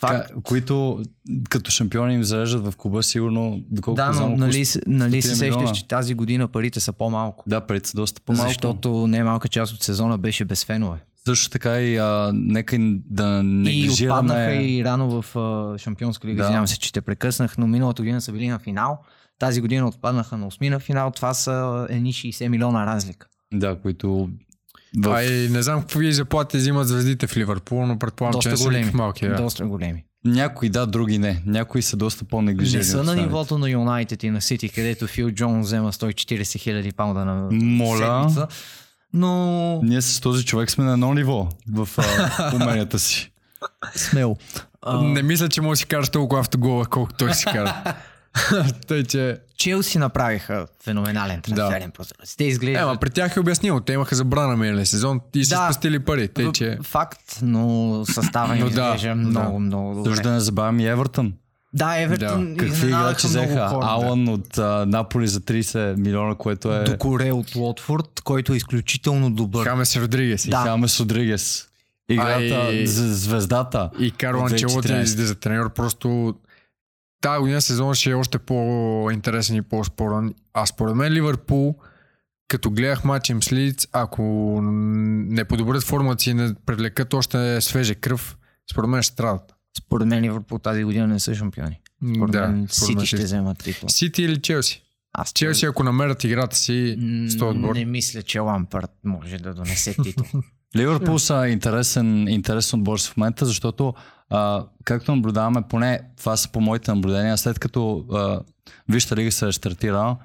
Факт. 0.00 0.28
Ка, 0.28 0.42
които 0.42 1.02
като 1.50 1.70
шампиони 1.70 2.14
им 2.14 2.24
зареждат 2.24 2.72
в 2.72 2.76
клуба, 2.76 3.02
сигурно, 3.02 3.60
доколкото 3.70 4.02
Да, 4.02 4.06
но 4.06 4.12
знам, 4.12 4.34
нали, 4.34 4.64
нали 4.86 5.22
се 5.22 5.34
100 5.34 5.34
сещаш, 5.34 5.78
че 5.78 5.88
тази 5.88 6.14
година 6.14 6.48
парите 6.48 6.80
са 6.80 6.92
по-малко. 6.92 7.44
Да, 7.46 7.60
парите 7.60 7.88
са 7.88 7.96
доста 7.96 8.20
по-малко. 8.20 8.48
Защото 8.48 9.06
не 9.06 9.24
малка 9.24 9.48
част 9.48 9.72
от 9.72 9.82
сезона 9.82 10.18
беше 10.18 10.44
без 10.44 10.64
фенове. 10.64 10.98
Също 11.24 11.50
така 11.50 11.80
и 11.80 11.96
а, 11.96 12.30
нека 12.34 12.76
и 12.76 13.00
да 13.10 13.40
И 13.44 13.46
неглижираме... 13.46 14.18
отпаднаха 14.18 14.54
и 14.54 14.84
рано 14.84 15.22
в 15.22 15.36
а, 15.36 15.78
Шампионска 15.78 16.28
лига. 16.28 16.36
Да. 16.36 16.42
Извинявам 16.42 16.68
се, 16.68 16.78
че 16.78 16.92
те 16.92 17.00
прекъснах, 17.00 17.58
но 17.58 17.66
миналата 17.66 18.02
година 18.02 18.20
са 18.20 18.32
били 18.32 18.48
на 18.48 18.58
финал. 18.58 18.98
Тази 19.38 19.60
година 19.60 19.88
отпаднаха 19.88 20.36
на 20.36 20.46
осми 20.46 20.70
на 20.70 20.80
финал. 20.80 21.10
Това 21.10 21.34
са 21.34 21.86
едни 21.90 22.12
60 22.12 22.48
милиона 22.48 22.86
разлика. 22.86 23.26
Да, 23.54 23.80
които... 23.80 24.28
В... 24.98 25.08
А 25.08 25.22
и 25.24 25.48
не 25.48 25.62
знам 25.62 25.80
какви 25.80 26.12
заплати 26.12 26.56
взимат 26.56 26.88
звездите 26.88 27.26
в 27.26 27.36
Ливърпул, 27.36 27.86
но 27.86 27.98
предполагам, 27.98 28.32
че 28.32 28.48
Доста 28.48 28.50
не 28.50 28.56
са 28.56 28.64
големи. 28.64 28.80
никакви 28.80 28.96
малки. 28.96 29.28
Да. 29.28 29.34
Доста 29.34 29.66
големи. 29.66 30.04
Някои 30.24 30.68
да, 30.68 30.86
други 30.86 31.18
не. 31.18 31.42
Някои 31.46 31.82
са 31.82 31.96
доста 31.96 32.24
по-неглижирани. 32.24 32.78
Не 32.78 32.84
са 32.84 33.02
на 33.02 33.14
нивото 33.14 33.58
на 33.58 33.70
Юнайтед 33.70 34.22
и 34.22 34.30
на 34.30 34.40
Сити, 34.40 34.68
където 34.68 35.06
Фил 35.06 35.30
Джон 35.30 35.60
взема 35.60 35.92
140 35.92 36.58
хиляди 36.58 36.92
паунда 36.92 37.24
на 37.24 37.48
Моля. 37.52 38.22
седмица. 38.28 38.46
Но 39.12 39.80
Ние 39.82 40.02
с 40.02 40.20
този 40.20 40.44
човек 40.44 40.70
сме 40.70 40.84
на 40.84 40.92
едно 40.92 41.14
ниво 41.14 41.48
в 41.70 41.88
а, 41.98 42.54
уменията 42.54 42.98
си. 42.98 43.32
смело. 43.96 44.36
А, 44.82 45.02
Не 45.02 45.22
мисля, 45.22 45.48
че 45.48 45.60
може 45.60 45.70
да 45.70 45.76
си 45.76 45.86
караш 45.86 46.08
толкова 46.08 46.40
автогола, 46.40 46.86
колкото 46.86 47.16
той 47.16 47.34
си 47.34 47.44
кара. 47.44 47.94
Тъй, 48.86 49.04
че... 49.04 49.38
Челси 49.56 49.98
направиха 49.98 50.66
феноменален 50.84 51.42
трансферен 51.42 51.90
прозорец. 51.90 52.36
Те 52.36 52.44
изглеждат 52.44 52.82
Ема, 52.82 52.96
при 52.96 53.10
тях 53.10 53.36
е 53.36 53.40
обяснило. 53.40 53.80
Те 53.80 53.92
имаха 53.92 54.14
забрана 54.14 54.56
миналия 54.56 54.86
сезон 54.86 55.20
и 55.34 55.44
са 55.44 55.54
Да. 55.56 55.64
спестили 55.64 55.98
пари. 55.98 56.28
Тъй, 56.28 56.52
че... 56.52 56.78
Факт, 56.82 57.38
но 57.42 58.02
състава 58.06 58.54
им 58.56 58.60
Но 58.60 58.70
да, 58.70 58.82
изглежда 58.86 59.08
да. 59.08 59.14
много, 59.14 59.60
много 59.60 59.94
добре. 59.94 60.10
Също 60.10 60.22
да 60.22 60.30
не 60.30 60.40
забравям 60.40 60.80
и 60.80 60.86
Евертън. 60.86 61.32
Да, 61.72 61.96
Евертон 61.96 62.54
Да. 62.54 62.56
Какви 62.56 62.86
играчи 62.86 63.26
много 63.26 63.46
взеха? 63.46 63.68
Алън 63.72 64.28
от 64.28 64.58
а, 64.58 64.84
Наполи 64.86 65.28
за 65.28 65.40
30 65.40 65.96
милиона, 65.96 66.34
което 66.34 66.72
е... 66.72 66.84
Докоре 66.84 67.32
от 67.32 67.54
Лотфорд, 67.54 68.20
който 68.20 68.52
е 68.52 68.56
изключително 68.56 69.30
добър. 69.30 69.64
Хамес 69.66 69.96
Родригес. 69.96 70.44
И 70.44 70.50
Да. 70.50 70.56
Хамес 70.56 71.00
Родригес. 71.00 71.66
Играта, 72.08 72.66
Ай. 72.68 72.86
з- 72.86 73.14
звездата. 73.14 73.90
И 73.98 74.10
Карло 74.10 74.44
От 74.44 74.50
Анчелоти 74.52 74.88
2014. 74.88 75.02
излезе 75.02 75.26
за 75.26 75.34
треньор. 75.34 75.72
Просто 75.72 76.34
тази 77.24 77.40
година 77.40 77.60
сезон 77.60 77.94
ще 77.94 78.10
е 78.10 78.14
още 78.14 78.38
по-интересен 78.38 79.56
и 79.56 79.62
по-спорен. 79.62 80.34
А 80.54 80.66
според 80.66 80.94
мен 80.94 81.12
Ливърпул, 81.12 81.74
като 82.48 82.70
гледах 82.70 83.04
матч 83.04 83.30
им 83.30 83.42
с 83.42 83.52
Лиц, 83.52 83.86
ако 83.92 84.22
не 84.62 85.44
подобрят 85.44 85.82
формата 85.82 86.22
си 86.22 86.30
и 86.30 86.34
не 86.34 86.54
привлекат 86.66 87.14
още 87.14 87.60
свежа 87.60 87.94
кръв, 87.94 88.36
според 88.72 88.90
мен 88.90 89.02
ще 89.02 89.12
страдат. 89.12 89.54
Според 89.78 90.08
мен 90.08 90.22
Ливърпул 90.22 90.58
тази 90.58 90.84
година 90.84 91.06
не 91.06 91.20
са 91.20 91.34
шампиони. 91.34 91.80
Според 92.16 92.32
да, 92.32 92.48
мен 92.48 92.66
Сити 92.70 92.96
мен 92.96 93.06
ще 93.06 93.16
ще- 93.16 93.24
вземат 93.24 93.58
титул. 93.58 93.88
Сити 93.88 94.22
или 94.22 94.40
Челси? 94.40 94.82
Аз 95.12 95.32
Челси, 95.32 95.66
ако 95.66 95.82
намерят 95.82 96.24
играта 96.24 96.56
си 96.56 96.96
с 97.28 97.36
този 97.38 97.58
отбор. 97.58 97.74
не 97.74 97.84
мисля, 97.84 98.22
че 98.22 98.38
Лампард 98.38 98.90
може 99.04 99.38
да 99.38 99.54
донесе 99.54 99.94
титул. 100.02 100.26
Ливърпул 100.76 101.18
са 101.18 101.48
интересен, 101.48 102.28
интересен 102.28 102.80
отбор 102.80 103.00
в 103.00 103.16
момента, 103.16 103.46
защото 103.46 103.94
а, 104.34 104.66
както 104.84 105.14
наблюдаваме, 105.14 105.62
поне 105.68 106.00
това 106.16 106.36
са 106.36 106.48
по 106.52 106.60
моите 106.60 106.94
наблюдения, 106.94 107.38
след 107.38 107.58
като 107.58 108.06
а, 108.12 108.40
Вижте 108.88 109.16
лига 109.16 109.32
се 109.32 109.52
стартира, 109.52 110.16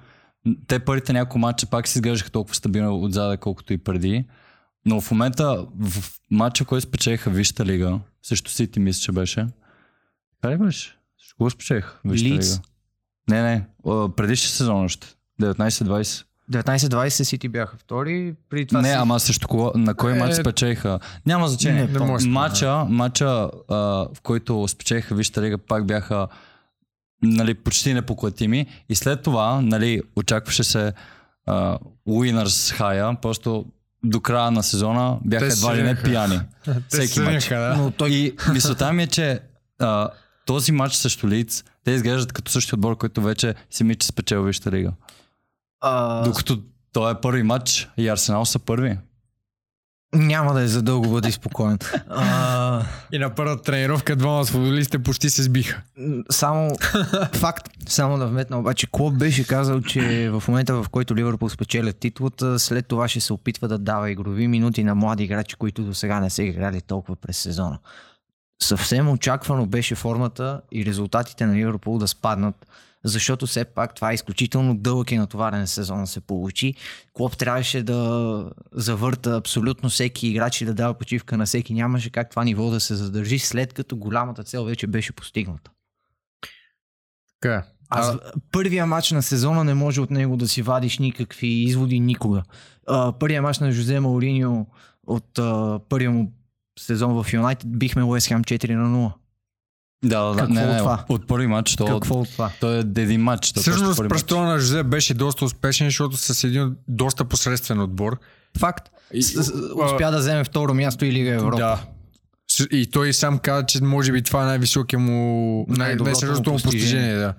те 0.67 0.79
първите 0.79 1.13
няколко 1.13 1.39
матча 1.39 1.67
пак 1.67 1.87
се 1.87 1.99
изглеждаха 1.99 2.31
толкова 2.31 2.55
стабилно 2.55 3.03
отзаде, 3.03 3.37
колкото 3.37 3.73
и 3.73 3.77
преди. 3.77 4.25
Но 4.85 5.01
в 5.01 5.11
момента, 5.11 5.65
в 5.79 6.19
матча, 6.31 6.65
който 6.65 6.87
спечелиха 6.87 7.29
Вижте 7.29 7.65
лига, 7.65 7.99
също 8.23 8.51
Сити 8.51 8.79
мисля, 8.79 9.01
че 9.01 9.11
беше. 9.11 9.47
Така 10.41 10.53
ли 10.53 10.57
беше? 10.57 10.97
Ще 11.17 11.33
го 11.39 11.49
спечелиха 11.49 11.99
Вижте 12.05 12.29
Лидс. 12.29 12.51
лига. 12.51 12.61
Не, 13.29 13.41
не, 13.41 13.65
предишния 14.15 14.49
сезон 14.49 14.83
още. 14.85 15.07
19-20. 15.41 16.25
19-20 16.51 17.09
Сити 17.23 17.47
бяха 17.47 17.77
втори. 17.77 18.33
При 18.49 18.65
това 18.65 18.81
Не, 18.81 18.87
си- 18.89 18.95
ама 18.95 19.19
също 19.19 19.47
кого, 19.47 19.71
на 19.75 19.93
кой 19.93 20.29
Е, 20.29 20.33
спечеха. 20.33 20.99
Няма 21.25 21.47
значение. 21.47 21.83
не 21.83 21.99
Не 21.99 22.05
може. 22.05 22.27
Мача, 22.29 22.85
мача 22.89 23.25
а, 23.69 23.75
в 23.75 24.21
който 24.23 24.67
спечеха 24.67 25.15
Висшата 25.15 25.41
лига, 25.41 25.57
пак 25.57 25.85
бяха 25.85 26.27
нали, 27.21 27.53
почти 27.53 27.93
непоклатими. 27.93 28.65
И 28.89 28.95
след 28.95 29.21
това 29.21 29.61
нали, 29.61 30.01
очакваше 30.15 30.63
се 30.63 30.93
а, 31.45 31.77
Уинърс 32.05 32.71
Хая, 32.71 33.15
просто 33.21 33.65
до 34.03 34.19
края 34.19 34.51
на 34.51 34.63
сезона 34.63 35.17
бяха 35.25 35.47
Те 35.47 35.53
едва 35.53 35.75
ли 35.77 35.83
не 35.83 36.03
пияни. 36.03 36.39
Всеки 36.89 37.07
се 37.07 37.21
матч. 37.21 37.47
да. 37.47 37.75
Но 37.77 37.91
той 37.91 38.09
И 38.09 38.35
мисълта 38.53 38.93
ми 38.93 39.03
е, 39.03 39.07
че 39.07 39.39
а, 39.79 40.09
този 40.45 40.71
матч 40.71 40.93
срещу 40.95 41.27
Лиц, 41.27 41.63
те 41.83 41.91
изглеждат 41.91 42.33
като 42.33 42.51
същия 42.51 42.75
отбор, 42.75 42.97
който 42.97 43.21
вече 43.21 43.55
си 43.71 43.83
ми, 43.83 43.95
че 43.95 44.07
спечел 44.07 44.43
Висшата 44.43 44.71
лига. 44.71 44.91
А, 45.81 46.23
Докато 46.23 46.59
той 46.93 47.11
е 47.11 47.15
първи 47.21 47.43
матч 47.43 47.89
и 47.97 48.07
Арсенал 48.07 48.45
са 48.45 48.59
първи. 48.59 48.97
Няма 50.13 50.53
да 50.53 50.61
е 50.61 50.67
за 50.67 50.81
дълго, 50.81 51.09
бъде 51.09 51.31
спокоен. 51.31 51.79
А, 52.09 52.83
И 53.11 53.17
на 53.17 53.35
първата 53.35 53.63
тренировка 53.63 54.15
двама 54.15 54.45
с 54.45 54.51
футболистите 54.51 55.03
почти 55.03 55.29
се 55.29 55.43
сбиха. 55.43 55.81
само 56.31 56.71
факт, 57.33 57.69
само 57.87 58.17
да 58.17 58.27
вметна, 58.27 58.59
обаче 58.59 58.87
Клоп 58.91 59.13
беше 59.13 59.47
казал, 59.47 59.81
че 59.81 60.29
в 60.29 60.43
момента 60.47 60.83
в 60.83 60.89
който 60.89 61.15
Ливърпул 61.15 61.49
спечелят 61.49 61.97
титлата, 61.97 62.59
след 62.59 62.87
това 62.87 63.07
ще 63.07 63.19
се 63.19 63.33
опитва 63.33 63.67
да 63.67 63.77
дава 63.77 64.11
игрови 64.11 64.47
минути 64.47 64.83
на 64.83 64.95
млади 64.95 65.23
играчи, 65.23 65.55
които 65.55 65.83
до 65.83 65.93
сега 65.93 66.19
не 66.19 66.29
са 66.29 66.43
играли 66.43 66.81
толкова 66.81 67.15
през 67.15 67.37
сезона. 67.37 67.79
Съвсем 68.61 69.09
очаквано 69.09 69.65
беше 69.65 69.95
формата 69.95 70.61
и 70.71 70.85
резултатите 70.85 71.45
на 71.45 71.55
Ливърпул 71.55 71.97
да 71.97 72.07
спаднат, 72.07 72.65
защото 73.03 73.47
все 73.47 73.65
пак 73.65 73.95
това 73.95 74.11
е 74.11 74.13
изключително 74.13 74.77
дълъг 74.77 75.11
и 75.11 75.17
натоварен 75.17 75.67
сезон 75.67 76.07
се 76.07 76.21
получи. 76.21 76.73
Клоп 77.13 77.37
трябваше 77.37 77.83
да 77.83 78.51
завърта 78.71 79.35
абсолютно 79.35 79.89
всеки 79.89 80.27
играч 80.27 80.61
и 80.61 80.65
да 80.65 80.73
дава 80.73 80.93
почивка 80.93 81.37
на 81.37 81.45
всеки. 81.45 81.73
Нямаше 81.73 82.09
как 82.09 82.29
това 82.29 82.43
ниво 82.43 82.69
да 82.69 82.79
се 82.79 82.95
задържи, 82.95 83.39
след 83.39 83.73
като 83.73 83.97
голямата 83.97 84.43
цел 84.43 84.65
вече 84.65 84.87
беше 84.87 85.13
постигната. 85.13 85.71
Така 87.41 87.55
е. 87.55 87.63
Аз, 87.89 88.07
А, 88.09 88.19
първия 88.51 88.85
матч 88.85 89.11
на 89.11 89.23
сезона 89.23 89.63
не 89.63 89.73
може 89.73 90.01
от 90.01 90.11
него 90.11 90.37
да 90.37 90.47
си 90.47 90.61
вадиш 90.61 90.99
никакви 90.99 91.47
изводи 91.47 91.99
никога. 91.99 92.43
А, 92.87 93.11
първия 93.11 93.41
матч 93.41 93.59
на 93.59 93.71
Жозе 93.71 93.99
Мауриньо 93.99 94.67
от 95.07 95.39
а, 95.39 95.79
първия 95.89 96.11
му 96.11 96.33
сезон 96.79 97.23
в 97.23 97.33
Юнайтед 97.33 97.77
бихме 97.77 98.03
Уест 98.03 98.27
Хем 98.27 98.43
4 98.43 98.75
на 98.75 98.89
0. 98.89 99.13
Да, 100.03 100.23
да, 100.23 100.37
Какво 100.37 100.53
не, 100.53 100.65
не, 100.65 100.71
от 100.71 100.77
това? 100.77 101.05
от 101.09 101.27
първи 101.27 101.47
матч. 101.47 101.75
То, 101.75 101.85
Какво 101.85 102.15
от 102.15 102.29
това? 102.29 102.51
той 102.59 102.75
е 102.75 102.79
един 102.79 103.21
матч. 103.21 103.53
Всъщност 103.55 103.99
престоя 103.99 104.43
на 104.43 104.59
Жозе 104.59 104.83
беше 104.83 105.13
доста 105.13 105.45
успешен, 105.45 105.87
защото 105.87 106.17
с 106.17 106.43
един 106.43 106.75
доста 106.87 107.25
посредствен 107.25 107.79
отбор. 107.79 108.19
Факт. 108.59 108.89
И- 109.13 109.21
С- 109.23 109.53
Успя 109.75 110.11
да 110.11 110.17
вземе 110.17 110.43
второ 110.43 110.73
място 110.73 111.05
и 111.05 111.11
Лига 111.11 111.29
Европа. 111.29 111.57
Да. 111.57 111.83
И 112.71 112.87
той 112.87 113.13
сам 113.13 113.39
каза, 113.39 113.65
че 113.65 113.83
може 113.83 114.11
би 114.11 114.21
това 114.21 114.43
е 114.43 114.45
най-високия 114.45 114.99
му, 114.99 115.65
най- 115.69 115.95
най-сериозното 115.95 116.51
му 116.51 116.59
постижение. 116.59 117.15
Да. 117.15 117.33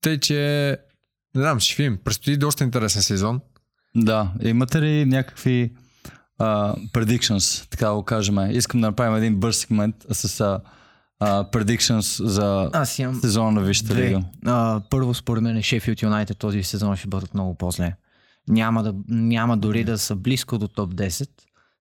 Тъй, 0.00 0.20
че 0.20 0.36
не 1.34 1.40
знам, 1.40 1.60
ще 1.60 1.82
видим. 1.82 1.98
Предстои 2.04 2.36
доста 2.36 2.64
интересен 2.64 3.02
сезон. 3.02 3.40
Да, 3.96 4.32
имате 4.42 4.82
ли 4.82 5.04
някакви 5.04 5.72
а, 6.38 6.74
predictions, 6.92 7.68
така 7.70 7.86
да 7.86 7.94
го 7.94 8.02
кажем? 8.02 8.50
Искам 8.50 8.80
да 8.80 8.86
направим 8.86 9.16
един 9.16 9.36
бърз 9.36 9.56
сегмент 9.56 9.94
с 10.10 10.40
а, 10.40 10.60
а, 11.24 11.44
predictions 11.44 12.24
за 12.24 12.70
Аз 12.72 12.98
имам 12.98 13.20
сезона 13.20 13.50
на 13.50 13.60
Висшата 13.60 13.94
лига. 13.94 14.22
А, 14.46 14.80
първо, 14.90 15.14
според 15.14 15.42
мен, 15.42 15.62
Шефилд 15.62 16.02
Юнайтед 16.02 16.38
този 16.38 16.62
сезон 16.62 16.96
ще 16.96 17.08
бъдат 17.08 17.34
много 17.34 17.54
по-зле. 17.54 17.94
Няма, 18.48 18.82
да, 18.82 18.94
няма 19.08 19.56
дори 19.56 19.84
да 19.84 19.98
са 19.98 20.16
близко 20.16 20.58
до 20.58 20.68
топ 20.68 20.94
10. 20.94 21.28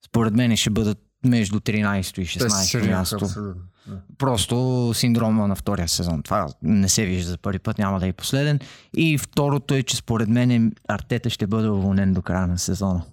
Според 0.06 0.34
мен 0.34 0.58
ще 0.58 0.70
бъдат 0.70 0.98
между 1.26 1.60
13 1.60 2.20
и 2.22 2.26
16 2.26 2.90
място. 2.90 3.28
Просто 4.18 4.92
синдрома 4.94 5.48
на 5.48 5.56
втория 5.56 5.88
сезон. 5.88 6.24
Това 6.24 6.48
не 6.64 6.90
се 6.90 7.06
вижда 7.06 7.32
за 7.32 7.38
първи 7.38 7.60
път, 7.60 7.78
няма 7.78 8.00
да 8.00 8.08
е 8.08 8.14
последен. 8.14 8.60
И 8.98 9.18
второто 9.18 9.74
е, 9.74 9.84
че 9.84 9.96
според 9.96 10.30
мен 10.30 10.74
Артета 10.88 11.30
ще 11.30 11.48
бъде 11.48 11.70
уволнен 11.70 12.14
до 12.14 12.22
края 12.22 12.48
на 12.48 12.58
сезона. 12.58 13.04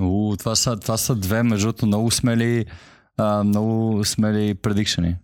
У, 0.00 0.36
това, 0.36 0.56
са, 0.56 0.76
това 0.76 0.96
са 0.96 1.14
две, 1.14 1.42
между 1.42 1.66
другото, 1.66 1.86
много 1.86 2.10
смели, 2.10 2.66
а, 3.18 3.44
много 3.44 4.04
смели 4.04 4.54
предикшени. 4.54 5.16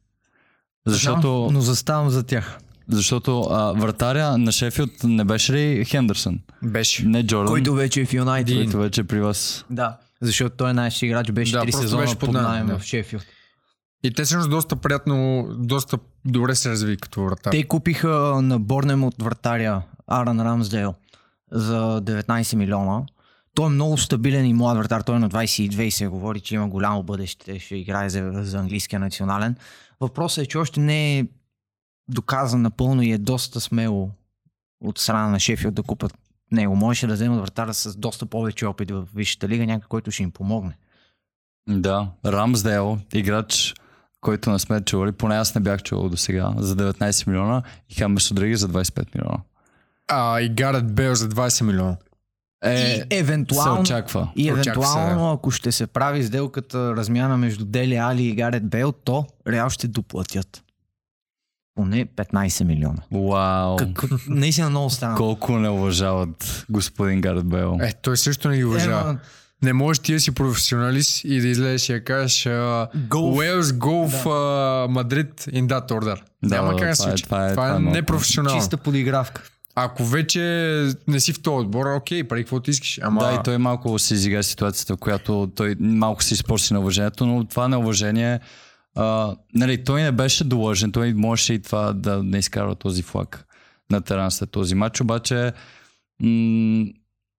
Защото, 0.87 1.21
Знам, 1.21 1.55
но 1.55 1.61
заставам 1.61 2.11
за 2.11 2.23
тях. 2.23 2.59
защото 2.89 3.41
а, 3.43 3.73
вратаря 3.73 4.39
на 4.39 4.53
Шефилд 4.53 4.91
не 5.05 5.25
беше 5.25 5.53
ли 5.53 5.85
Хендерсон? 5.85 6.39
Беше. 6.63 7.07
Не 7.07 7.27
Джордан, 7.27 7.47
Който 7.47 7.75
вече 7.75 8.01
е 8.01 8.05
в 8.05 8.13
Юнайтед. 8.13 8.57
който 8.57 8.79
вече 8.79 9.01
е 9.01 9.05
при 9.05 9.21
вас. 9.21 9.65
Да. 9.71 9.97
Защото 10.21 10.57
той 10.57 10.75
най-ще 10.75 11.07
играч 11.07 11.33
беше 11.33 11.53
Да, 11.53 11.59
3 11.59 11.63
просто 11.63 11.81
сезона 11.81 12.03
беше 12.03 12.17
под 12.17 12.33
найем 12.33 12.67
да. 12.67 12.79
в 12.79 12.83
Шефилд. 12.83 13.25
И 14.05 14.11
те 14.11 14.25
всъщност 14.25 14.51
доста 14.51 14.77
приятно, 14.77 15.47
доста 15.51 15.99
добре 16.25 16.55
се 16.55 16.71
разви 16.71 16.97
като 16.97 17.25
врата. 17.25 17.51
Те 17.51 17.65
купиха 17.65 18.09
на 18.43 18.59
Борнем 18.59 19.05
от 19.05 19.15
вратаря 19.23 19.83
Аран 20.07 20.41
Рамсдейл 20.41 20.95
за 21.53 22.01
19 22.03 22.57
милиона. 22.57 23.03
Той 23.55 23.67
е 23.67 23.69
много 23.69 23.99
стабилен 23.99 24.47
и 24.47 24.55
млад 24.55 24.79
вратар. 24.79 25.01
Той 25.01 25.17
е 25.17 25.19
на 25.19 25.31
22 25.31 25.81
и 25.81 25.91
се 25.91 26.07
говори, 26.07 26.41
че 26.41 26.55
има 26.55 26.69
голямо 26.69 27.03
бъдеще. 27.03 27.59
Ще 27.59 27.77
играе 27.77 28.09
за, 28.09 28.31
за 28.35 28.59
английския 28.59 29.01
национален. 29.01 29.57
Въпросът 30.01 30.45
е, 30.45 30.49
че 30.49 30.59
още 30.59 30.81
не 30.81 31.19
е 31.19 31.27
доказан 32.09 32.63
напълно 32.63 33.03
и 33.03 33.13
е 33.13 33.19
доста 33.19 33.61
смело 33.61 34.11
от 34.85 34.99
страна 34.99 35.29
на 35.29 35.41
Шефилд 35.41 35.75
да 35.75 35.83
купат 35.83 36.15
него. 36.53 36.77
Можеше 36.77 37.07
да 37.07 37.15
вземат 37.15 37.41
вратара 37.41 37.75
с 37.75 37.97
доста 37.97 38.27
повече 38.27 38.67
опит 38.67 38.91
в 38.91 39.09
Висшата 39.15 39.49
лига, 39.49 39.67
някой, 39.67 39.87
който 39.89 40.11
ще 40.11 40.23
им 40.23 40.31
помогне. 40.31 40.77
Да, 41.69 42.09
Рамсдейл, 42.27 42.99
играч, 43.15 43.75
който 44.21 44.51
не 44.51 44.59
сме 44.59 44.81
чували, 44.81 45.13
поне 45.13 45.37
аз 45.37 45.55
не 45.55 45.61
бях 45.61 45.83
чувал 45.83 46.09
до 46.09 46.17
сега, 46.17 46.53
за 46.57 46.77
19 46.77 47.27
милиона 47.27 47.63
и 47.89 47.95
Хамес 47.95 48.31
Родригес 48.31 48.61
за 48.61 48.69
25 48.69 49.15
милиона. 49.15 49.39
А, 50.09 50.41
и 50.41 50.49
Гарет 50.49 50.95
Бейл 50.95 51.15
за 51.15 51.29
20 51.29 51.65
милиона. 51.65 51.97
Е, 52.63 52.75
и 52.81 53.03
евентуално, 53.11 53.77
се 53.77 53.93
очаква. 53.93 54.29
И 54.37 54.45
се, 54.45 54.51
евентуално, 54.51 55.33
ако 55.33 55.51
ще 55.51 55.73
се 55.73 55.87
прави 55.87 56.25
сделката 56.25 56.97
размяна 56.97 57.37
между 57.37 57.65
Дели 57.65 57.97
Али 57.97 58.23
и 58.23 58.35
Гарет 58.35 58.69
Бейл, 58.69 58.93
то 58.95 59.27
Реал 59.49 59.71
ще 59.71 59.89
доплатят. 59.89 60.63
Поне 61.75 62.07
15 62.07 62.65
милиона. 62.65 63.03
Вау. 63.13 63.77
Как, 63.77 64.03
наистина 64.29 64.71
много 64.71 64.91
странно. 64.91 65.17
Колко 65.17 65.53
не 65.53 65.69
уважават 65.69 66.65
господин 66.71 67.21
Гарет 67.21 67.47
Бейл. 67.47 67.79
Е, 67.83 67.93
той 67.93 68.17
също 68.17 68.49
не 68.49 68.57
ги 68.57 68.65
уважава. 68.65 69.11
Ема, 69.11 69.19
Не 69.63 69.73
можеш 69.73 69.99
ти 69.99 70.13
да 70.13 70.21
си 70.21 70.31
професионалист 70.31 71.25
и 71.25 71.41
да 71.41 71.49
излезеш 71.49 71.89
и 71.89 71.93
да 71.93 72.05
кажеш. 72.05 72.47
Уелс, 73.15 73.67
uh, 73.67 74.89
Мадрид 74.89 75.41
in 75.41 75.67
that 75.67 75.89
order. 75.89 76.21
Да, 76.43 76.55
Няма 76.57 76.73
да, 76.73 76.77
как 76.77 76.89
да 76.89 76.97
се 76.97 77.03
това 77.03 77.13
е- 77.13 77.17
случи. 77.17 77.25
това 77.25 77.49
е- 77.49 77.53
това 77.53 77.65
е 77.65 77.67
това 77.67 77.77
е 77.77 77.79
малко 77.79 77.95
непрофесионално. 77.97 78.61
чиста 78.61 78.77
подигравка. 78.77 79.43
Ако 79.75 80.05
вече 80.05 80.41
не 81.09 81.21
си 81.21 81.33
в 81.33 81.43
този 81.43 81.65
отбор, 81.65 81.87
окей, 81.87 82.25
прави 82.25 82.43
каквото 82.43 82.71
искаш. 82.71 83.01
Ама 83.03 83.21
Да, 83.21 83.35
и 83.35 83.39
той 83.45 83.59
малко 83.59 83.99
се 83.99 84.15
изига 84.15 84.43
ситуацията, 84.43 84.95
в 84.95 84.97
която 84.97 85.51
той 85.57 85.77
малко 85.81 86.23
се 86.23 86.35
изпорси 86.35 86.75
на 86.75 86.81
уважението, 86.81 87.27
но 87.27 87.45
това 87.45 87.69
неуважение, 87.69 88.41
а, 88.97 89.37
нали, 89.55 89.85
той 89.85 90.03
не 90.03 90.13
беше 90.13 90.45
длъжен, 90.45 90.93
той 90.93 91.13
можеше 91.15 91.55
и 91.55 91.63
това 91.63 91.93
да 91.93 92.23
не 92.23 92.39
изкарва 92.39 92.75
този 92.75 93.03
флаг 93.03 93.47
на 93.91 94.01
терен 94.01 94.31
след 94.31 94.51
този 94.51 94.75
матч, 94.75 95.01
обаче 95.01 95.53
м- 96.21 96.85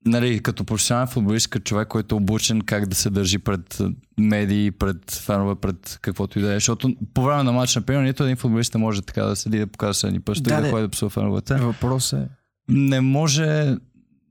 нали, 0.06 0.40
като 0.40 0.64
професионален 0.64 1.08
футболист, 1.08 1.48
като 1.48 1.64
човек, 1.64 1.88
който 1.88 2.16
е 2.16 2.18
обучен 2.18 2.62
как 2.62 2.86
да 2.86 2.96
се 2.96 3.10
държи 3.10 3.38
пред 3.38 3.82
медии, 4.20 4.72
пред 4.72 5.12
фенове, 5.12 5.56
пред 5.56 6.00
каквото 6.02 6.40
и 6.40 6.42
да 6.42 6.52
е. 6.52 6.56
Защото 6.56 6.96
по 7.14 7.24
време 7.24 7.44
на 7.44 7.52
матч, 7.52 7.76
например, 7.76 8.04
нито 8.04 8.24
един 8.24 8.36
футболист 8.36 8.74
не 8.74 8.80
може 8.80 9.02
така 9.02 9.24
да 9.24 9.36
седи 9.36 9.60
да 9.60 9.68
показва 9.68 9.94
следни 9.94 10.20
пръсти 10.20 10.44
Да, 10.44 10.60
и 10.60 10.62
да 10.62 10.70
ходи 10.70 10.82
да 10.82 10.90
псува 10.90 11.10
феновете. 11.10 11.56
Въпрос 11.56 12.14
е. 12.14 12.28
Не 12.70 13.02
може, 13.02 13.76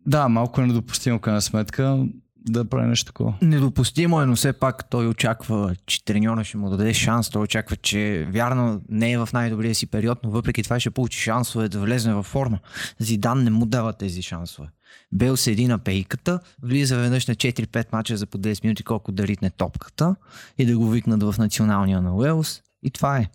да, 0.06 0.28
малко 0.28 0.60
е 0.60 0.66
недопустимо 0.66 1.18
крайна 1.18 1.42
сметка 1.42 2.06
да 2.48 2.64
прави 2.64 2.86
нещо 2.86 3.06
такова. 3.06 3.34
Недопустимо 3.42 4.22
е, 4.22 4.26
но 4.26 4.36
все 4.36 4.52
пак 4.52 4.90
той 4.90 5.08
очаква, 5.08 5.76
че 5.86 6.04
треньора 6.04 6.44
ще 6.44 6.56
му 6.56 6.70
даде 6.70 6.94
шанс. 6.94 7.30
Той 7.30 7.42
очаква, 7.42 7.76
че 7.76 8.28
вярно 8.30 8.80
не 8.88 9.12
е 9.12 9.18
в 9.18 9.28
най-добрия 9.32 9.74
си 9.74 9.86
период, 9.86 10.18
но 10.24 10.30
въпреки 10.30 10.62
това 10.62 10.80
ще 10.80 10.90
получи 10.90 11.20
шансове 11.20 11.68
да 11.68 11.80
влезе 11.80 12.12
във 12.12 12.26
форма. 12.26 12.58
Зидан 12.98 13.44
не 13.44 13.50
му 13.50 13.66
дава 13.66 13.92
тези 13.92 14.22
шансове. 14.22 14.68
Бел 15.12 15.36
седи 15.36 15.66
на 15.66 15.78
пейката, 15.78 16.40
влиза 16.62 16.96
веднъж 16.96 17.26
на 17.26 17.34
4-5 17.34 17.86
мача 17.92 18.16
за 18.16 18.26
по 18.26 18.38
10 18.38 18.64
минути, 18.64 18.82
колко 18.82 19.12
да 19.12 19.26
ритне 19.26 19.50
топката 19.50 20.16
и 20.58 20.66
да 20.66 20.78
го 20.78 20.88
викнат 20.90 21.22
в 21.22 21.34
националния 21.38 22.00
на 22.00 22.16
Уелс. 22.16 22.62
И 22.82 22.90
това 22.90 23.18
е. 23.18 23.28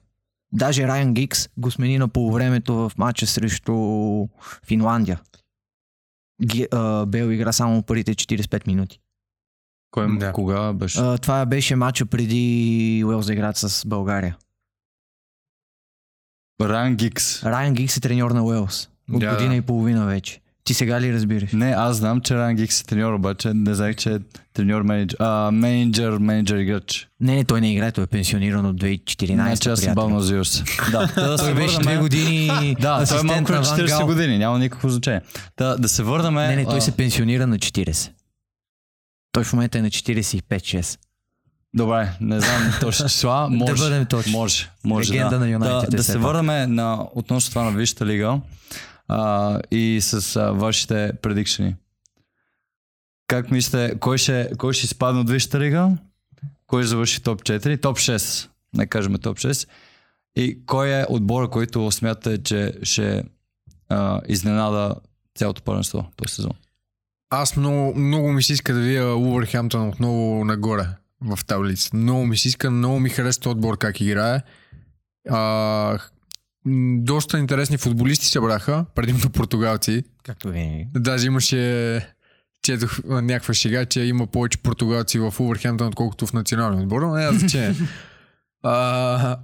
Даже 0.51 0.87
Райан 0.87 1.13
Гикс 1.13 1.49
го 1.57 1.71
смени 1.71 1.97
на 1.97 2.07
полувремето 2.07 2.75
в 2.75 2.91
матча 2.97 3.27
срещу 3.27 3.73
Финландия. 4.65 5.19
Ги, 6.43 6.67
а, 6.71 7.05
Бел 7.05 7.31
игра 7.31 7.51
само 7.51 7.83
първите 7.83 8.15
45 8.15 8.67
минути. 8.67 8.99
Кой, 9.91 10.17
Да. 10.17 10.33
Кога 10.33 10.73
беше? 10.73 10.99
А, 10.99 11.17
това 11.17 11.45
беше 11.45 11.75
матча 11.75 12.05
преди 12.05 13.03
Уелс 13.05 13.25
да 13.25 13.33
играят 13.33 13.57
с 13.57 13.85
България. 13.85 14.37
Ран 16.61 16.95
Гикс. 16.95 17.43
Райан 17.43 17.73
Гикс 17.73 17.97
е 17.97 18.01
треньор 18.01 18.31
на 18.31 18.43
Уелс. 18.43 18.89
От 19.13 19.19
Да, 19.19 19.31
година 19.31 19.49
да. 19.49 19.55
и 19.55 19.61
половина 19.61 20.05
вече. 20.05 20.41
Ти 20.67 20.73
сега 20.73 21.01
ли 21.01 21.13
разбираш? 21.13 21.49
Не, 21.53 21.65
аз 21.65 21.97
знам, 21.97 22.21
че 22.21 22.35
Ран 22.35 22.55
Гикс 22.55 22.81
е 22.81 22.83
треньор, 22.83 23.13
обаче 23.13 23.53
не 23.53 23.75
знаех, 23.75 23.95
че 23.95 24.13
е 24.13 24.19
треньор 24.53 24.81
менеджер. 24.81 25.17
А, 25.19 25.51
менеджер, 25.51 26.11
менеджер 26.11 26.57
играч. 26.57 27.07
Не, 27.19 27.35
не, 27.35 27.43
той 27.43 27.61
не 27.61 27.73
играе, 27.73 27.91
той 27.91 28.03
е 28.03 28.07
пенсиониран 28.07 28.65
от 28.65 28.75
2014. 28.75 29.33
Значи 29.33 29.69
аз 29.69 29.79
съм 29.79 29.85
приятел. 29.85 29.95
бал 29.95 30.09
на 30.09 30.21
Зиус. 30.21 30.63
Да, 30.91 31.11
да, 31.15 31.31
да 31.31 31.37
се 31.37 31.53
беше 31.53 31.79
две 31.79 31.83
върнем. 31.83 32.01
години 32.01 32.75
Да, 32.79 33.05
той 33.05 33.19
е 33.19 33.23
малко 33.23 33.51
на 33.51 33.57
на 33.57 33.61
Ван 33.61 33.77
40 33.77 33.87
Гал. 33.87 34.05
години, 34.05 34.37
няма 34.37 34.59
никакво 34.59 34.89
значение. 34.89 35.21
Да, 35.57 35.77
да 35.77 35.89
се 35.89 36.03
върнем. 36.03 36.33
Не, 36.33 36.55
не, 36.55 36.65
той 36.65 36.81
се 36.81 36.91
пенсионира 36.91 37.47
на 37.47 37.57
40. 37.57 38.11
Той 39.31 39.43
в 39.43 39.53
момента 39.53 39.77
е 39.77 39.81
на 39.81 39.89
45-6. 39.89 40.99
Добре, 41.73 42.09
не 42.21 42.39
знам 42.39 42.73
точно 42.81 43.09
числа. 43.09 43.49
Може, 43.49 43.83
бъдем 43.83 44.05
точни. 44.05 44.31
Може, 44.31 44.69
може 44.83 45.13
Легенда 45.13 45.29
да. 45.29 45.39
на 45.39 45.49
Юнайтед 45.49 45.89
Да, 45.89 45.95
е 45.95 45.97
да 45.97 46.03
се 46.03 46.17
върнем 46.17 46.75
на 46.75 47.05
относно 47.15 47.49
това 47.49 47.63
на 47.63 47.71
Висшата 47.71 48.05
лига. 48.05 48.39
А, 49.07 49.59
и 49.71 49.99
с 50.01 50.35
а, 50.35 50.51
вашите 50.51 51.13
предикшени. 51.21 51.75
Как 53.27 53.51
мислите, 53.51 53.99
кой 53.99 54.17
ще, 54.17 54.51
кой 54.57 54.73
ще 54.73 54.85
изпадне 54.85 55.21
от 55.21 55.29
Висшата 55.29 55.59
лига? 55.59 55.97
Кой 56.67 56.83
ще 56.83 56.87
завърши 56.87 57.23
топ 57.23 57.41
4? 57.41 57.81
Топ 57.81 57.97
6. 57.97 58.49
Не 58.73 58.87
кажем 58.87 59.13
топ 59.13 59.37
6. 59.37 59.69
И 60.35 60.65
кой 60.65 60.89
е 60.89 61.05
отбора, 61.09 61.49
който 61.49 61.91
смятате, 61.91 62.43
че 62.43 62.73
ще 62.83 63.23
а, 63.89 64.21
изненада 64.27 64.95
цялото 65.35 65.61
първенство 65.61 66.11
този 66.15 66.33
сезон? 66.33 66.51
Аз 67.29 67.57
много, 67.57 67.99
много 67.99 68.31
ми 68.31 68.43
се 68.43 68.53
иска 68.53 68.73
да 68.73 68.79
видя 68.79 69.15
Увърхемптън 69.15 69.89
отново 69.89 70.45
нагоре 70.45 70.87
в 71.21 71.39
таблицата. 71.45 71.97
Много 71.97 72.25
ми 72.25 72.37
се 72.37 72.47
иска, 72.47 72.71
много 72.71 72.99
ми 72.99 73.09
харесва 73.09 73.51
отбор 73.51 73.77
как 73.77 74.01
играе. 74.01 74.41
А, 75.29 75.99
доста 76.99 77.39
интересни 77.39 77.77
футболисти 77.77 78.25
се 78.25 78.39
браха, 78.39 78.85
предимно 78.95 79.29
португалци. 79.29 80.03
Както 80.23 80.49
винаги. 80.49 80.87
Даже 80.95 81.27
имаше 81.27 82.13
четох 82.63 82.99
някаква 83.05 83.53
шега, 83.53 83.85
че 83.85 84.01
има 84.01 84.27
повече 84.27 84.57
португалци 84.57 85.19
в 85.19 85.33
Увърхемптън, 85.39 85.87
отколкото 85.87 86.27
в 86.27 86.33
националния 86.33 86.83
отбор, 86.83 87.01
но 87.01 87.15
няма 87.15 87.39
значение. 87.39 87.75
А, 88.63 89.37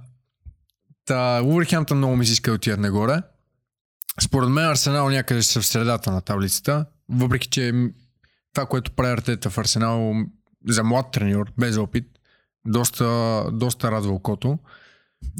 Та, 1.04 1.42
Увърхемптън 1.44 1.98
много 1.98 2.16
ми 2.16 2.26
се 2.26 2.32
иска 2.32 2.50
да 2.50 2.54
отидат 2.54 2.80
нагоре. 2.80 3.22
Според 4.20 4.48
мен 4.48 4.64
Арсенал 4.64 5.08
някъде 5.10 5.42
ще 5.42 5.52
са 5.52 5.60
в 5.60 5.66
средата 5.66 6.12
на 6.12 6.20
таблицата, 6.20 6.86
въпреки 7.08 7.48
че 7.48 7.72
това, 8.54 8.66
което 8.66 8.90
прави 8.92 9.12
Артета 9.12 9.50
в 9.50 9.58
Арсенал 9.58 10.14
за 10.68 10.84
млад 10.84 11.10
треньор, 11.12 11.52
без 11.58 11.76
опит, 11.76 12.04
доста, 12.66 13.44
доста 13.52 13.90
радва 13.90 14.12
окото. 14.12 14.58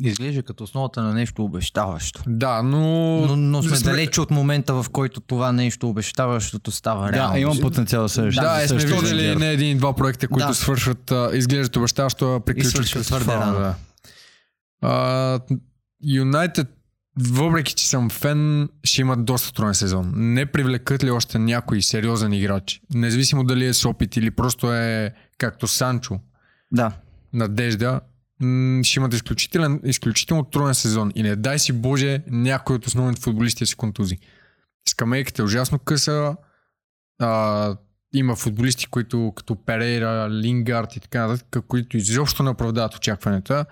Изглежда 0.03 0.42
като 0.42 0.64
основата 0.64 1.03
на 1.03 1.14
нещо 1.14 1.44
обещаващо. 1.44 2.23
Да, 2.27 2.62
но... 2.62 2.81
Но, 3.27 3.37
но 3.37 3.62
сме 3.62 3.77
сме- 3.77 3.90
далеч 3.90 4.18
от 4.18 4.31
момента, 4.31 4.75
в 4.75 4.90
който 4.90 5.20
това 5.20 5.53
нещо 5.53 5.88
обещаващото 5.88 6.70
става 6.70 7.12
реално. 7.12 7.33
Да, 7.35 7.38
имам 7.40 7.59
потенциал 7.61 8.03
да 8.03 8.09
се 8.09 8.23
Да, 8.23 8.62
е, 8.62 8.68
сме 8.68 8.77
виждали 8.79 9.37
не 9.37 9.51
един-два 9.51 9.92
проекта, 9.92 10.29
които 10.29 10.49
Да. 10.49 10.55
свършват, 10.55 11.11
а, 11.11 11.31
изглеждат 11.35 11.77
обещаващо, 11.77 12.35
а 12.35 12.40
приключват 12.40 12.73
свършват 12.73 13.07
твърде 13.07 13.33
рано. 13.33 13.53
Да. 13.53 13.75
А, 14.83 15.40
Юнайтед, 16.05 16.68
въпреки 17.20 17.75
че 17.75 17.88
съм 17.88 18.11
фен, 18.11 18.68
ще 18.85 19.01
имат 19.01 19.25
доста 19.25 19.53
труден 19.53 19.75
сезон. 19.75 20.12
Не 20.14 20.47
привлекат 20.47 21.05
ли 21.05 21.11
още 21.11 21.38
някой 21.38 21.83
сериозен 21.83 22.33
играч? 22.33 22.81
Независимо 22.94 23.44
дали 23.44 23.66
е 23.66 23.75
с 23.75 23.85
опит 23.85 24.16
или 24.16 24.31
просто 24.31 24.73
е 24.73 25.14
както 25.38 25.66
Санчо, 25.66 26.20
Да. 26.73 26.92
надежда, 27.33 28.01
м, 28.44 28.85
ще 28.85 29.00
имат 29.00 29.14
изключителен, 29.14 29.80
изключително 29.85 30.44
труден 30.44 30.74
сезон. 30.74 31.12
И 31.14 31.22
не 31.22 31.37
дай 31.37 31.59
си 31.59 31.72
Боже 31.72 32.22
някой 32.26 32.76
от 32.76 32.87
основните 32.87 33.20
футболисти 33.20 33.62
да 33.62 33.68
се 33.68 33.76
контузи. 33.76 34.18
Скамейката 34.88 35.42
е 35.42 35.44
ужасно 35.44 35.78
къса. 35.78 36.37
А, 37.20 37.76
има 38.14 38.37
футболисти, 38.37 38.87
които 38.87 39.33
като 39.37 39.57
Перейра, 39.57 40.28
Лингард 40.33 40.96
и 40.96 41.00
така 41.00 41.26
нататък, 41.26 41.64
които 41.68 41.96
изобщо 41.96 42.42
не 42.42 42.50
оправдават 42.50 42.94
очакванията. 42.94 43.64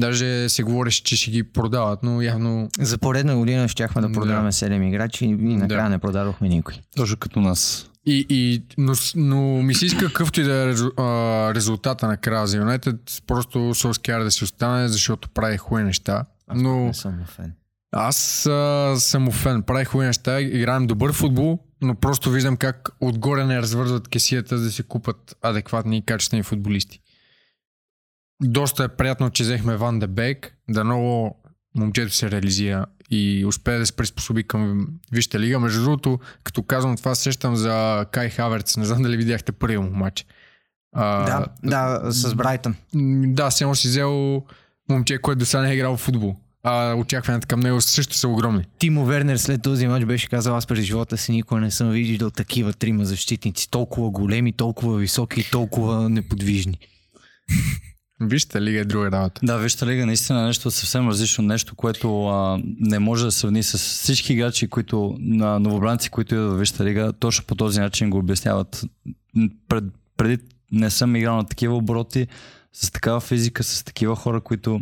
Даже 0.00 0.48
се 0.48 0.62
говореше, 0.62 1.02
че 1.02 1.16
ще 1.16 1.30
ги 1.30 1.42
продават, 1.44 2.02
но 2.02 2.22
явно 2.22 2.68
За 2.78 2.98
поредна 2.98 3.36
година 3.36 3.68
щяхме 3.68 4.02
да 4.02 4.08
Да. 4.08 4.14
продаваме 4.14 4.52
7 4.52 4.88
играчи 4.88 5.24
и 5.24 5.28
накрая 5.34 5.82
Да. 5.82 5.88
не 5.88 5.98
продадохме 5.98 6.48
никой. 6.48 6.74
Точно 6.96 7.16
като 7.16 7.40
нас. 7.40 7.90
И, 8.06 8.26
и, 8.28 8.62
но, 8.78 8.92
но 9.16 9.62
ми 9.62 9.74
се 9.74 9.86
иска 9.86 10.06
какъвто 10.06 10.40
и 10.40 10.44
да 10.44 10.54
е 10.54 10.66
резу, 10.66 10.90
а, 10.96 11.54
резултата 11.54 12.06
на 12.06 12.16
края 12.16 12.46
за 12.46 12.56
Юнайтед, 12.56 13.22
просто 13.26 13.74
Солскияр 13.74 14.22
да 14.22 14.30
си 14.30 14.44
остане, 14.44 14.88
защото 14.88 15.28
прави 15.28 15.56
хубави 15.56 15.84
неща. 15.84 16.24
Но 16.54 16.84
не 16.84 16.94
съм 16.94 17.24
фен. 17.26 17.52
аз 17.92 18.46
а, 18.46 18.94
съм 18.98 19.30
фен, 19.30 19.62
прави 19.62 19.84
хубави 19.84 20.06
неща, 20.06 20.40
играем 20.40 20.86
добър 20.86 21.12
футбол, 21.12 21.58
но 21.82 21.94
просто 21.94 22.30
виждам 22.30 22.56
как 22.56 22.88
отгоре 23.00 23.44
не 23.44 23.58
развързват 23.58 24.08
кесията 24.08 24.58
да 24.58 24.70
си 24.70 24.82
купат 24.82 25.36
адекватни 25.42 25.98
и 25.98 26.02
качествени 26.02 26.42
футболисти. 26.42 27.00
Доста 28.42 28.84
е 28.84 28.88
приятно, 28.88 29.30
че 29.30 29.42
взехме 29.42 29.76
Ван 29.76 29.98
де 29.98 30.06
Бек, 30.06 30.56
да 30.68 30.84
много 30.84 31.36
момчето 31.76 32.14
се 32.14 32.30
реализира 32.30 32.86
и 33.10 33.44
успее 33.46 33.78
да 33.78 33.86
се 33.86 33.96
приспособи 33.96 34.42
към 34.42 34.86
Вижте 35.12 35.40
лига. 35.40 35.60
Между 35.60 35.82
другото, 35.84 36.18
като 36.44 36.62
казвам 36.62 36.96
това, 36.96 37.14
сещам 37.14 37.56
за 37.56 38.06
Кай 38.12 38.30
Хаверц. 38.30 38.76
Не 38.76 38.84
знам 38.84 39.02
дали 39.02 39.16
видяхте 39.16 39.52
първия 39.52 39.80
му 39.80 39.90
матч. 39.90 40.26
А, 40.92 41.24
Да, 41.24 41.46
да, 41.64 42.12
с 42.12 42.34
Брайтън. 42.34 42.74
да, 43.34 43.50
само 43.50 43.74
си 43.74 43.88
взел 43.88 44.42
момче, 44.88 45.18
което 45.18 45.38
до 45.38 45.46
сега 45.46 45.62
не 45.62 45.70
е 45.70 45.74
играл 45.74 45.96
в 45.96 46.00
футбол. 46.00 46.36
А 46.62 46.94
очакванията 46.94 47.46
към 47.46 47.60
него 47.60 47.80
също 47.80 48.16
са 48.16 48.28
огромни. 48.28 48.64
Тимо 48.78 49.04
Вернер 49.04 49.36
след 49.36 49.62
този 49.62 49.86
матч 49.86 50.04
беше 50.04 50.28
казал, 50.28 50.56
аз 50.56 50.66
през 50.66 50.84
живота 50.84 51.16
си 51.16 51.32
никога 51.32 51.60
не 51.60 51.70
съм 51.70 51.90
виждал 51.90 52.30
такива 52.30 52.72
трима 52.72 53.04
защитници. 53.04 53.70
Толкова 53.70 54.10
големи, 54.10 54.52
толкова 54.52 54.98
високи 54.98 55.40
и 55.40 55.50
толкова 55.50 56.08
неподвижни. 56.10 56.78
Вижте, 58.20 58.62
лига 58.62 58.80
е 58.80 58.84
друга 58.84 59.10
работа. 59.10 59.40
Да, 59.44 59.58
Вижте 59.58 59.86
лига 59.86 60.06
наистина 60.06 60.40
е 60.40 60.46
нещо 60.46 60.70
съвсем 60.70 61.08
различно, 61.08 61.44
нещо, 61.44 61.74
което 61.74 62.26
а, 62.26 62.60
не 62.80 62.98
може 62.98 63.24
да 63.24 63.32
сравни 63.32 63.62
с 63.62 63.78
всички 63.78 64.32
играчи, 64.32 64.68
които 64.68 65.16
на 65.18 65.58
новобранци, 65.60 66.10
които 66.10 66.34
идват 66.34 66.52
в 66.52 66.58
Вижте 66.58 66.84
лига, 66.84 67.12
точно 67.12 67.44
по 67.44 67.54
този 67.54 67.80
начин 67.80 68.10
го 68.10 68.18
обясняват. 68.18 68.84
Пред, 69.68 69.84
преди 70.16 70.38
не 70.72 70.90
съм 70.90 71.16
играл 71.16 71.36
на 71.36 71.44
такива 71.44 71.76
обороти, 71.76 72.26
с 72.72 72.90
такава 72.90 73.20
физика, 73.20 73.64
с 73.64 73.84
такива 73.84 74.16
хора, 74.16 74.40
които 74.40 74.80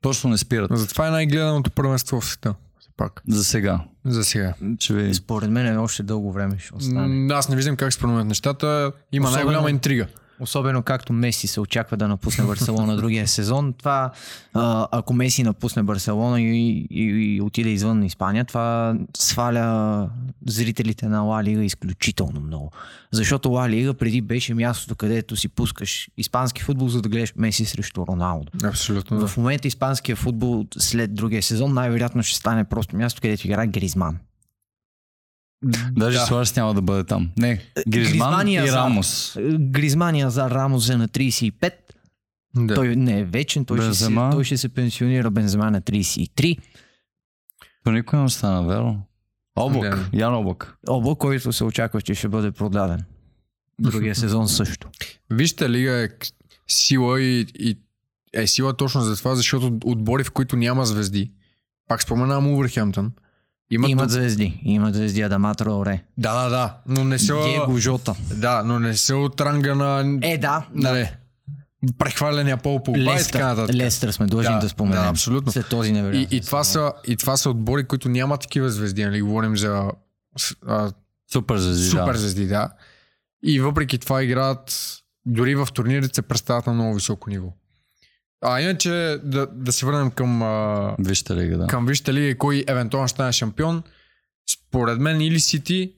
точно 0.00 0.30
не 0.30 0.38
спират. 0.38 0.70
Затова 0.74 1.08
е 1.08 1.10
най-гледаното 1.10 1.70
първенство 1.70 2.20
в 2.20 2.24
света. 2.24 2.54
Пак. 2.96 3.22
За 3.28 3.44
сега. 3.44 3.80
За 4.04 4.24
сега. 4.24 4.54
Ще 4.78 4.94
ви... 4.94 5.14
Според 5.14 5.50
мен 5.50 5.78
още 5.78 6.02
дълго 6.02 6.32
време 6.32 6.58
ще 6.58 6.74
остане. 6.74 7.34
Аз 7.34 7.48
не 7.48 7.56
виждам 7.56 7.76
как 7.76 7.92
се 7.92 7.98
променят 7.98 8.26
нещата. 8.26 8.92
Има 9.12 9.28
Особено- 9.28 9.34
най-голяма 9.34 9.70
интрига. 9.70 10.06
Особено 10.40 10.82
както 10.82 11.12
Меси 11.12 11.46
се 11.46 11.60
очаква 11.60 11.96
да 11.96 12.08
напусне 12.08 12.44
Барселона 12.44 12.96
другия 12.96 13.28
сезон. 13.28 13.72
Това, 13.72 14.10
а, 14.54 14.88
ако 14.92 15.14
Меси 15.14 15.42
напусне 15.42 15.82
Барселона 15.82 16.40
и, 16.40 16.86
и, 16.90 17.02
и 17.36 17.40
отиде 17.40 17.70
извън 17.70 18.02
Испания, 18.02 18.44
това 18.44 18.94
сваля 19.16 20.08
зрителите 20.46 21.08
на 21.08 21.22
Ла 21.22 21.44
Лига 21.44 21.64
изключително 21.64 22.40
много. 22.40 22.70
Защото 23.12 23.50
Ла 23.50 23.68
Лига 23.68 23.94
преди 23.94 24.20
беше 24.20 24.54
мястото, 24.54 24.94
където 24.94 25.36
си 25.36 25.48
пускаш 25.48 26.08
испански 26.16 26.62
футбол, 26.62 26.88
за 26.88 27.02
да 27.02 27.08
гледаш 27.08 27.32
Меси 27.36 27.64
срещу 27.64 28.06
Роналдо. 28.06 28.52
Абсолютно. 28.64 29.18
Да. 29.18 29.26
В 29.26 29.36
момента 29.36 29.68
испанския 29.68 30.16
футбол 30.16 30.66
след 30.78 31.14
другия 31.14 31.42
сезон 31.42 31.74
най-вероятно 31.74 32.22
ще 32.22 32.38
стане 32.38 32.64
просто 32.64 32.96
място, 32.96 33.20
където 33.20 33.46
играе 33.46 33.66
Гризман. 33.66 34.18
Даже 35.92 36.18
Да. 36.18 36.26
Суарес 36.26 36.56
няма 36.56 36.74
да 36.74 36.82
бъде 36.82 37.04
там. 37.04 37.30
Не, 37.38 37.60
Гризман, 37.88 38.30
Гризман 38.30 38.48
и. 38.48 38.72
Рамос. 38.72 39.36
Гризмания 39.60 40.30
за 40.30 40.50
Рамос 40.50 40.88
е 40.88 40.96
на 40.96 41.08
35, 41.08 41.72
Да. 42.56 42.74
Той 42.74 42.96
не 42.96 43.20
е 43.20 43.24
вечен, 43.24 43.64
той, 43.64 43.78
ще 43.78 43.84
се, 43.84 44.04
Бензема. 44.04 44.30
той 44.32 44.44
ще 44.44 44.56
се 44.56 44.68
пенсионира 44.68 45.30
Бензема 45.30 45.70
на 45.70 45.82
33. 45.82 46.58
То 47.84 47.90
никой 47.90 48.18
не 48.18 48.24
остана, 48.24 48.66
верно? 48.66 49.02
Облак, 49.56 50.10
Да. 50.10 50.18
Ян 50.18 50.34
Облак. 50.34 50.74
Оба, 50.88 51.14
който 51.14 51.52
се 51.52 51.64
очаква, 51.64 52.02
че 52.02 52.14
ще 52.14 52.28
бъде 52.28 52.50
продаден. 52.50 53.04
Другия 53.78 54.14
сезон 54.14 54.48
също. 54.48 54.88
Вижте, 55.30 55.70
лига 55.70 55.92
е 55.94 56.08
сила 56.68 57.20
и, 57.20 57.46
и 57.54 57.78
е 58.34 58.46
сила 58.46 58.76
точно 58.76 59.00
за 59.00 59.16
това, 59.16 59.34
защото 59.34 59.78
отбори, 59.84 60.24
в 60.24 60.30
които 60.30 60.56
няма 60.56 60.86
звезди, 60.86 61.32
пак 61.88 62.02
споменавам 62.02 62.46
Увърхемптън, 62.46 63.12
имат... 63.74 63.90
Имат 63.90 64.10
звезди. 64.10 64.60
Имат 64.64 64.94
звезди 64.94 65.22
Адама 65.22 65.54
Траоре. 65.54 66.02
Да, 66.18 66.42
да, 66.42 66.50
да, 66.50 66.76
но 66.86 67.04
не 67.04 67.18
са... 67.18 67.34
Диего 67.44 67.78
Жота. 67.78 68.14
Да, 68.34 68.62
но 68.64 68.78
не 68.78 68.96
са 68.96 69.16
от 69.16 69.40
ранга 69.40 69.74
на... 69.74 70.18
Е, 70.22 70.38
да. 70.38 70.66
Нали, 70.74 71.10
прехваляния 71.98 72.56
пол 72.56 72.82
по 72.82 72.90
и 72.90 72.94
така 72.94 73.14
Лестър, 73.14 73.40
нататък. 73.40 73.74
Лестър 73.74 74.12
сме 74.12 74.26
длъжни 74.26 74.54
Да, 74.54 74.60
да, 74.60 74.68
споменем. 74.68 75.02
да, 75.02 75.08
абсолютно. 75.08 75.52
След 75.52 75.68
този 75.68 75.90
И, 75.90 75.92
невероятен 75.92 76.38
и, 76.38 76.40
това 76.40 76.64
сезон. 76.64 76.90
са, 76.90 77.12
и 77.12 77.16
това 77.16 77.36
са 77.36 77.50
отбори, 77.50 77.84
които 77.84 78.08
нямат 78.08 78.40
такива 78.40 78.70
звезди, 78.70 79.04
нали? 79.04 79.22
Говорим 79.22 79.56
за 79.56 79.90
а, 80.66 80.90
Супер 81.32 81.56
звезди, 81.56 81.88
супер 81.88 82.12
да. 82.12 82.18
звезди, 82.18 82.46
да. 82.46 82.70
И 83.42 83.60
въпреки 83.60 83.98
това 83.98 84.22
играят, 84.22 84.98
дори 85.26 85.54
в 85.54 85.68
турнирите 85.74 86.14
се 86.14 86.22
представят 86.22 86.66
на 86.66 86.72
много 86.72 86.94
високо 86.94 87.30
ниво. 87.30 87.48
А 88.44 88.60
иначе 88.60 88.90
да, 89.24 89.46
да 89.46 89.72
се 89.72 89.86
върнем 89.86 90.10
към, 90.10 90.42
а, 90.42 90.96
Вижте 90.98 91.36
лига, 91.36 91.58
да. 91.58 91.66
към 91.66 91.86
вижте 91.86 92.14
ли 92.14 92.38
кой 92.38 92.64
евентуално 92.68 93.08
ще 93.08 93.14
стане 93.16 93.32
шампион. 93.32 93.82
Според 94.50 94.98
мен 94.98 95.20
или 95.20 95.40
Сити, 95.40 95.92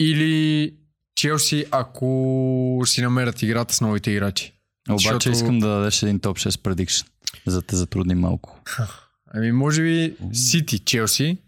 или 0.00 0.74
Челси, 1.14 1.66
ако 1.70 2.82
си 2.86 3.02
намерят 3.02 3.42
играта 3.42 3.74
с 3.74 3.80
новите 3.80 4.10
играчи. 4.10 4.52
Обаче 4.90 5.02
защото- 5.04 5.30
искам 5.30 5.58
да 5.58 5.68
дадеш 5.68 6.02
един 6.02 6.20
топ 6.20 6.38
6 6.38 6.62
предикшн, 6.62 7.06
за 7.46 7.60
да 7.60 7.66
те 7.66 7.76
затрудни 7.76 8.14
малко. 8.14 8.60
Ами 9.34 9.52
може 9.52 9.82
би 9.82 10.16
Сити, 10.32 10.78
Челси, 10.78 11.38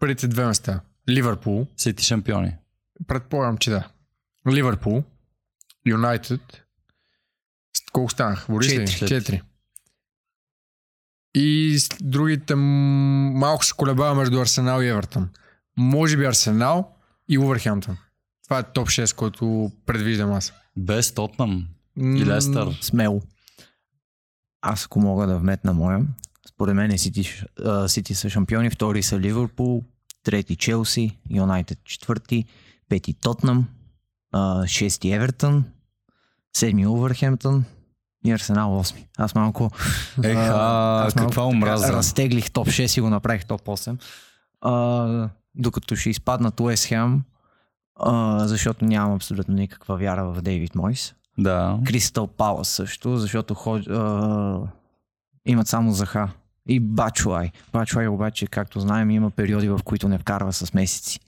първите 0.00 0.28
две 0.28 0.46
места. 0.46 0.80
Ливърпул, 1.08 1.66
Сити 1.76 2.04
шампиони. 2.04 2.52
предполагам, 3.06 3.58
че 3.58 3.70
да. 3.70 3.88
Ливърпул, 4.52 5.04
Юнайтед. 5.86 6.40
Колко 7.92 8.10
станах? 8.10 8.46
Борис? 8.48 8.68
Четири. 8.68 9.08
Четири. 9.08 9.42
И 11.34 11.78
другите 12.00 12.54
малко 12.54 13.64
се 13.64 13.72
колебава 13.76 14.14
между 14.14 14.40
Арсенал 14.40 14.82
и 14.82 14.88
Евертън. 14.88 15.28
може 15.76 16.16
би 16.16 16.24
Арсенал 16.24 16.90
и 17.28 17.38
Увърхемптън. 17.38 17.96
Това 18.44 18.58
е 18.58 18.62
топ 18.62 18.88
6, 18.88 19.16
който 19.16 19.72
предвиждам 19.86 20.32
аз. 20.32 20.52
Без 20.76 21.12
Тотнам 21.12 21.68
и 21.96 22.26
Лестър. 22.26 22.78
Смело. 22.80 23.22
Аз 24.62 24.84
ако 24.84 25.00
мога 25.00 25.26
да 25.26 25.38
вметна 25.38 25.72
моя, 25.72 26.00
според 26.48 26.74
мен 26.74 26.98
Сити, 26.98 27.44
а, 27.64 27.88
Сити 27.88 28.14
са 28.14 28.30
шампиони, 28.30 28.70
втори 28.70 29.02
са 29.02 29.20
Ливърпул, 29.20 29.82
трети 30.22 30.56
Челси, 30.56 31.18
Юнайтед 31.30 31.78
четвърти, 31.84 32.44
пети 32.88 33.14
Тотнам, 33.14 33.68
шести 34.66 35.12
Евертън, 35.12 35.64
седми 36.56 36.86
Увърхемптън 36.86 37.64
и 38.24 38.32
Арсенал 38.32 38.78
осми. 38.78 39.06
Аз 39.18 39.34
малко 39.34 39.70
Еха, 40.22 40.40
аз 40.40 41.14
малко 41.14 41.30
каква 41.30 41.42
така 41.42 41.42
омраза. 41.42 41.92
Разтеглих 41.92 42.50
топ 42.50 42.68
6 42.68 42.98
и 42.98 43.00
го 43.00 43.10
направих 43.10 43.44
топ 43.44 43.62
8. 43.64 43.96
А, 44.60 45.28
докато 45.54 45.96
ще 45.96 46.10
изпаднат 46.10 46.60
Уест 46.60 46.84
Хем, 46.84 47.22
а, 47.96 48.38
защото 48.48 48.84
нямам 48.84 49.14
абсолютно 49.14 49.54
никаква 49.54 49.96
вяра 49.96 50.24
в 50.24 50.42
Дейвид 50.42 50.74
Мойс. 50.74 51.14
Да. 51.38 51.78
Кристал 51.86 52.26
Палас 52.26 52.68
също, 52.68 53.16
защото 53.16 53.54
ход, 53.54 53.86
а, 53.88 54.60
имат 55.46 55.68
само 55.68 55.92
Заха. 55.92 56.28
И 56.68 56.80
Бачуай. 56.80 57.50
Бачуай 57.72 58.08
обаче, 58.08 58.46
както 58.46 58.80
знаем, 58.80 59.10
има 59.10 59.30
периоди, 59.30 59.68
в 59.68 59.80
които 59.84 60.08
не 60.08 60.18
вкарва 60.18 60.52
с 60.52 60.74
месеци. 60.74 61.20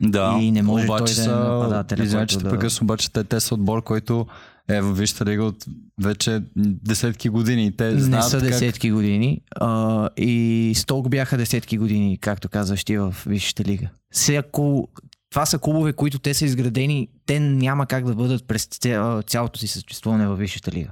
Да. 0.00 0.38
И 0.40 0.50
не 0.50 0.62
може 0.62 0.84
обаче 0.84 1.14
той 1.14 1.24
да 1.24 1.30
е 1.30 1.34
нападателя, 1.34 2.02
Извинявай, 2.02 2.26
че 2.26 2.34
който 2.34 2.44
те 2.44 2.50
да- 2.50 2.50
прекъсвам, 2.52 2.86
обаче 2.86 3.12
те, 3.12 3.24
те 3.24 3.40
са 3.40 3.54
отбор, 3.54 3.82
който 3.82 4.26
е 4.68 4.80
в 4.80 4.92
Висшата 4.92 5.24
лига 5.24 5.44
от 5.44 5.64
вече 6.00 6.42
десетки 6.56 7.28
години. 7.28 7.72
Те 7.72 7.92
Не 7.92 8.22
са 8.22 8.38
как... 8.38 8.46
десетки 8.46 8.90
години. 8.90 9.40
А, 9.52 10.08
и 10.16 10.72
Столк 10.76 11.08
бяха 11.08 11.36
десетки 11.36 11.78
години, 11.78 12.18
както 12.18 12.48
казваш 12.48 12.84
ти 12.84 12.96
в 12.96 13.14
Висшата 13.26 13.64
лига. 13.64 13.88
Всяко, 14.10 14.88
това 15.30 15.46
са 15.46 15.58
клубове, 15.58 15.92
които 15.92 16.18
те 16.18 16.34
са 16.34 16.44
изградени, 16.44 17.08
те 17.26 17.40
няма 17.40 17.86
как 17.86 18.04
да 18.04 18.14
бъдат 18.14 18.46
през 18.46 18.64
ця- 18.64 19.22
цялото 19.22 19.58
си 19.58 19.66
съществуване 19.68 20.28
в 20.28 20.36
Висшата 20.36 20.72
лига. 20.72 20.90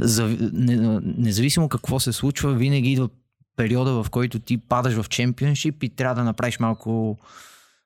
За, 0.00 0.26
не, 0.52 0.76
независимо 1.18 1.68
какво 1.68 2.00
се 2.00 2.12
случва, 2.12 2.54
винаги 2.54 2.92
идва 2.92 3.08
периода, 3.56 4.02
в 4.02 4.10
който 4.10 4.38
ти 4.38 4.56
падаш 4.58 4.94
в 4.94 5.08
чемпионшип 5.08 5.82
и 5.82 5.88
трябва 5.88 6.14
да 6.14 6.24
направиш 6.24 6.58
малко 6.58 7.18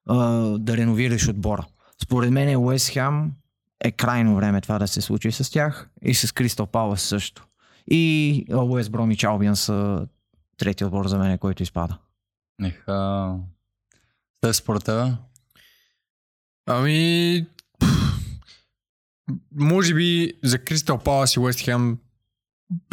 а, 0.09 0.17
да 0.59 0.77
реновираш 0.77 1.29
отбора. 1.29 1.67
Според 2.03 2.31
мен 2.31 2.57
Уест 2.57 2.89
Хем 2.89 3.33
е 3.85 3.91
крайно 3.91 4.37
време 4.37 4.61
това 4.61 4.79
да 4.79 4.89
се 4.89 5.01
случи 5.01 5.33
с 5.33 5.51
тях 5.51 5.89
и 6.03 6.15
с 6.15 6.33
Кристал 6.33 6.67
Палас 6.67 7.03
също. 7.03 7.47
И 7.91 8.45
Уест 8.53 8.91
Бромич 8.91 9.25
Албиан 9.25 9.57
са 9.57 10.07
третия 10.57 10.87
отбор 10.87 11.07
за 11.07 11.19
мен, 11.19 11.39
който 11.39 11.63
изпада. 11.63 11.99
Еха... 12.63 13.35
Те 14.41 14.53
според 14.53 14.85
тебе? 14.85 15.13
Ами... 16.67 17.47
Може 19.55 19.95
би 19.95 20.33
за 20.45 20.59
Кристал 20.59 20.99
Палас 20.99 21.37
и 21.37 21.41
Уест 21.41 21.61
Хем 21.61 21.99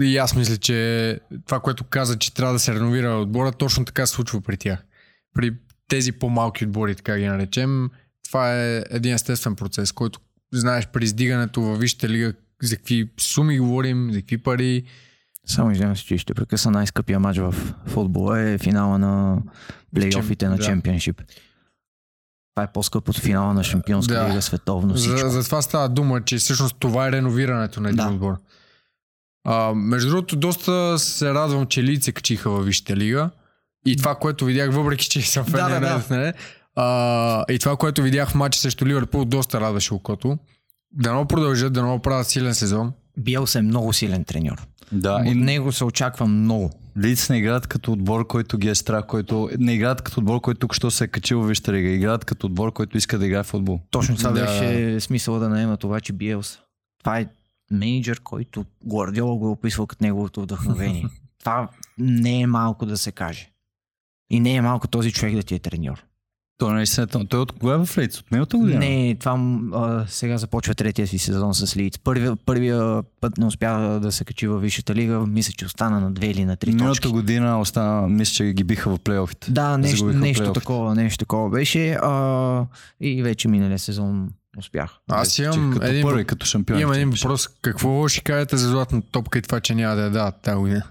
и 0.01 0.17
аз 0.17 0.35
мисля, 0.35 0.57
че 0.57 1.19
това, 1.45 1.59
което 1.59 1.83
каза, 1.83 2.19
че 2.19 2.33
трябва 2.33 2.53
да 2.53 2.59
се 2.59 2.73
реновира 2.73 3.09
отбора, 3.09 3.51
точно 3.51 3.85
така 3.85 4.05
се 4.05 4.13
случва 4.13 4.41
при 4.41 4.57
тях. 4.57 4.85
При 5.33 5.57
тези 5.87 6.11
по-малки 6.11 6.65
отбори, 6.65 6.95
така 6.95 7.17
ги 7.17 7.25
наречем, 7.25 7.89
това 8.27 8.55
е 8.55 8.83
един 8.89 9.13
естествен 9.13 9.55
процес, 9.55 9.91
който 9.91 10.19
знаеш 10.53 10.87
при 10.87 11.03
издигането 11.03 11.61
във 11.61 11.79
Висшата 11.79 12.09
лига 12.09 12.33
за 12.63 12.77
какви 12.77 13.09
суми 13.19 13.59
говорим, 13.59 14.09
за 14.13 14.19
какви 14.19 14.37
пари. 14.37 14.83
Само 15.45 15.71
извинявам 15.71 15.95
се, 15.97 16.03
че 16.05 16.17
ще 16.17 16.33
прекъсна 16.33 16.71
най-скъпия 16.71 17.19
матч 17.19 17.39
в 17.39 17.55
футбола 17.87 18.39
е 18.39 18.57
финала 18.57 18.99
на 18.99 19.41
плейофите 19.95 20.47
на 20.47 20.57
да. 20.57 20.63
чемпионшип. 20.63 21.21
Това 22.55 22.63
е 22.63 22.71
по-скъпо 22.71 23.11
от 23.11 23.19
финала 23.19 23.53
на 23.53 23.63
шампионска 23.63 24.13
Да. 24.13 24.29
лига, 24.29 24.41
световно 24.41 24.93
всичко. 24.93 25.17
За, 25.17 25.29
за 25.29 25.43
това 25.43 25.61
става 25.61 25.89
дума, 25.89 26.21
че 26.23 26.37
всъщност 26.37 26.75
това 26.79 27.07
е 27.07 27.11
реновирането 27.11 27.81
на 27.81 27.89
един 27.89 28.05
Да. 28.05 28.09
отбор. 28.09 28.37
А, 29.47 29.73
между 29.73 30.09
другото, 30.09 30.35
доста 30.35 30.99
се 30.99 31.33
радвам, 31.33 31.65
че 31.67 31.83
Лице 31.83 32.11
качиха 32.11 32.49
във 32.49 32.65
Висшата 32.65 32.95
лига. 32.95 33.29
И 33.85 33.97
това, 33.97 34.15
което 34.15 34.45
видях, 34.45 34.73
въпреки 34.73 35.09
че 35.09 35.21
съм 35.21 35.45
фен 35.45 35.53
Да, 35.53 35.79
да, 35.79 36.03
да. 36.09 36.33
а, 36.75 37.45
и 37.49 37.59
това, 37.59 37.75
което 37.77 38.01
видях 38.01 38.29
в 38.29 38.35
матча 38.35 38.59
срещу 38.59 38.85
Ливърпул, 38.85 39.25
доста 39.25 39.61
радваше 39.61 39.93
окото. 39.93 40.37
Дано 40.91 41.25
продължат, 41.25 41.73
дано 41.73 41.99
правят 41.99 42.27
силен 42.27 42.55
сезон. 42.55 42.93
Биелс 43.17 43.55
е 43.55 43.61
много 43.61 43.93
силен 43.93 44.23
треньор. 44.23 44.67
Да, 44.91 45.15
От 45.15 45.25
и 45.25 45.35
него 45.35 45.71
се 45.71 45.83
очаква 45.85 46.25
много. 46.27 46.71
Лиц 46.97 47.29
не 47.29 47.37
играят 47.37 47.67
като 47.67 47.91
отбор, 47.91 48.27
който 48.27 48.57
ги 48.57 48.69
е 48.69 48.75
страх, 48.75 49.05
който 49.07 49.49
не 49.59 49.73
играят 49.73 50.01
като 50.01 50.19
отбор, 50.19 50.41
който 50.41 50.59
тук 50.59 50.73
що 50.73 50.91
се 50.91 51.03
е 51.03 51.07
качил 51.07 51.41
в 51.41 51.51
лига. 51.69 51.89
Играят 51.89 52.25
като 52.25 52.47
отбор, 52.47 52.73
който 52.73 52.97
иска 52.97 53.17
да 53.19 53.25
играе 53.25 53.43
в 53.43 53.47
футбол. 53.47 53.79
Точно 53.91 54.15
това 54.17 54.31
Да. 54.31 54.41
беше 54.41 54.99
смисъла 54.99 55.39
да 55.39 55.49
наемат 55.49 55.83
обаче 55.83 56.13
Биелс. 56.13 56.59
Това 56.99 57.19
е 57.19 57.25
менеджер, 57.71 58.19
който 58.23 58.65
Гвардиола 58.85 59.35
го 59.35 59.47
е 59.47 59.51
описвал 59.51 59.87
като 59.87 60.03
неговото 60.03 60.41
вдъхновение. 60.41 61.05
това 61.39 61.69
не 61.97 62.41
е 62.41 62.47
малко 62.47 62.85
да 62.85 62.97
се 62.97 63.11
каже. 63.11 63.49
И 64.29 64.39
не 64.39 64.55
е 64.55 64.61
малко 64.61 64.87
този 64.87 65.11
човек 65.11 65.35
да 65.35 65.43
ти 65.43 65.55
е 65.55 65.59
треньор. 65.59 66.03
Той 66.57 66.73
наистина, 66.73 67.07
той 67.07 67.25
той 67.25 67.39
от 67.39 67.51
кога 67.51 67.73
е 67.73 67.85
в 67.85 67.97
Лиц? 67.97 68.19
От 68.19 68.31
миналата 68.31 68.57
година? 68.57 68.79
Не, 68.79 69.15
това 69.19 69.59
а, 69.73 70.05
сега 70.07 70.37
започва 70.37 70.75
третия 70.75 71.07
си 71.07 71.17
сезон 71.17 71.53
с 71.53 71.77
Лиц. 71.77 71.97
Първия, 71.99 72.35
първия 72.35 73.03
път 73.21 73.37
не 73.37 73.45
успя 73.45 73.99
да 74.01 74.11
се 74.11 74.25
качи 74.25 74.47
във 74.47 74.61
Висшата 74.61 74.95
лига. 74.95 75.19
Мисля, 75.19 75.53
че 75.57 75.65
остана 75.65 75.99
на 75.99 76.11
две 76.11 76.27
или 76.27 76.45
на 76.45 76.55
три 76.55 76.71
Миналата 76.71 77.01
точки. 77.01 77.13
година 77.13 77.59
остана, 77.59 78.07
мисля, 78.07 78.33
че 78.33 78.53
ги 78.53 78.63
биха 78.63 78.89
в 78.89 78.99
плейофите. 78.99 79.51
Да, 79.51 79.77
нещо, 79.77 80.05
нещо 80.05 80.53
такова, 80.53 80.95
нещо 80.95 81.17
такова 81.17 81.49
беше. 81.49 81.97
А, 82.01 82.65
и 82.99 83.23
вече 83.23 83.47
миналия 83.47 83.79
сезон 83.79 84.29
успях. 84.57 84.91
Аз 85.11 85.39
имам 85.39 85.73
като 85.73 85.85
един, 85.85 86.03
първи, 86.03 86.25
като 86.25 86.45
шампион. 86.45 86.79
имам 86.79 86.93
един 86.93 87.09
въпрос. 87.09 87.47
Какво 87.47 88.07
ще 88.07 88.21
кажете 88.21 88.57
за 88.57 88.69
златната 88.69 89.07
топка 89.11 89.39
и 89.39 89.41
това, 89.41 89.59
че 89.59 89.75
няма 89.75 89.95
да 89.95 90.01
я 90.01 90.09
дадат 90.09 90.35
тази 90.41 90.57
година? 90.57 90.83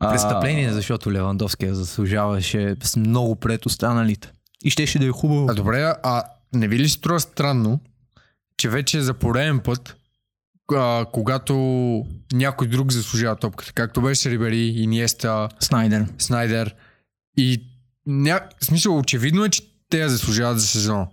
Престъпление, 0.00 0.72
защото 0.72 1.12
Левандовски 1.12 1.64
я 1.64 1.74
заслужаваше 1.74 2.76
с 2.82 2.96
много 2.96 3.36
пред 3.36 3.66
останалите. 3.66 4.32
И 4.64 4.70
щеше 4.70 4.98
да 4.98 5.06
е 5.06 5.10
хубаво. 5.10 5.46
А 5.50 5.54
добре, 5.54 5.94
а 6.02 6.22
не 6.54 6.68
ви 6.68 6.78
ли 6.78 6.88
струва 6.88 7.20
странно, 7.20 7.80
че 8.56 8.68
вече 8.68 9.00
за 9.00 9.14
пореден 9.14 9.58
път, 9.60 9.96
а, 10.74 11.06
когато 11.12 11.54
някой 12.32 12.68
друг 12.68 12.92
заслужава 12.92 13.36
топката, 13.36 13.72
както 13.72 14.02
беше 14.02 14.30
Рибери, 14.30 14.66
Иниеста, 14.66 15.48
Снайдер. 15.60 16.06
Снайдер, 16.18 16.74
и 17.36 17.62
ня... 18.06 18.40
смисъл 18.60 18.98
очевидно 18.98 19.44
е, 19.44 19.48
че 19.48 19.62
те 19.90 19.98
я 19.98 20.08
заслужават 20.08 20.60
за 20.60 20.66
сезона. 20.66 21.06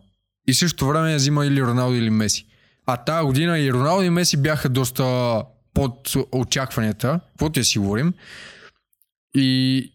И 0.48 0.54
в 0.54 0.58
същото 0.58 0.88
време 0.88 1.12
я 1.12 1.18
взима 1.18 1.46
или 1.46 1.62
Роналдо 1.62 1.96
или 1.96 2.10
Меси. 2.10 2.46
А 2.86 2.98
тази 2.98 3.26
година 3.26 3.60
и 3.60 3.74
Роналдо 3.74 4.04
и 4.04 4.10
Меси 4.10 4.38
бяха 4.38 4.70
доста 4.70 5.42
под 5.74 6.14
очакванията, 6.32 7.20
каквото 7.32 7.60
я 7.60 7.64
си 7.64 7.80
говорим. 7.80 8.14
И 9.38 9.94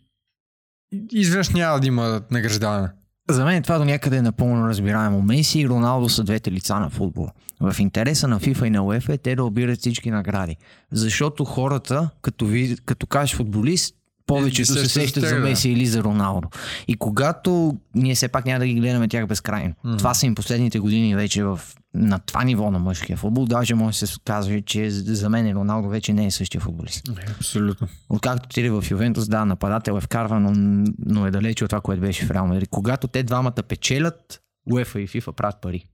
изведнъж 1.13 1.49
няма 1.49 1.81
да 1.81 1.87
има 1.87 2.23
награждаване. 2.31 2.89
За 3.31 3.45
мен 3.45 3.63
това 3.63 3.79
до 3.79 3.85
някъде 3.85 4.17
е 4.17 4.23
напълно 4.23 4.69
разбираемо. 4.69 5.23
Меси 5.23 5.61
и 5.61 5.69
Роналдо 5.69 6.09
са 6.09 6.25
двете 6.25 6.53
лица 6.53 6.81
на 6.81 6.91
футбола. 6.91 7.31
В 7.61 7.77
интереса 7.79 8.29
на 8.29 8.41
FIFA 8.41 8.67
и 8.67 8.71
на 8.71 8.79
UEFA 8.79 9.15
е 9.15 9.19
те 9.19 9.37
да 9.37 9.45
обират 9.45 9.79
всички 9.79 10.11
награди. 10.11 10.57
Защото 10.93 11.45
хората, 11.45 12.11
като, 12.23 12.47
ви, 12.47 12.77
като 12.85 13.07
кажеш 13.07 13.37
футболист, 13.37 13.95
повечето 14.27 14.61
и 14.61 14.65
се 14.65 14.89
сещат 14.89 15.29
за. 15.29 15.35
Меси 15.35 15.71
или 15.71 15.87
за 15.87 16.03
Роналдо. 16.03 16.49
И 16.89 16.95
когато 16.95 17.77
ние 17.95 18.15
все 18.15 18.29
пак 18.29 18.47
няма 18.47 18.59
да 18.59 18.67
ги 18.67 18.75
гледаме 18.75 19.09
тях 19.09 19.27
безкрайно. 19.27 19.75
Мгм. 19.85 19.97
Това 19.97 20.15
са 20.15 20.27
им 20.27 20.35
последните 20.35 20.79
години 20.79 21.17
вече 21.17 21.45
в, 21.45 21.61
на 21.95 22.19
това 22.19 22.45
ниво 22.45 22.71
на 22.71 22.79
мъжкия 22.79 23.17
футбол. 23.17 23.47
Даже 23.47 23.75
може 23.75 24.01
да 24.01 24.07
се 24.07 24.17
каже, 24.25 24.61
че 24.61 24.91
за 24.91 25.29
мен 25.29 25.53
Роналдо 25.53 25.89
вече 25.89 26.13
не 26.13 26.27
е 26.27 26.31
същия 26.31 26.61
футболист. 26.61 27.09
Абсолютно. 27.37 27.89
Откакто 28.09 28.47
отиде 28.47 28.71
в 28.71 28.85
Ювентус, 28.91 29.29
да, 29.29 29.45
нападател 29.45 29.93
е 29.93 30.01
вкарва, 30.01 30.41
но, 30.41 30.85
но 30.99 31.27
е 31.27 31.31
далече 31.31 31.65
от 31.65 31.71
това, 31.71 31.81
което 31.81 32.01
беше 32.01 32.27
в 32.27 32.31
Реал 32.31 32.47
Мадрид. 32.47 32.69
Когато 32.71 33.09
те 33.09 33.23
двамата 33.23 33.63
печелят, 33.69 34.41
UEFA 34.71 34.99
и 34.99 35.09
FIFA 35.09 35.33
правят 35.33 35.61
пари. 35.61 35.85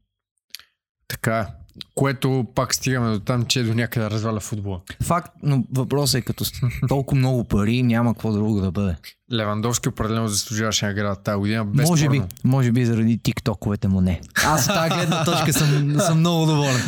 Така 1.09 1.39
е. 1.39 1.58
Което 1.95 2.47
пак 2.55 2.75
стигаме 2.75 3.13
до 3.13 3.21
там, 3.21 3.45
че 3.45 3.63
до 3.63 3.75
някъде 3.75 4.11
разваля 4.11 4.41
футбола. 4.41 4.81
Факт, 5.03 5.33
но 5.43 5.65
въпросът 5.73 6.19
е 6.19 6.23
като 6.23 6.45
толкова 6.89 7.19
много 7.19 7.45
пари, 7.45 7.83
няма 7.83 8.15
какво 8.15 8.33
друго 8.33 8.61
да 8.61 8.71
бъде. 8.71 8.97
Левандовски 9.33 9.89
определено 9.89 10.29
заслужаваше 10.29 10.87
награда 10.87 11.17
тази 11.17 11.39
година. 11.39 11.65
Безспорно. 11.65 11.91
Може 11.91 12.09
би, 12.09 12.23
може 12.45 12.73
би 12.73 12.85
заради 12.85 13.19
тиктоковете 13.19 13.89
му 13.89 14.01
не. 14.01 14.21
Аз 14.47 14.69
от 14.69 14.75
тази 14.75 14.95
гледна 14.95 15.25
точка 15.25 15.53
съм, 15.53 15.97
съм 16.01 16.19
много 16.19 16.47
доволен. 16.47 16.83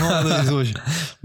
Мога 0.00 0.28
да 0.28 0.40
изложа. 0.44 0.74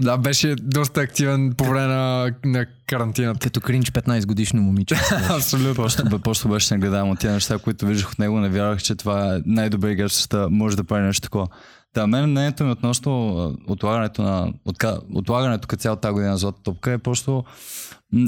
Да, 0.00 0.16
беше 0.16 0.54
доста 0.54 1.00
активен 1.00 1.54
по 1.56 1.64
време 1.64 1.86
на, 1.86 2.32
на 2.44 2.66
карантината. 2.86 3.40
Като 3.40 3.60
кринч 3.60 3.90
15 3.90 4.26
годишно 4.26 4.62
момиче. 4.62 4.94
Абсолютно. 5.30 5.74
Просто, 5.74 6.20
просто 6.20 6.48
беше 6.48 6.66
се 6.66 6.74
нагледавам 6.74 7.10
от 7.10 7.18
тия 7.18 7.32
неща, 7.32 7.58
които 7.58 7.86
виждах 7.86 8.12
от 8.12 8.18
него. 8.18 8.40
Не 8.40 8.48
вярвах, 8.48 8.82
че 8.82 8.94
това 8.94 9.34
е 9.34 9.40
най-добър 9.46 9.88
играч 9.90 10.28
може 10.50 10.76
да 10.76 10.84
прави 10.84 11.02
нещо 11.02 11.22
такова. 11.22 11.46
Та, 11.92 12.06
мен 12.06 12.30
мнението 12.30 12.64
ми 12.64 12.70
относно 12.70 13.36
отлагането 13.66 14.22
на 14.22 14.52
отка, 14.64 15.00
отлагането 15.14 15.68
като 15.68 15.80
цял 15.80 15.96
тази 15.96 16.12
година 16.12 16.30
на 16.30 16.36
Злата 16.36 16.62
топка 16.62 16.92
е 16.92 16.98
просто 16.98 17.44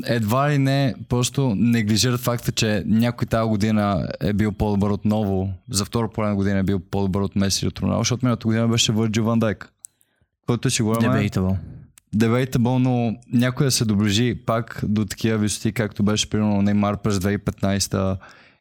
едва 0.07 0.51
ли 0.51 0.59
не 0.59 0.95
просто 1.09 1.55
неглижират 1.57 2.21
факта, 2.21 2.53
че 2.53 2.83
някой 2.87 3.27
тази 3.27 3.49
година 3.49 4.09
е 4.21 4.33
бил 4.33 4.53
по-добър 4.53 4.91
отново, 4.91 5.53
за 5.71 5.85
втора 5.85 6.09
половина 6.09 6.37
година 6.37 6.59
е 6.59 6.63
бил 6.63 6.79
по-добър 6.79 7.21
от 7.21 7.37
Меси 7.37 7.67
от 7.67 7.79
Роналдо, 7.79 8.01
защото 8.01 8.27
миналата 8.27 8.47
година 8.47 8.69
беше 8.69 8.93
Върджил 8.93 9.25
Ван 9.25 9.39
Дайк. 9.39 9.73
Който 10.47 10.71
си 10.71 10.83
говорим, 10.83 11.11
Debatable. 11.11 11.57
Debatable, 12.17 12.79
но 12.79 13.17
някой 13.33 13.67
да 13.67 13.71
се 13.71 13.85
доближи 13.85 14.35
пак 14.47 14.81
до 14.83 15.05
такива 15.05 15.39
висоти, 15.39 15.73
както 15.73 16.03
беше 16.03 16.31
примерно 16.31 16.63
Неймар 16.63 16.97
през 16.97 17.19
2015 17.19 18.17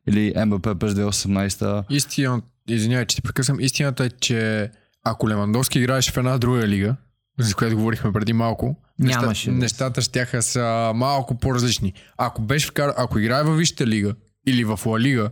или 0.07 0.33
МБП 0.45 0.79
през 0.79 0.93
2018. 0.93 1.83
Истина, 1.89 2.41
извинявай, 2.67 3.05
че 3.05 3.15
те 3.15 3.21
прекъсвам. 3.21 3.59
Истината 3.59 4.05
е, 4.05 4.09
че 4.09 4.71
ако 5.03 5.29
Левандовски 5.29 5.79
играеше 5.79 6.11
в 6.11 6.17
една 6.17 6.37
друга 6.37 6.67
лига, 6.67 6.95
за 7.39 7.55
която 7.55 7.75
говорихме 7.75 8.11
преди 8.11 8.33
малко, 8.33 8.77
Нямаше 8.99 9.49
да 9.51 9.55
нещата 9.55 10.01
ще 10.01 10.41
са 10.41 10.91
малко 10.95 11.37
по-различни. 11.37 11.93
Ако, 12.17 12.41
беше 12.41 12.67
вкар... 12.67 12.93
ако 12.97 13.19
играе 13.19 13.43
във 13.43 13.57
Висшата 13.57 13.87
лига 13.87 14.15
или 14.47 14.63
в 14.63 14.79
Ла 14.85 14.99
Лига 14.99 15.31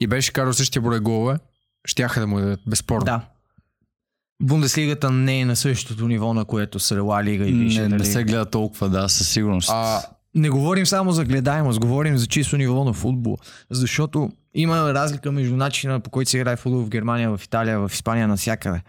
и 0.00 0.06
беше 0.06 0.32
карал 0.32 0.52
същия 0.52 0.82
брой 0.82 1.00
голове, 1.00 1.38
щяха 1.84 2.20
да 2.20 2.26
му 2.26 2.40
дадат 2.40 2.60
безспорно. 2.66 3.04
Да. 3.04 3.28
Бундеслигата 4.42 5.10
не 5.10 5.40
е 5.40 5.44
на 5.44 5.56
същото 5.56 6.08
ниво, 6.08 6.34
на 6.34 6.44
което 6.44 6.80
са 6.80 7.02
Ла 7.02 7.24
Лига 7.24 7.46
и 7.46 7.52
Не, 7.52 7.64
Висшата 7.64 7.88
не 7.88 7.94
лига. 7.94 8.04
се 8.04 8.24
гледа 8.24 8.50
толкова, 8.50 8.88
да, 8.88 9.08
със 9.08 9.28
сигурност. 9.28 9.70
А, 9.72 10.02
Не 10.34 10.50
говорим 10.50 10.86
само 10.86 11.12
за 11.12 11.24
гледаемост, 11.24 11.80
говорим 11.80 12.18
за 12.18 12.26
чисто 12.26 12.56
ниво 12.56 12.84
на 12.84 12.92
футбол. 12.92 13.36
Защото 13.70 14.30
има 14.54 14.94
разлика 14.94 15.32
между 15.32 15.56
начина 15.56 16.00
по 16.00 16.10
който 16.10 16.30
се 16.30 16.38
играе 16.38 16.56
футбол 16.56 16.80
в 16.80 16.88
Германия, 16.88 17.36
в 17.36 17.44
Италия, 17.44 17.88
в 17.88 17.90
Испания, 17.92 18.28
навсякъде. 18.28 18.82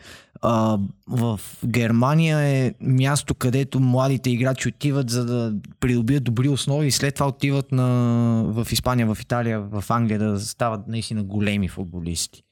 В 1.08 1.40
Германия 1.66 2.40
е 2.40 2.74
място, 2.82 3.36
където 3.36 3.80
младите 3.80 4.30
играчи 4.30 4.68
отиват 4.68 5.10
за 5.10 5.26
да 5.26 5.54
придобият 5.80 6.24
добри 6.24 6.50
основи 6.50 6.88
и 6.88 6.92
след 6.92 7.16
това 7.16 7.28
отиват 7.28 7.72
на, 7.72 7.86
в 8.48 8.68
Испания, 8.72 9.16
в 9.16 9.18
Италия, 9.22 9.62
в 9.62 9.84
Англия 9.90 10.20
да 10.20 10.40
стават 10.40 10.88
наистина 10.88 11.24
големи 11.24 11.68
футболисти. 11.68 12.44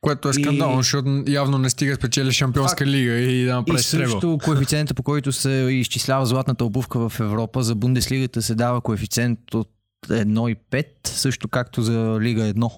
Което 0.00 0.28
е 0.28 0.32
скандално, 0.32 0.74
И- 0.74 0.76
защото 0.76 1.24
явно 1.26 1.58
не 1.58 1.70
стига 1.70 1.94
спечели 1.94 2.32
шампионска 2.32 2.86
лига 2.86 3.12
и 3.12 3.44
да 3.44 3.50
И 3.50 3.52
направи 3.52 3.82
стребъл. 3.82 4.10
също 4.10 4.38
коефициента, 4.44 4.94
по 4.94 5.02
който 5.02 5.32
се 5.32 5.50
изчислява 5.70 6.26
златната 6.26 6.64
обувка 6.64 7.08
в 7.08 7.20
Европа, 7.20 7.62
за 7.62 7.74
Бундеслигата 7.74 8.42
се 8.42 8.54
дава 8.54 8.80
коефициент 8.80 9.54
от 9.54 9.68
1,5, 10.08 10.84
също 11.04 11.48
както 11.48 11.82
за 11.82 12.18
Лига 12.20 12.42
1. 12.44 12.70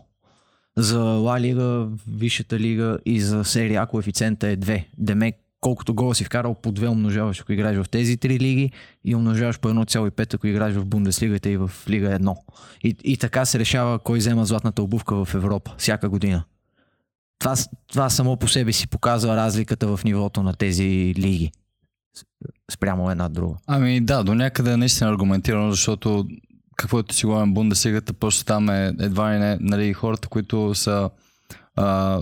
За 0.76 0.98
Ла 0.98 1.40
Лига, 1.40 1.86
Висшата 2.08 2.58
лига 2.58 2.98
и 3.06 3.20
за 3.20 3.44
серия 3.44 3.82
А 3.82 3.86
коефициента 3.86 4.48
е 4.48 4.56
2. 4.56 4.84
Демек, 4.98 5.34
колкото 5.60 5.94
гола 5.94 6.14
си 6.14 6.24
вкарал, 6.24 6.54
по 6.54 6.72
2 6.72 6.88
умножаваш, 6.88 7.40
ако 7.40 7.52
играеш 7.52 7.76
в 7.76 7.88
тези 7.88 8.16
три 8.16 8.40
лиги 8.40 8.70
и 9.04 9.14
умножаваш 9.14 9.60
по 9.60 9.68
1,5, 9.68 10.34
ако 10.34 10.46
играеш 10.46 10.74
в 10.74 10.84
Бундеслигата 10.84 11.50
и 11.50 11.56
в 11.56 11.70
Лига 11.88 12.08
1. 12.08 12.36
И, 12.84 12.96
и 13.04 13.16
така 13.16 13.44
се 13.44 13.58
решава 13.58 13.98
кой 13.98 14.18
взема 14.18 14.44
златната 14.44 14.82
обувка 14.82 15.24
в 15.24 15.34
Европа 15.34 15.70
всяка 15.78 16.08
година. 16.08 16.44
Това, 17.42 17.54
това 17.92 18.10
само 18.10 18.36
по 18.36 18.48
себе 18.48 18.72
си 18.72 18.88
показва 18.88 19.36
разликата 19.36 19.96
в 19.96 20.04
нивото 20.04 20.42
на 20.42 20.54
тези 20.54 21.14
лиги. 21.18 21.52
Спрямо 22.72 23.10
една 23.10 23.28
друга. 23.28 23.54
Ами 23.66 24.00
да, 24.00 24.24
до 24.24 24.34
някъде 24.34 24.72
е 24.72 24.76
наистина 24.76 25.10
аргументирано, 25.10 25.70
защото 25.70 26.26
каквото 26.76 27.14
си 27.14 27.26
говорим 27.26 27.54
Бундеслигата, 27.54 28.12
просто 28.12 28.44
там 28.44 28.70
е 28.70 28.92
едва 29.00 29.34
ли 29.34 29.38
не 29.38 29.58
нали, 29.60 29.92
хората, 29.92 30.28
които 30.28 30.74
са 30.74 31.10
а, 31.76 32.20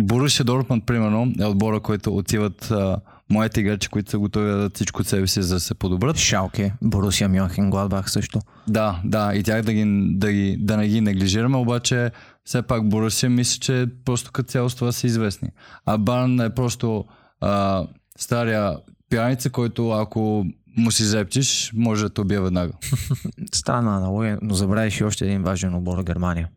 Борусия 0.00 0.44
Дортмунд, 0.44 0.86
примерно, 0.86 1.32
е 1.40 1.44
отбора, 1.44 1.80
който 1.80 2.16
отиват 2.16 2.70
а, 2.70 3.00
моите 3.30 3.60
играчи, 3.60 3.88
които 3.88 4.10
са 4.10 4.18
готови 4.18 4.46
да 4.46 4.52
дадат 4.52 4.74
всичко 4.74 5.00
от 5.00 5.06
себе 5.06 5.26
си, 5.26 5.42
за 5.42 5.54
да 5.54 5.60
се 5.60 5.74
подобрят. 5.74 6.16
Шалке, 6.16 6.74
Борусия 6.82 7.28
Мюнхен, 7.28 7.70
Гладбах 7.70 8.10
също. 8.10 8.40
Да, 8.68 9.00
да, 9.04 9.34
и 9.34 9.42
тях 9.42 9.62
да, 9.62 9.72
ги, 9.72 9.84
да, 10.16 10.32
ги, 10.32 10.56
да 10.60 10.76
не 10.76 10.88
ги 10.88 11.00
неглижираме, 11.00 11.56
обаче 11.56 12.10
все 12.50 12.62
пак 12.62 12.88
Борусия 12.88 13.30
мисля, 13.30 13.60
че 13.60 13.86
просто 14.04 14.32
като 14.32 14.50
цяло 14.50 14.70
с 14.70 14.74
това 14.74 14.92
са 14.92 15.06
известни. 15.06 15.48
А 15.86 15.98
Барн 15.98 16.40
е 16.40 16.54
просто 16.54 17.04
а, 17.40 17.84
стария 18.18 18.76
пияница, 19.10 19.50
който 19.50 19.90
ако 19.90 20.46
му 20.76 20.90
си 20.90 21.04
зепчиш, 21.04 21.72
може 21.74 22.02
да 22.02 22.10
те 22.10 22.20
убие 22.20 22.40
веднага. 22.40 22.72
Странна 23.54 23.96
аналогия, 23.96 24.38
но 24.42 24.54
забравиш 24.54 25.00
и 25.00 25.04
още 25.04 25.24
един 25.24 25.42
важен 25.42 25.74
отбор 25.74 25.98
в 25.98 26.04
Германия. 26.04 26.48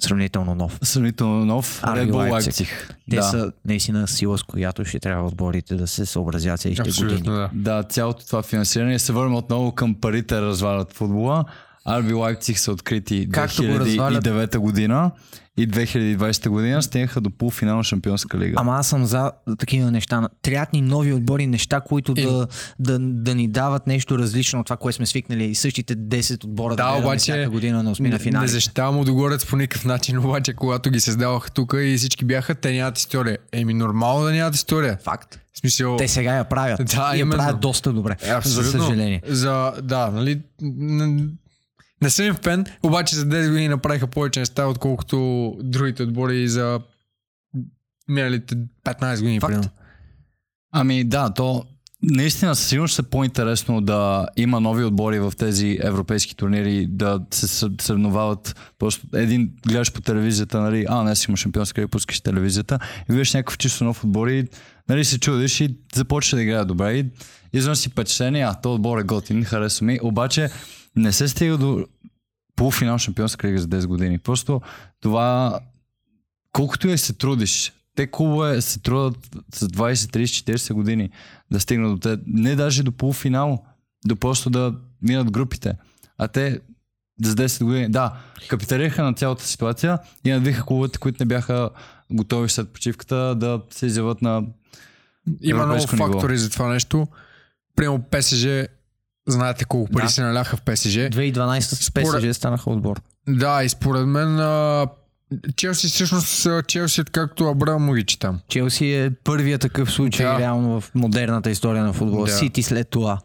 Сравнително 0.00 0.54
нов. 0.54 0.78
Сравнително 0.82 1.44
нов 1.44 1.82
Red 1.82 2.10
Bull. 2.10 2.50
Leipzig. 2.50 2.68
Те 3.10 3.16
да. 3.16 3.22
са 3.22 3.52
наистина 3.64 4.08
сила, 4.08 4.38
с 4.38 4.42
която 4.42 4.84
ще 4.84 5.00
трябва 5.00 5.26
отборите 5.26 5.74
да 5.74 5.86
се 5.86 6.06
съобразят 6.06 6.60
следващите 6.60 7.04
години. 7.04 7.22
Да. 7.22 7.50
Да, 7.54 7.82
цялото 7.82 8.26
това 8.26 8.42
финансиране. 8.42 8.98
Се 8.98 9.12
върнем 9.12 9.34
отново 9.34 9.72
към 9.72 9.94
парите, 9.94 10.40
развалят 10.40 10.92
футбола. 10.92 11.44
Арби 11.84 12.12
Лайпциг 12.12 12.58
са 12.58 12.72
открити 12.72 13.28
Както 13.32 13.62
го 13.62 13.68
развалят- 13.68 14.24
2009 14.24 14.58
година 14.58 15.10
и 15.56 15.68
2020 15.68 16.48
година 16.48 16.82
стигнаха 16.82 17.20
до 17.20 17.30
полуфинал 17.30 17.76
на 17.76 17.84
Шампионска 17.84 18.38
лига. 18.38 18.54
Ама 18.58 18.76
аз 18.76 18.88
съм 18.88 19.04
за 19.06 19.32
такива 19.58 19.90
неща. 19.90 20.28
Трябват 20.42 20.72
ни 20.72 20.80
нови 20.80 21.12
отбори, 21.12 21.46
неща, 21.46 21.80
които 21.80 22.14
Е. 22.16 22.22
да, 22.22 22.46
да, 22.78 22.98
да 22.98 23.34
ни 23.34 23.48
дават 23.48 23.86
нещо 23.86 24.18
различно 24.18 24.60
от 24.60 24.66
това, 24.66 24.76
което 24.76 24.96
сме 24.96 25.06
свикнали. 25.06 25.44
И 25.44 25.54
същите 25.54 25.96
10 25.96 26.44
отбора 26.44 26.76
да, 26.76 26.92
Да, 26.92 26.98
обаче 26.98 27.18
всяка 27.18 27.50
година 27.50 27.82
на 27.82 27.90
осми 27.90 28.08
на 28.08 28.40
Не 28.40 28.48
защитавам 28.48 28.98
Удогорец 28.98 29.46
по 29.46 29.56
никакъв 29.56 29.84
начин, 29.84 30.18
обаче 30.18 30.52
когато 30.52 30.90
ги 30.90 31.00
създаваха 31.00 31.50
тук 31.50 31.74
и 31.80 31.96
всички 31.96 32.24
бяха, 32.24 32.54
те 32.54 32.72
нямат 32.72 32.98
история. 32.98 33.38
Еми 33.52 33.74
нормално 33.74 34.24
да 34.24 34.32
нямат 34.32 34.54
история. 34.54 34.98
Факт. 35.04 35.40
В 35.54 35.58
смисъл... 35.58 35.96
Те 35.96 36.08
сега 36.08 36.34
я 36.34 36.44
правят. 36.44 36.80
Да, 36.84 37.10
и 37.14 37.18
я 37.18 37.20
именно. 37.20 37.36
правят 37.36 37.60
доста 37.60 37.92
добре. 37.92 38.16
Абсолютно. 38.30 38.62
За 38.62 38.78
съжаление. 38.78 39.22
За, 39.26 39.72
да, 39.82 40.10
нали... 40.10 40.40
Не 42.02 42.10
съм 42.10 42.26
им 42.26 42.34
фен, 42.34 42.66
обаче 42.82 43.16
за 43.16 43.26
10 43.26 43.48
години 43.48 43.68
направиха 43.68 44.06
повече 44.06 44.40
неща, 44.40 44.66
отколкото 44.66 45.56
другите 45.62 46.02
отбори 46.02 46.48
за 46.48 46.80
миналите 48.08 48.56
15 48.84 49.18
години. 49.18 49.40
Факт. 49.40 49.50
примерно. 49.50 49.70
Ами 50.72 51.04
да, 51.04 51.34
то 51.34 51.64
наистина 52.02 52.56
със 52.56 52.66
сигурност 52.66 52.98
е 52.98 53.02
по-интересно 53.02 53.80
да 53.80 54.28
има 54.36 54.60
нови 54.60 54.84
отбори 54.84 55.20
в 55.20 55.32
тези 55.38 55.78
европейски 55.82 56.36
турнири, 56.36 56.86
да 56.86 57.20
се 57.30 57.46
съ- 57.46 57.82
съревновават. 57.82 58.56
Просто 58.78 59.06
един 59.14 59.52
гледаш 59.66 59.92
по 59.92 60.00
телевизията, 60.00 60.60
нали, 60.60 60.86
а, 60.88 61.02
днес 61.02 61.24
има 61.24 61.36
шампионска 61.36 61.80
лига, 61.80 61.88
пускаш 61.88 62.20
телевизията 62.20 62.78
и 63.10 63.12
виждаш 63.12 63.34
някакъв 63.34 63.58
чисто 63.58 63.84
нов 63.84 64.04
отбор 64.04 64.28
и 64.28 64.48
нали, 64.88 65.04
се 65.04 65.20
чудиш 65.20 65.60
и 65.60 65.76
започва 65.94 66.36
да 66.36 66.42
играе 66.42 66.64
добре 66.64 66.92
и 66.92 67.06
извън 67.52 67.76
си 67.76 67.88
впечатление, 67.88 68.42
а, 68.42 68.54
то 68.54 68.74
отбор 68.74 68.98
е 68.98 69.02
готин, 69.02 69.44
харесва 69.44 69.86
ми, 69.86 69.98
обаче 70.02 70.48
не 70.96 71.12
се 71.12 71.28
стига 71.28 71.58
до 71.58 71.86
полуфинал 72.56 72.98
шампионска 72.98 73.48
лига 73.48 73.58
за 73.58 73.68
10 73.68 73.86
години. 73.86 74.18
Просто 74.18 74.60
това, 75.00 75.60
колкото 76.52 76.88
и 76.88 76.98
се 76.98 77.12
трудиш, 77.12 77.72
те 77.94 78.10
клубове 78.10 78.60
се 78.60 78.80
трудят 78.80 79.16
с 79.54 79.68
20, 79.68 79.94
30, 79.94 80.56
40 80.56 80.72
години 80.72 81.10
да 81.50 81.60
стигнат 81.60 81.92
до 81.92 81.98
те. 81.98 82.22
Не 82.26 82.56
даже 82.56 82.82
до 82.82 82.92
полуфинал, 82.92 83.64
до 84.06 84.16
просто 84.16 84.50
да 84.50 84.74
минат 85.02 85.30
групите. 85.30 85.74
А 86.18 86.28
те 86.28 86.60
за 87.24 87.34
10 87.34 87.64
години, 87.64 87.88
да, 87.88 88.16
капиталираха 88.48 89.04
на 89.04 89.14
цялата 89.14 89.46
ситуация 89.46 89.98
и 90.24 90.30
надвиха 90.30 90.64
клубовете, 90.66 90.98
които 90.98 91.22
не 91.22 91.26
бяха 91.26 91.70
готови 92.12 92.48
след 92.48 92.68
почивката 92.68 93.34
да 93.34 93.62
се 93.70 93.86
изяват 93.86 94.22
на 94.22 94.42
Има 95.40 95.66
много 95.66 95.86
ниво. 95.92 95.96
фактори 95.96 96.38
за 96.38 96.50
това 96.50 96.68
нещо. 96.68 97.06
Примерно 97.76 98.02
ПСЖ, 98.10 98.46
знаете 99.30 99.64
колко 99.64 99.92
пари 99.92 100.02
Да. 100.02 100.08
се 100.08 100.22
наляха 100.22 100.56
в 100.56 100.62
ПСЖ. 100.62 100.86
2012 100.88 101.60
с 101.60 101.84
Според- 101.84 102.22
ПСЖ 102.22 102.36
станаха 102.36 102.70
отбор. 102.70 103.00
Да, 103.28 103.64
и 103.64 103.68
според 103.68 104.06
мен 104.06 104.38
а, 104.38 104.86
Челси 105.56 105.88
всъщност 105.88 106.46
Челси, 106.66 107.02
както 107.04 107.44
Абрамович 107.44 108.16
там. 108.16 108.40
Челси 108.48 108.92
е 108.94 109.10
първият 109.24 109.60
такъв 109.60 109.92
случай 109.92 110.26
Да. 110.26 110.38
реално 110.38 110.80
в 110.80 110.90
модерната 110.94 111.50
история 111.50 111.84
на 111.84 111.92
футбола. 111.92 112.26
Да. 112.26 112.32
Сити 112.32 112.62
след 112.62 112.88
това. 112.88 113.20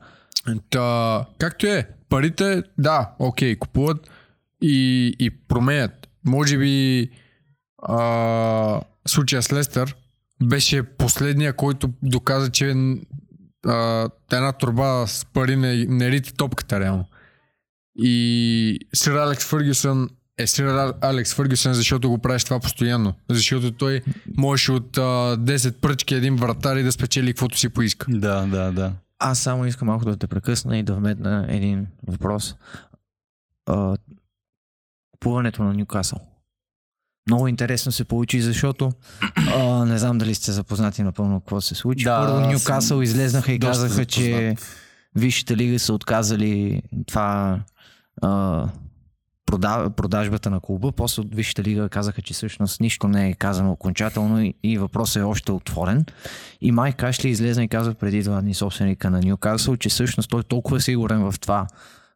Та, 0.70 1.26
както 1.38 1.66
е, 1.68 1.88
парите, 2.10 2.64
да, 2.78 3.10
окей, 3.20 3.56
купуват 3.56 4.10
и, 4.62 5.08
и 5.20 5.30
променят. 5.48 5.92
Може 6.26 6.58
би 6.58 7.10
а, 7.84 8.80
случая 9.08 9.44
с 9.44 9.54
Лестър 9.54 9.96
беше 10.44 10.84
последния, 10.84 11.54
който 11.54 11.90
доказа, 12.04 12.50
че 12.52 12.76
а, 13.68 14.10
една 14.32 14.52
турба 14.52 15.08
с 15.08 15.26
пари 15.26 15.56
не, 15.56 15.86
не 15.86 16.12
рити 16.12 16.34
топката 16.34 16.80
реално. 16.80 17.06
И 17.98 18.80
сър 18.94 19.16
Алекс 19.16 19.46
Фъргюсън 19.46 20.10
е 20.38 20.48
сър 20.48 20.94
Алекс 21.02 21.34
Фъргюсън, 21.34 21.74
защото 21.74 22.10
го 22.10 22.18
правиш 22.18 22.44
това 22.44 22.60
постоянно. 22.60 23.14
Защото 23.30 23.72
той 23.72 24.02
можеше 24.38 24.72
от 24.72 24.98
а, 24.98 25.02
10 25.02 25.72
пръчки 25.72 26.16
един 26.16 26.36
вратар 26.36 26.76
и 26.76 26.84
да 26.84 26.92
спечели 26.92 27.28
каквото 27.28 27.58
си 27.58 27.70
поиска. 27.70 28.06
Да, 28.10 28.46
да, 28.46 28.72
да. 28.72 28.94
Аз 29.20 29.40
само 29.40 29.66
искам 29.66 29.86
малко 29.86 30.06
да 30.06 30.18
те 30.18 30.28
прекъсна 30.28 30.78
и 30.78 30.84
да 30.84 30.94
вметна 30.94 31.46
един 31.50 31.88
въпрос. 32.08 32.56
А, 33.66 33.98
Купуването 35.12 35.64
на 35.64 35.74
Ньюкасъл. 35.74 36.35
Много 37.28 37.48
интересно 37.48 37.92
се 37.92 38.04
получи, 38.04 38.42
защото 38.42 38.92
А, 39.56 39.86
не 39.86 39.98
знам 39.98 40.18
дали 40.18 40.36
сте 40.36 40.52
запознати 40.52 41.04
напълно 41.04 41.40
какво 41.40 41.62
се 41.62 41.76
случи. 41.76 42.04
Да, 42.04 42.20
Първо 42.20 42.52
Ньюкасъл 42.52 43.02
излезнаха 43.02 43.52
и 43.52 43.60
казаха, 43.60 44.06
че. 44.06 44.56
Висшите 45.16 45.58
лиги 45.58 45.80
са 45.80 45.94
отказали 45.94 46.82
това 47.08 47.60
а, 48.22 48.64
прода, 49.46 49.90
продажбата 49.90 50.50
на 50.50 50.60
клуба. 50.60 50.92
После 50.92 51.22
от 51.22 51.36
Висшата 51.36 51.64
лига 51.64 51.90
казаха, 51.90 52.22
че 52.22 52.34
всъщност 52.34 52.82
нищо 52.82 53.08
не 53.08 53.30
е 53.30 53.34
казано 53.34 53.72
окончателно 53.72 54.42
и, 54.42 54.54
и 54.64 54.78
въпросът 54.78 55.22
е 55.22 55.24
още 55.24 55.52
отворен. 55.52 56.06
И 56.62 56.72
Майк 56.72 56.96
Кашли 56.96 57.30
излезна 57.30 57.64
и 57.64 57.68
каза 57.68 57.94
преди 57.94 58.24
два 58.24 58.42
дни 58.42 58.54
собственика 58.54 59.10
на 59.10 59.20
Ньюкасъл, 59.20 59.78
че 59.78 59.90
всъщност 59.90 60.30
той 60.30 60.40
е 60.40 60.44
толкова 60.44 60.82
сигурен 60.82 61.32
в 61.32 61.40
това, 61.40 61.68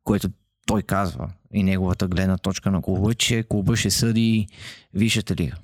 което 0.04 0.30
той 0.70 0.82
казва 0.82 1.30
и 1.54 1.64
неговата 1.64 2.08
гледна 2.08 2.38
точка 2.38 2.72
на 2.72 2.82
клуба, 2.82 3.14
че 3.14 3.44
клуба 3.50 3.76
ще 3.76 3.90
съди 3.90 4.48
Висшата 4.94 5.36
лига 5.36 5.56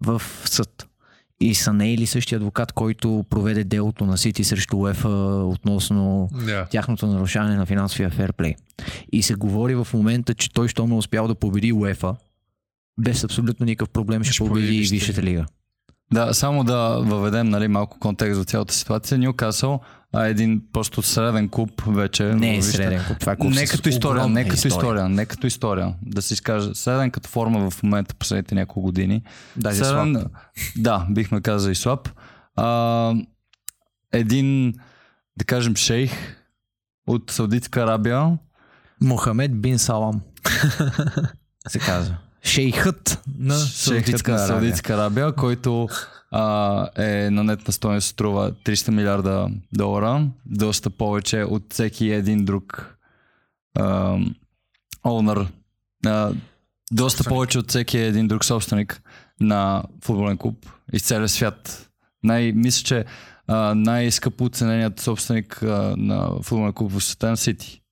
в 0.00 0.22
съд. 0.44 0.86
И 1.40 1.54
са 1.54 1.72
наели 1.72 2.06
същия 2.06 2.36
адвокат, 2.36 2.72
който 2.72 3.24
проведе 3.30 3.64
делото 3.64 4.06
на 4.06 4.18
Сити 4.18 4.44
срещу 4.44 4.76
УЕФА 4.76 5.08
относно 5.44 6.28
Да. 6.46 6.66
тяхното 6.70 7.06
нарушаване 7.06 7.56
на 7.56 7.66
финансовия 7.66 8.10
ферплей. 8.10 8.54
И 9.12 9.22
се 9.22 9.34
говори 9.34 9.74
в 9.74 9.88
момента, 9.94 10.34
че 10.34 10.52
той, 10.52 10.68
що 10.68 10.86
ме 10.86 10.94
е 10.94 10.98
успял 10.98 11.28
да 11.28 11.34
победи 11.34 11.72
УЕФА, 11.72 12.16
без 13.00 13.24
абсолютно 13.24 13.66
никакъв 13.66 13.90
проблем 13.90 14.24
ще, 14.24 14.32
Ще 14.32 14.44
победи 14.44 14.88
Висшата 14.90 15.22
лига. 15.22 15.46
Да, 16.12 16.34
само 16.34 16.64
да 16.64 16.98
въведем 17.02 17.48
нали, 17.48 17.68
малко 17.68 17.98
контекст 17.98 18.36
за 18.36 18.44
цялата 18.44 18.74
ситуация. 18.74 19.18
Ньюкасъл 19.18 19.80
е 20.14 20.28
един 20.28 20.62
просто 20.72 21.02
среден 21.02 21.48
клуб 21.48 21.82
вече. 21.86 22.24
Не 22.24 22.56
е 22.56 22.62
среден 22.62 23.04
клуб. 23.06 23.18
Това 23.20 23.32
е 23.32 23.36
клуб 23.36 23.54
Не 23.54 23.66
като 23.66 23.88
история, 23.88 24.28
не 24.28 24.48
като 24.48 24.68
история, 24.68 25.08
не 25.08 25.26
като 25.26 25.46
история. 25.46 25.94
Да 26.02 26.22
се 26.22 26.34
изкаже. 26.34 26.74
Среден 26.74 27.10
като 27.10 27.28
форма 27.28 27.70
в 27.70 27.82
момента 27.82 28.14
последните 28.14 28.54
няколко 28.54 28.82
години. 28.82 29.22
Даже 29.56 29.84
Среден, 29.84 30.14
слаб. 30.14 30.32
да, 30.76 31.06
бихме 31.10 31.40
казали 31.40 31.74
слаб. 31.74 32.08
А, 32.56 33.14
един, 34.12 34.74
да 35.36 35.44
кажем, 35.44 35.76
шейх 35.76 36.12
от 37.06 37.30
Саудитска 37.30 37.82
Арабия. 37.82 38.38
Мохамед 39.00 39.60
бин 39.60 39.78
Салам. 39.78 40.20
се 41.68 41.78
казва. 41.78 42.16
Шейхът 42.42 43.22
на 43.38 43.54
Саудитска 43.54 44.32
Арабия. 44.32 44.46
Саудитска 44.46 44.94
Арабия, 44.94 45.32
който 45.32 45.88
а, 46.38 46.88
е 46.96 47.30
на 47.30 47.44
нетна 47.44 47.72
стоеност 47.72 48.08
струва 48.08 48.52
300 48.52 48.90
милиарда 48.90 49.48
долара, 49.72 50.28
доста 50.46 50.90
повече 50.90 51.42
от 51.42 51.72
всеки 51.72 52.10
един 52.10 52.44
друг 52.44 52.96
а, 53.74 54.18
owner, 55.04 55.46
а, 56.06 56.32
доста 56.92 57.24
повече 57.24 57.58
от 57.58 57.68
всеки 57.68 57.98
един 57.98 58.28
друг 58.28 58.44
собственик 58.44 59.02
на 59.40 59.82
футболен 60.04 60.38
клуб 60.38 60.66
из 60.92 61.02
целия 61.02 61.28
свят. 61.28 61.90
Най, 62.22 62.52
мисля, 62.52 62.84
че 62.84 63.04
а, 63.46 63.74
най-скъпо 63.74 64.44
оцененият 64.44 65.00
собственик 65.00 65.62
а, 65.62 65.94
на 65.96 66.30
футболен 66.42 66.72
клуб 66.72 66.92
в 66.92 67.04
света 67.04 67.30
на 67.30 67.36
Сити. 67.36 67.82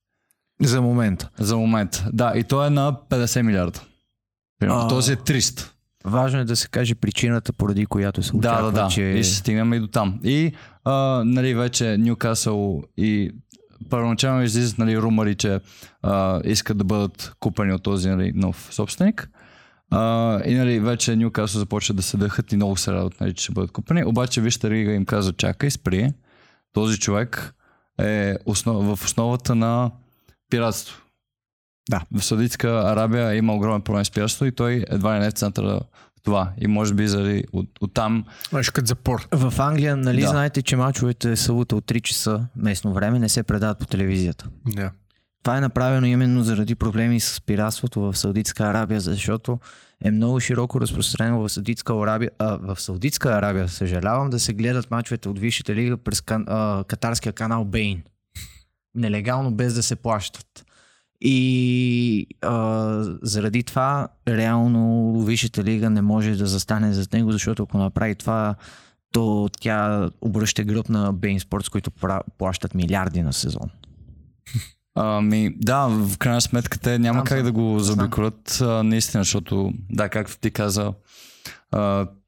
За 0.61 0.81
момента. 0.81 1.29
За 1.39 1.57
момент. 1.57 2.03
Да, 2.13 2.33
и 2.35 2.43
той 2.43 2.67
е 2.67 2.69
на 2.69 2.93
50 3.09 3.41
милиарда. 3.41 3.79
Примерно. 4.59 4.81
А. 4.81 4.87
Този 4.87 5.13
е 5.13 5.15
300. 5.15 5.74
Важно 6.05 6.39
е 6.39 6.45
да 6.45 6.55
се 6.55 6.67
каже 6.67 6.95
причината, 6.95 7.53
поради 7.53 7.85
която 7.85 8.23
се 8.23 8.31
Да, 8.31 8.37
очаква, 8.37 8.71
да, 8.71 8.83
да. 8.83 8.87
че... 8.87 9.01
И 9.01 9.23
ще 9.23 9.35
стигнем 9.35 9.73
и 9.73 9.79
до 9.79 9.87
там. 9.87 10.19
И 10.23 10.51
а, 10.83 11.23
нали, 11.25 11.53
вече 11.53 11.97
Ньюкасъл 11.97 12.83
и 12.97 13.31
първоначално 13.89 14.43
излизат 14.43 14.77
нали, 14.77 14.97
румъри, 14.97 15.35
че 15.35 15.59
а, 16.01 16.41
искат 16.43 16.77
да 16.77 16.83
бъдат 16.83 17.33
купени 17.39 17.73
от 17.73 17.83
този 17.83 18.09
нали, 18.09 18.31
нов 18.35 18.67
собственик. 18.71 19.29
А, 19.91 20.41
и 20.45 20.53
нали, 20.53 20.79
вече 20.79 21.15
Ньюкасъл 21.15 21.59
започва 21.59 21.93
да 21.93 22.01
се 22.01 22.17
дъхат 22.17 22.51
и 22.51 22.55
много 22.55 22.77
се 22.77 22.91
радват, 22.91 23.21
нали, 23.21 23.33
че 23.33 23.43
ще 23.43 23.53
бъдат 23.53 23.71
купени. 23.71 24.05
Обаче 24.05 24.41
Вижте 24.41 24.69
Рига 24.69 24.91
им 24.91 25.05
каза, 25.05 25.33
чакай, 25.33 25.71
спри. 25.71 26.13
Този 26.73 26.99
човек 26.99 27.55
е 28.01 28.35
основ... 28.45 28.95
в 28.95 29.05
основата 29.05 29.55
на 29.55 29.91
пиратство. 30.49 31.04
Да. 31.89 32.01
В 32.11 32.23
Саудитска 32.23 32.69
Арабия 32.69 33.35
има 33.35 33.53
огромен 33.53 33.81
проблем 33.81 34.05
с 34.05 34.11
пиратство 34.11 34.45
и 34.45 34.51
той 34.51 34.85
едва 34.89 35.15
ли 35.15 35.19
не 35.19 35.25
е 35.25 35.29
в 35.29 35.33
центъра 35.33 35.79
това. 36.23 36.51
И 36.57 36.67
може 36.67 36.93
би 36.93 37.07
заради 37.07 37.43
от, 37.53 37.69
оттам 37.81 38.25
Знаеш, 38.49 38.69
като 38.69 38.87
запор. 38.87 39.27
В 39.31 39.53
Англия, 39.59 39.97
нали 39.97 40.21
Да. 40.21 40.27
знаете, 40.27 40.61
че 40.61 40.75
мачовете 40.75 41.35
събота 41.35 41.75
от 41.75 41.85
3 41.85 42.01
часа 42.01 42.47
местно 42.55 42.93
време 42.93 43.19
не 43.19 43.29
се 43.29 43.43
предават 43.43 43.79
по 43.79 43.85
телевизията. 43.85 44.47
Да. 44.67 44.91
Това 45.43 45.57
е 45.57 45.61
направено 45.61 46.07
именно 46.07 46.43
заради 46.43 46.75
проблеми 46.75 47.19
с 47.19 47.41
пиратството 47.41 48.01
в 48.01 48.17
Саудитска 48.17 48.63
Арабия, 48.63 48.99
защото 48.99 49.59
е 50.03 50.11
много 50.11 50.39
широко 50.39 50.81
разпространено 50.81 51.39
в 51.39 51.49
Саудитска 51.49 51.93
Арабия, 51.93 52.31
а, 52.39 52.57
в 52.57 52.81
Саудитска 52.81 53.29
Арабия, 53.29 53.69
съжалявам, 53.69 54.29
да 54.29 54.39
се 54.39 54.53
гледат 54.53 54.91
мачовете 54.91 55.29
от 55.29 55.39
Висшата 55.39 55.75
лига 55.75 55.97
през 55.97 56.21
кан, 56.21 56.45
а, 56.47 56.83
катарския 56.87 57.33
канал 57.33 57.65
Бейн. 57.65 58.03
Нелегално, 58.95 59.51
без 59.51 59.73
да 59.73 59.83
се 59.83 59.95
плащат. 59.95 60.65
И 61.21 62.27
а, 62.41 63.03
заради 63.21 63.63
това, 63.63 64.07
реално 64.27 65.13
Висшата 65.21 65.63
лига 65.63 65.89
не 65.89 66.01
може 66.01 66.35
да 66.35 66.45
застане 66.45 66.93
зад 66.93 67.13
него, 67.13 67.31
защото 67.31 67.63
ако 67.63 67.77
направи 67.77 68.15
това, 68.15 68.55
то 69.11 69.49
тя 69.59 70.09
обръща 70.21 70.63
гръб 70.63 70.89
на 70.89 71.13
Бейн 71.13 71.39
Спортс, 71.39 71.69
които 71.69 71.91
пра- 71.91 72.21
плащат 72.37 72.75
милиарди 72.75 73.21
на 73.21 73.33
сезон. 73.33 73.69
Ами, 74.95 75.55
да, 75.57 75.87
в 75.87 76.17
крайна 76.17 76.41
сметка 76.41 76.79
те 76.79 76.99
няма 76.99 77.13
Знам 77.13 77.25
как 77.25 77.37
съм. 77.37 77.45
да 77.45 77.51
го 77.51 77.79
а, 78.61 78.83
наистина, 78.83 79.23
защото, 79.23 79.73
да, 79.89 80.09
както 80.09 80.39
ти 80.39 80.51
каза, 80.51 80.93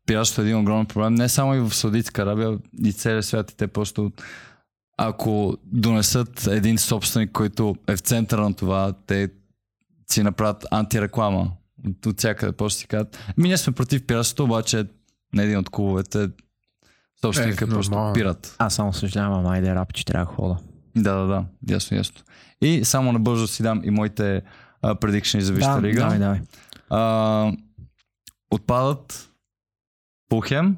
пиратството 0.06 0.42
е 0.42 0.46
един 0.46 0.58
огромен 0.58 0.86
проблем. 0.86 1.16
Не 1.16 1.30
само 1.30 1.56
и 1.56 1.60
в 1.60 1.74
Саудитска 1.74 2.22
Арабия, 2.22 2.58
и 2.84 2.94
целия 2.94 3.24
свят. 3.24 3.52
И 3.52 3.58
те 3.58 3.68
просто, 3.68 4.12
ако 4.98 5.58
донесат 5.64 6.48
един 6.48 6.78
собственик, 6.78 7.32
който 7.32 7.76
е 7.88 7.96
в 7.96 8.00
центъра 8.00 8.42
на 8.42 8.54
това, 8.54 8.94
те 9.08 9.30
си 10.12 10.24
направят 10.24 10.66
антиреклама 10.72 11.52
от, 11.88 12.06
от 12.06 12.18
всякъде. 12.18 12.52
Просто 12.52 12.80
си 12.80 12.88
казват, 12.88 13.18
ми 13.38 13.48
ние 13.48 13.58
сме 13.58 13.74
против 13.74 14.06
пиратството, 14.06 14.44
обаче 14.44 14.86
на 15.34 15.44
един 15.44 15.58
от 15.58 15.70
клубовете 15.70 16.30
собственика 17.22 17.66
е, 17.66 17.68
Е, 17.68 17.70
просто 17.70 17.92
нормално. 17.92 18.14
пират. 18.14 18.56
Аз 18.60 18.76
само 18.76 18.94
съжалявам, 18.94 19.46
айде 19.48 19.76
рап, 19.76 19.94
че 19.94 20.06
трябва 20.06 20.26
да 20.26 20.32
хода. 20.32 20.58
Да, 20.96 21.14
да, 21.14 21.26
да. 21.26 21.46
Ясно, 21.70 21.98
ясно. 21.98 22.22
И 22.62 22.86
само 22.86 23.12
набързо 23.12 23.48
си 23.48 23.64
дам 23.64 23.82
и 23.84 23.90
моите 23.92 24.42
а, 24.82 24.96
предикшни 24.96 25.42
за 25.42 25.54
Висшата 25.54 25.82
лига. 25.82 26.00
давай, 26.02 26.20
давай. 26.20 26.40
А, 26.90 27.52
отпадат 28.52 29.30
Пулхем, 30.30 30.78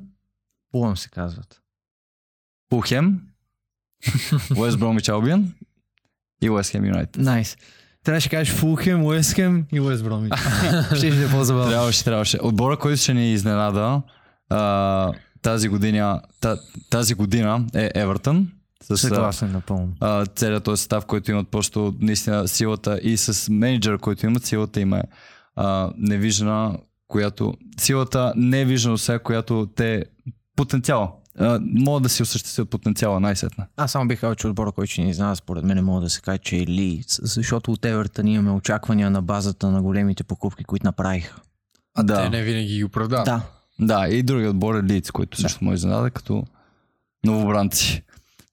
Пулъм 0.72 0.97
се 0.97 1.09
казват. 1.09 1.61
Пулхем, 2.70 3.22
Уест 4.57 4.79
Бромич 4.79 5.09
Албион 5.09 5.53
и 6.41 6.49
Уест 6.49 6.71
Хем 6.71 6.85
Юнайтед. 6.85 7.21
Найс. 7.21 7.57
Трябваше 8.03 8.29
да 8.29 8.35
кажеш 8.35 8.53
Фулхем, 8.53 9.03
Уескем 9.05 9.65
и 9.71 9.79
Уест 9.79 10.03
Бромич. 10.03 10.33
Ще 10.87 11.11
ще 11.11 11.23
е 11.23 11.29
по-забавно. 11.29 11.69
Трябваше, 11.69 12.03
трябваше. 12.03 12.37
Отбора, 12.41 12.77
който 12.77 12.97
ще 13.01 13.13
ни 13.13 13.33
изненада 13.33 14.01
а, 14.49 15.11
тази 15.41 15.67
година, 15.69 16.21
та, 16.41 16.57
тази 16.89 17.13
година 17.13 17.65
е 17.75 17.91
Евертън. 17.95 18.51
С 18.83 18.97
Съгласен 18.97 19.51
напълно. 19.51 19.93
а, 19.99 20.25
целият 20.25 20.63
този 20.63 20.79
състав, 20.79 21.05
който 21.05 21.31
имат 21.31 21.47
просто 21.47 21.95
наистина 21.99 22.47
силата 22.47 22.99
и 23.03 23.17
с 23.17 23.49
менеджера, 23.51 23.97
който 23.97 24.25
имат, 24.25 24.45
силата 24.45 24.81
им 24.81 24.93
е 24.93 25.03
а, 25.55 25.91
невиждана, 25.97 26.77
която 27.07 27.53
силата 27.79 28.33
не 28.35 28.61
е 28.61 28.65
виждана 28.65 28.97
сега, 28.97 29.19
която 29.19 29.69
те 29.75 30.05
потенциала. 30.55 31.11
А, 31.39 31.59
могат 31.63 32.03
да 32.03 32.09
си 32.09 32.23
осъществят 32.23 32.69
потенциала 32.69 33.19
най-сетна. 33.19 33.67
Аз 33.77 33.91
само 33.91 34.07
бих 34.07 34.19
казал, 34.19 34.35
че 34.35 34.47
отбора, 34.47 34.71
който 34.71 34.91
ще 34.91 35.01
ни 35.01 35.13
знае, 35.13 35.35
според 35.35 35.63
мен 35.63 35.85
мога 35.85 36.01
да 36.01 36.09
се 36.09 36.21
каже, 36.21 36.37
че 36.37 36.57
е 36.57 36.67
Лиц, 36.67 37.19
защото 37.23 37.71
от 37.71 37.85
Евертън 37.85 38.27
имаме 38.27 38.51
очаквания 38.51 39.11
на 39.11 39.21
базата 39.21 39.71
на 39.71 39.81
големите 39.81 40.23
покупки, 40.23 40.63
които 40.63 40.85
направиха. 40.87 41.41
А 41.95 42.03
Да. 42.03 42.23
те 42.23 42.29
не 42.29 42.43
винаги 42.43 42.75
ги 42.75 42.83
оправдават. 42.83 43.25
Да. 43.25 43.41
Да, 43.79 44.07
и 44.07 44.23
другият 44.23 44.49
отбор 44.53 44.75
е 44.75 44.83
Лиц, 44.83 45.11
който 45.11 45.41
също 45.41 45.63
може 45.63 45.71
да 45.71 45.75
изненада 45.75 46.11
като 46.11 46.43
новобранци. 47.25 48.03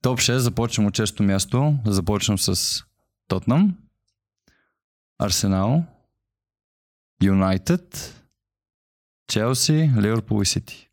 Топ 0.03 0.19
6 0.19 0.37
започвам 0.37 0.87
от 0.87 0.95
често 0.95 1.23
място. 1.23 1.77
Започвам 1.87 2.39
с 2.39 2.83
Тотнам, 3.29 3.77
Арсенал, 5.19 5.85
Юнайтед, 7.23 8.15
Челси, 9.29 9.91
Ливърпул 9.97 10.43
и 10.43 10.47
Сити. 10.47 10.86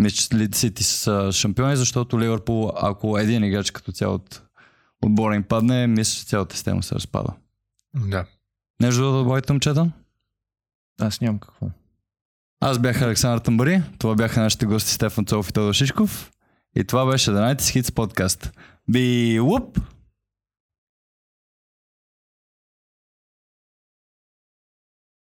Ли- 0.00 0.48
Сити 0.54 0.82
са 0.82 1.30
шампиони, 1.32 1.76
защото 1.76 2.20
Ливърпул, 2.20 2.72
ако 2.76 3.18
един 3.18 3.44
играч 3.44 3.70
като 3.70 3.92
цяло 3.92 4.14
от 4.14 4.42
отбора 5.02 5.36
им 5.36 5.42
падне, 5.42 5.86
мисля, 5.86 6.18
че 6.18 6.26
цялата 6.26 6.54
система 6.56 6.82
се 6.82 6.94
разпада. 6.94 7.28
Да. 7.94 8.24
Нещо 8.80 9.02
да 9.02 9.12
добавите, 9.12 9.52
момчета? 9.52 9.90
Аз 11.00 11.20
нямам 11.20 11.38
какво. 11.38 11.66
Аз 12.60 12.78
бях 12.78 13.02
Александър 13.02 13.38
Тамбари, 13.38 13.82
това 13.98 14.14
бяха 14.14 14.40
нашите 14.40 14.66
гости 14.66 14.90
Стефан 14.92 15.24
Цолов 15.26 15.48
и 15.48 15.52
Тодор 15.52 15.72
Шишков 15.72 16.30
и 16.76 16.84
това 16.84 17.06
беше 17.06 17.30
The 17.30 17.54
Night 17.54 17.60
Hits 17.60 17.94
подкаст. 17.94 18.52
Би 18.90 19.38
луп! 19.40 19.78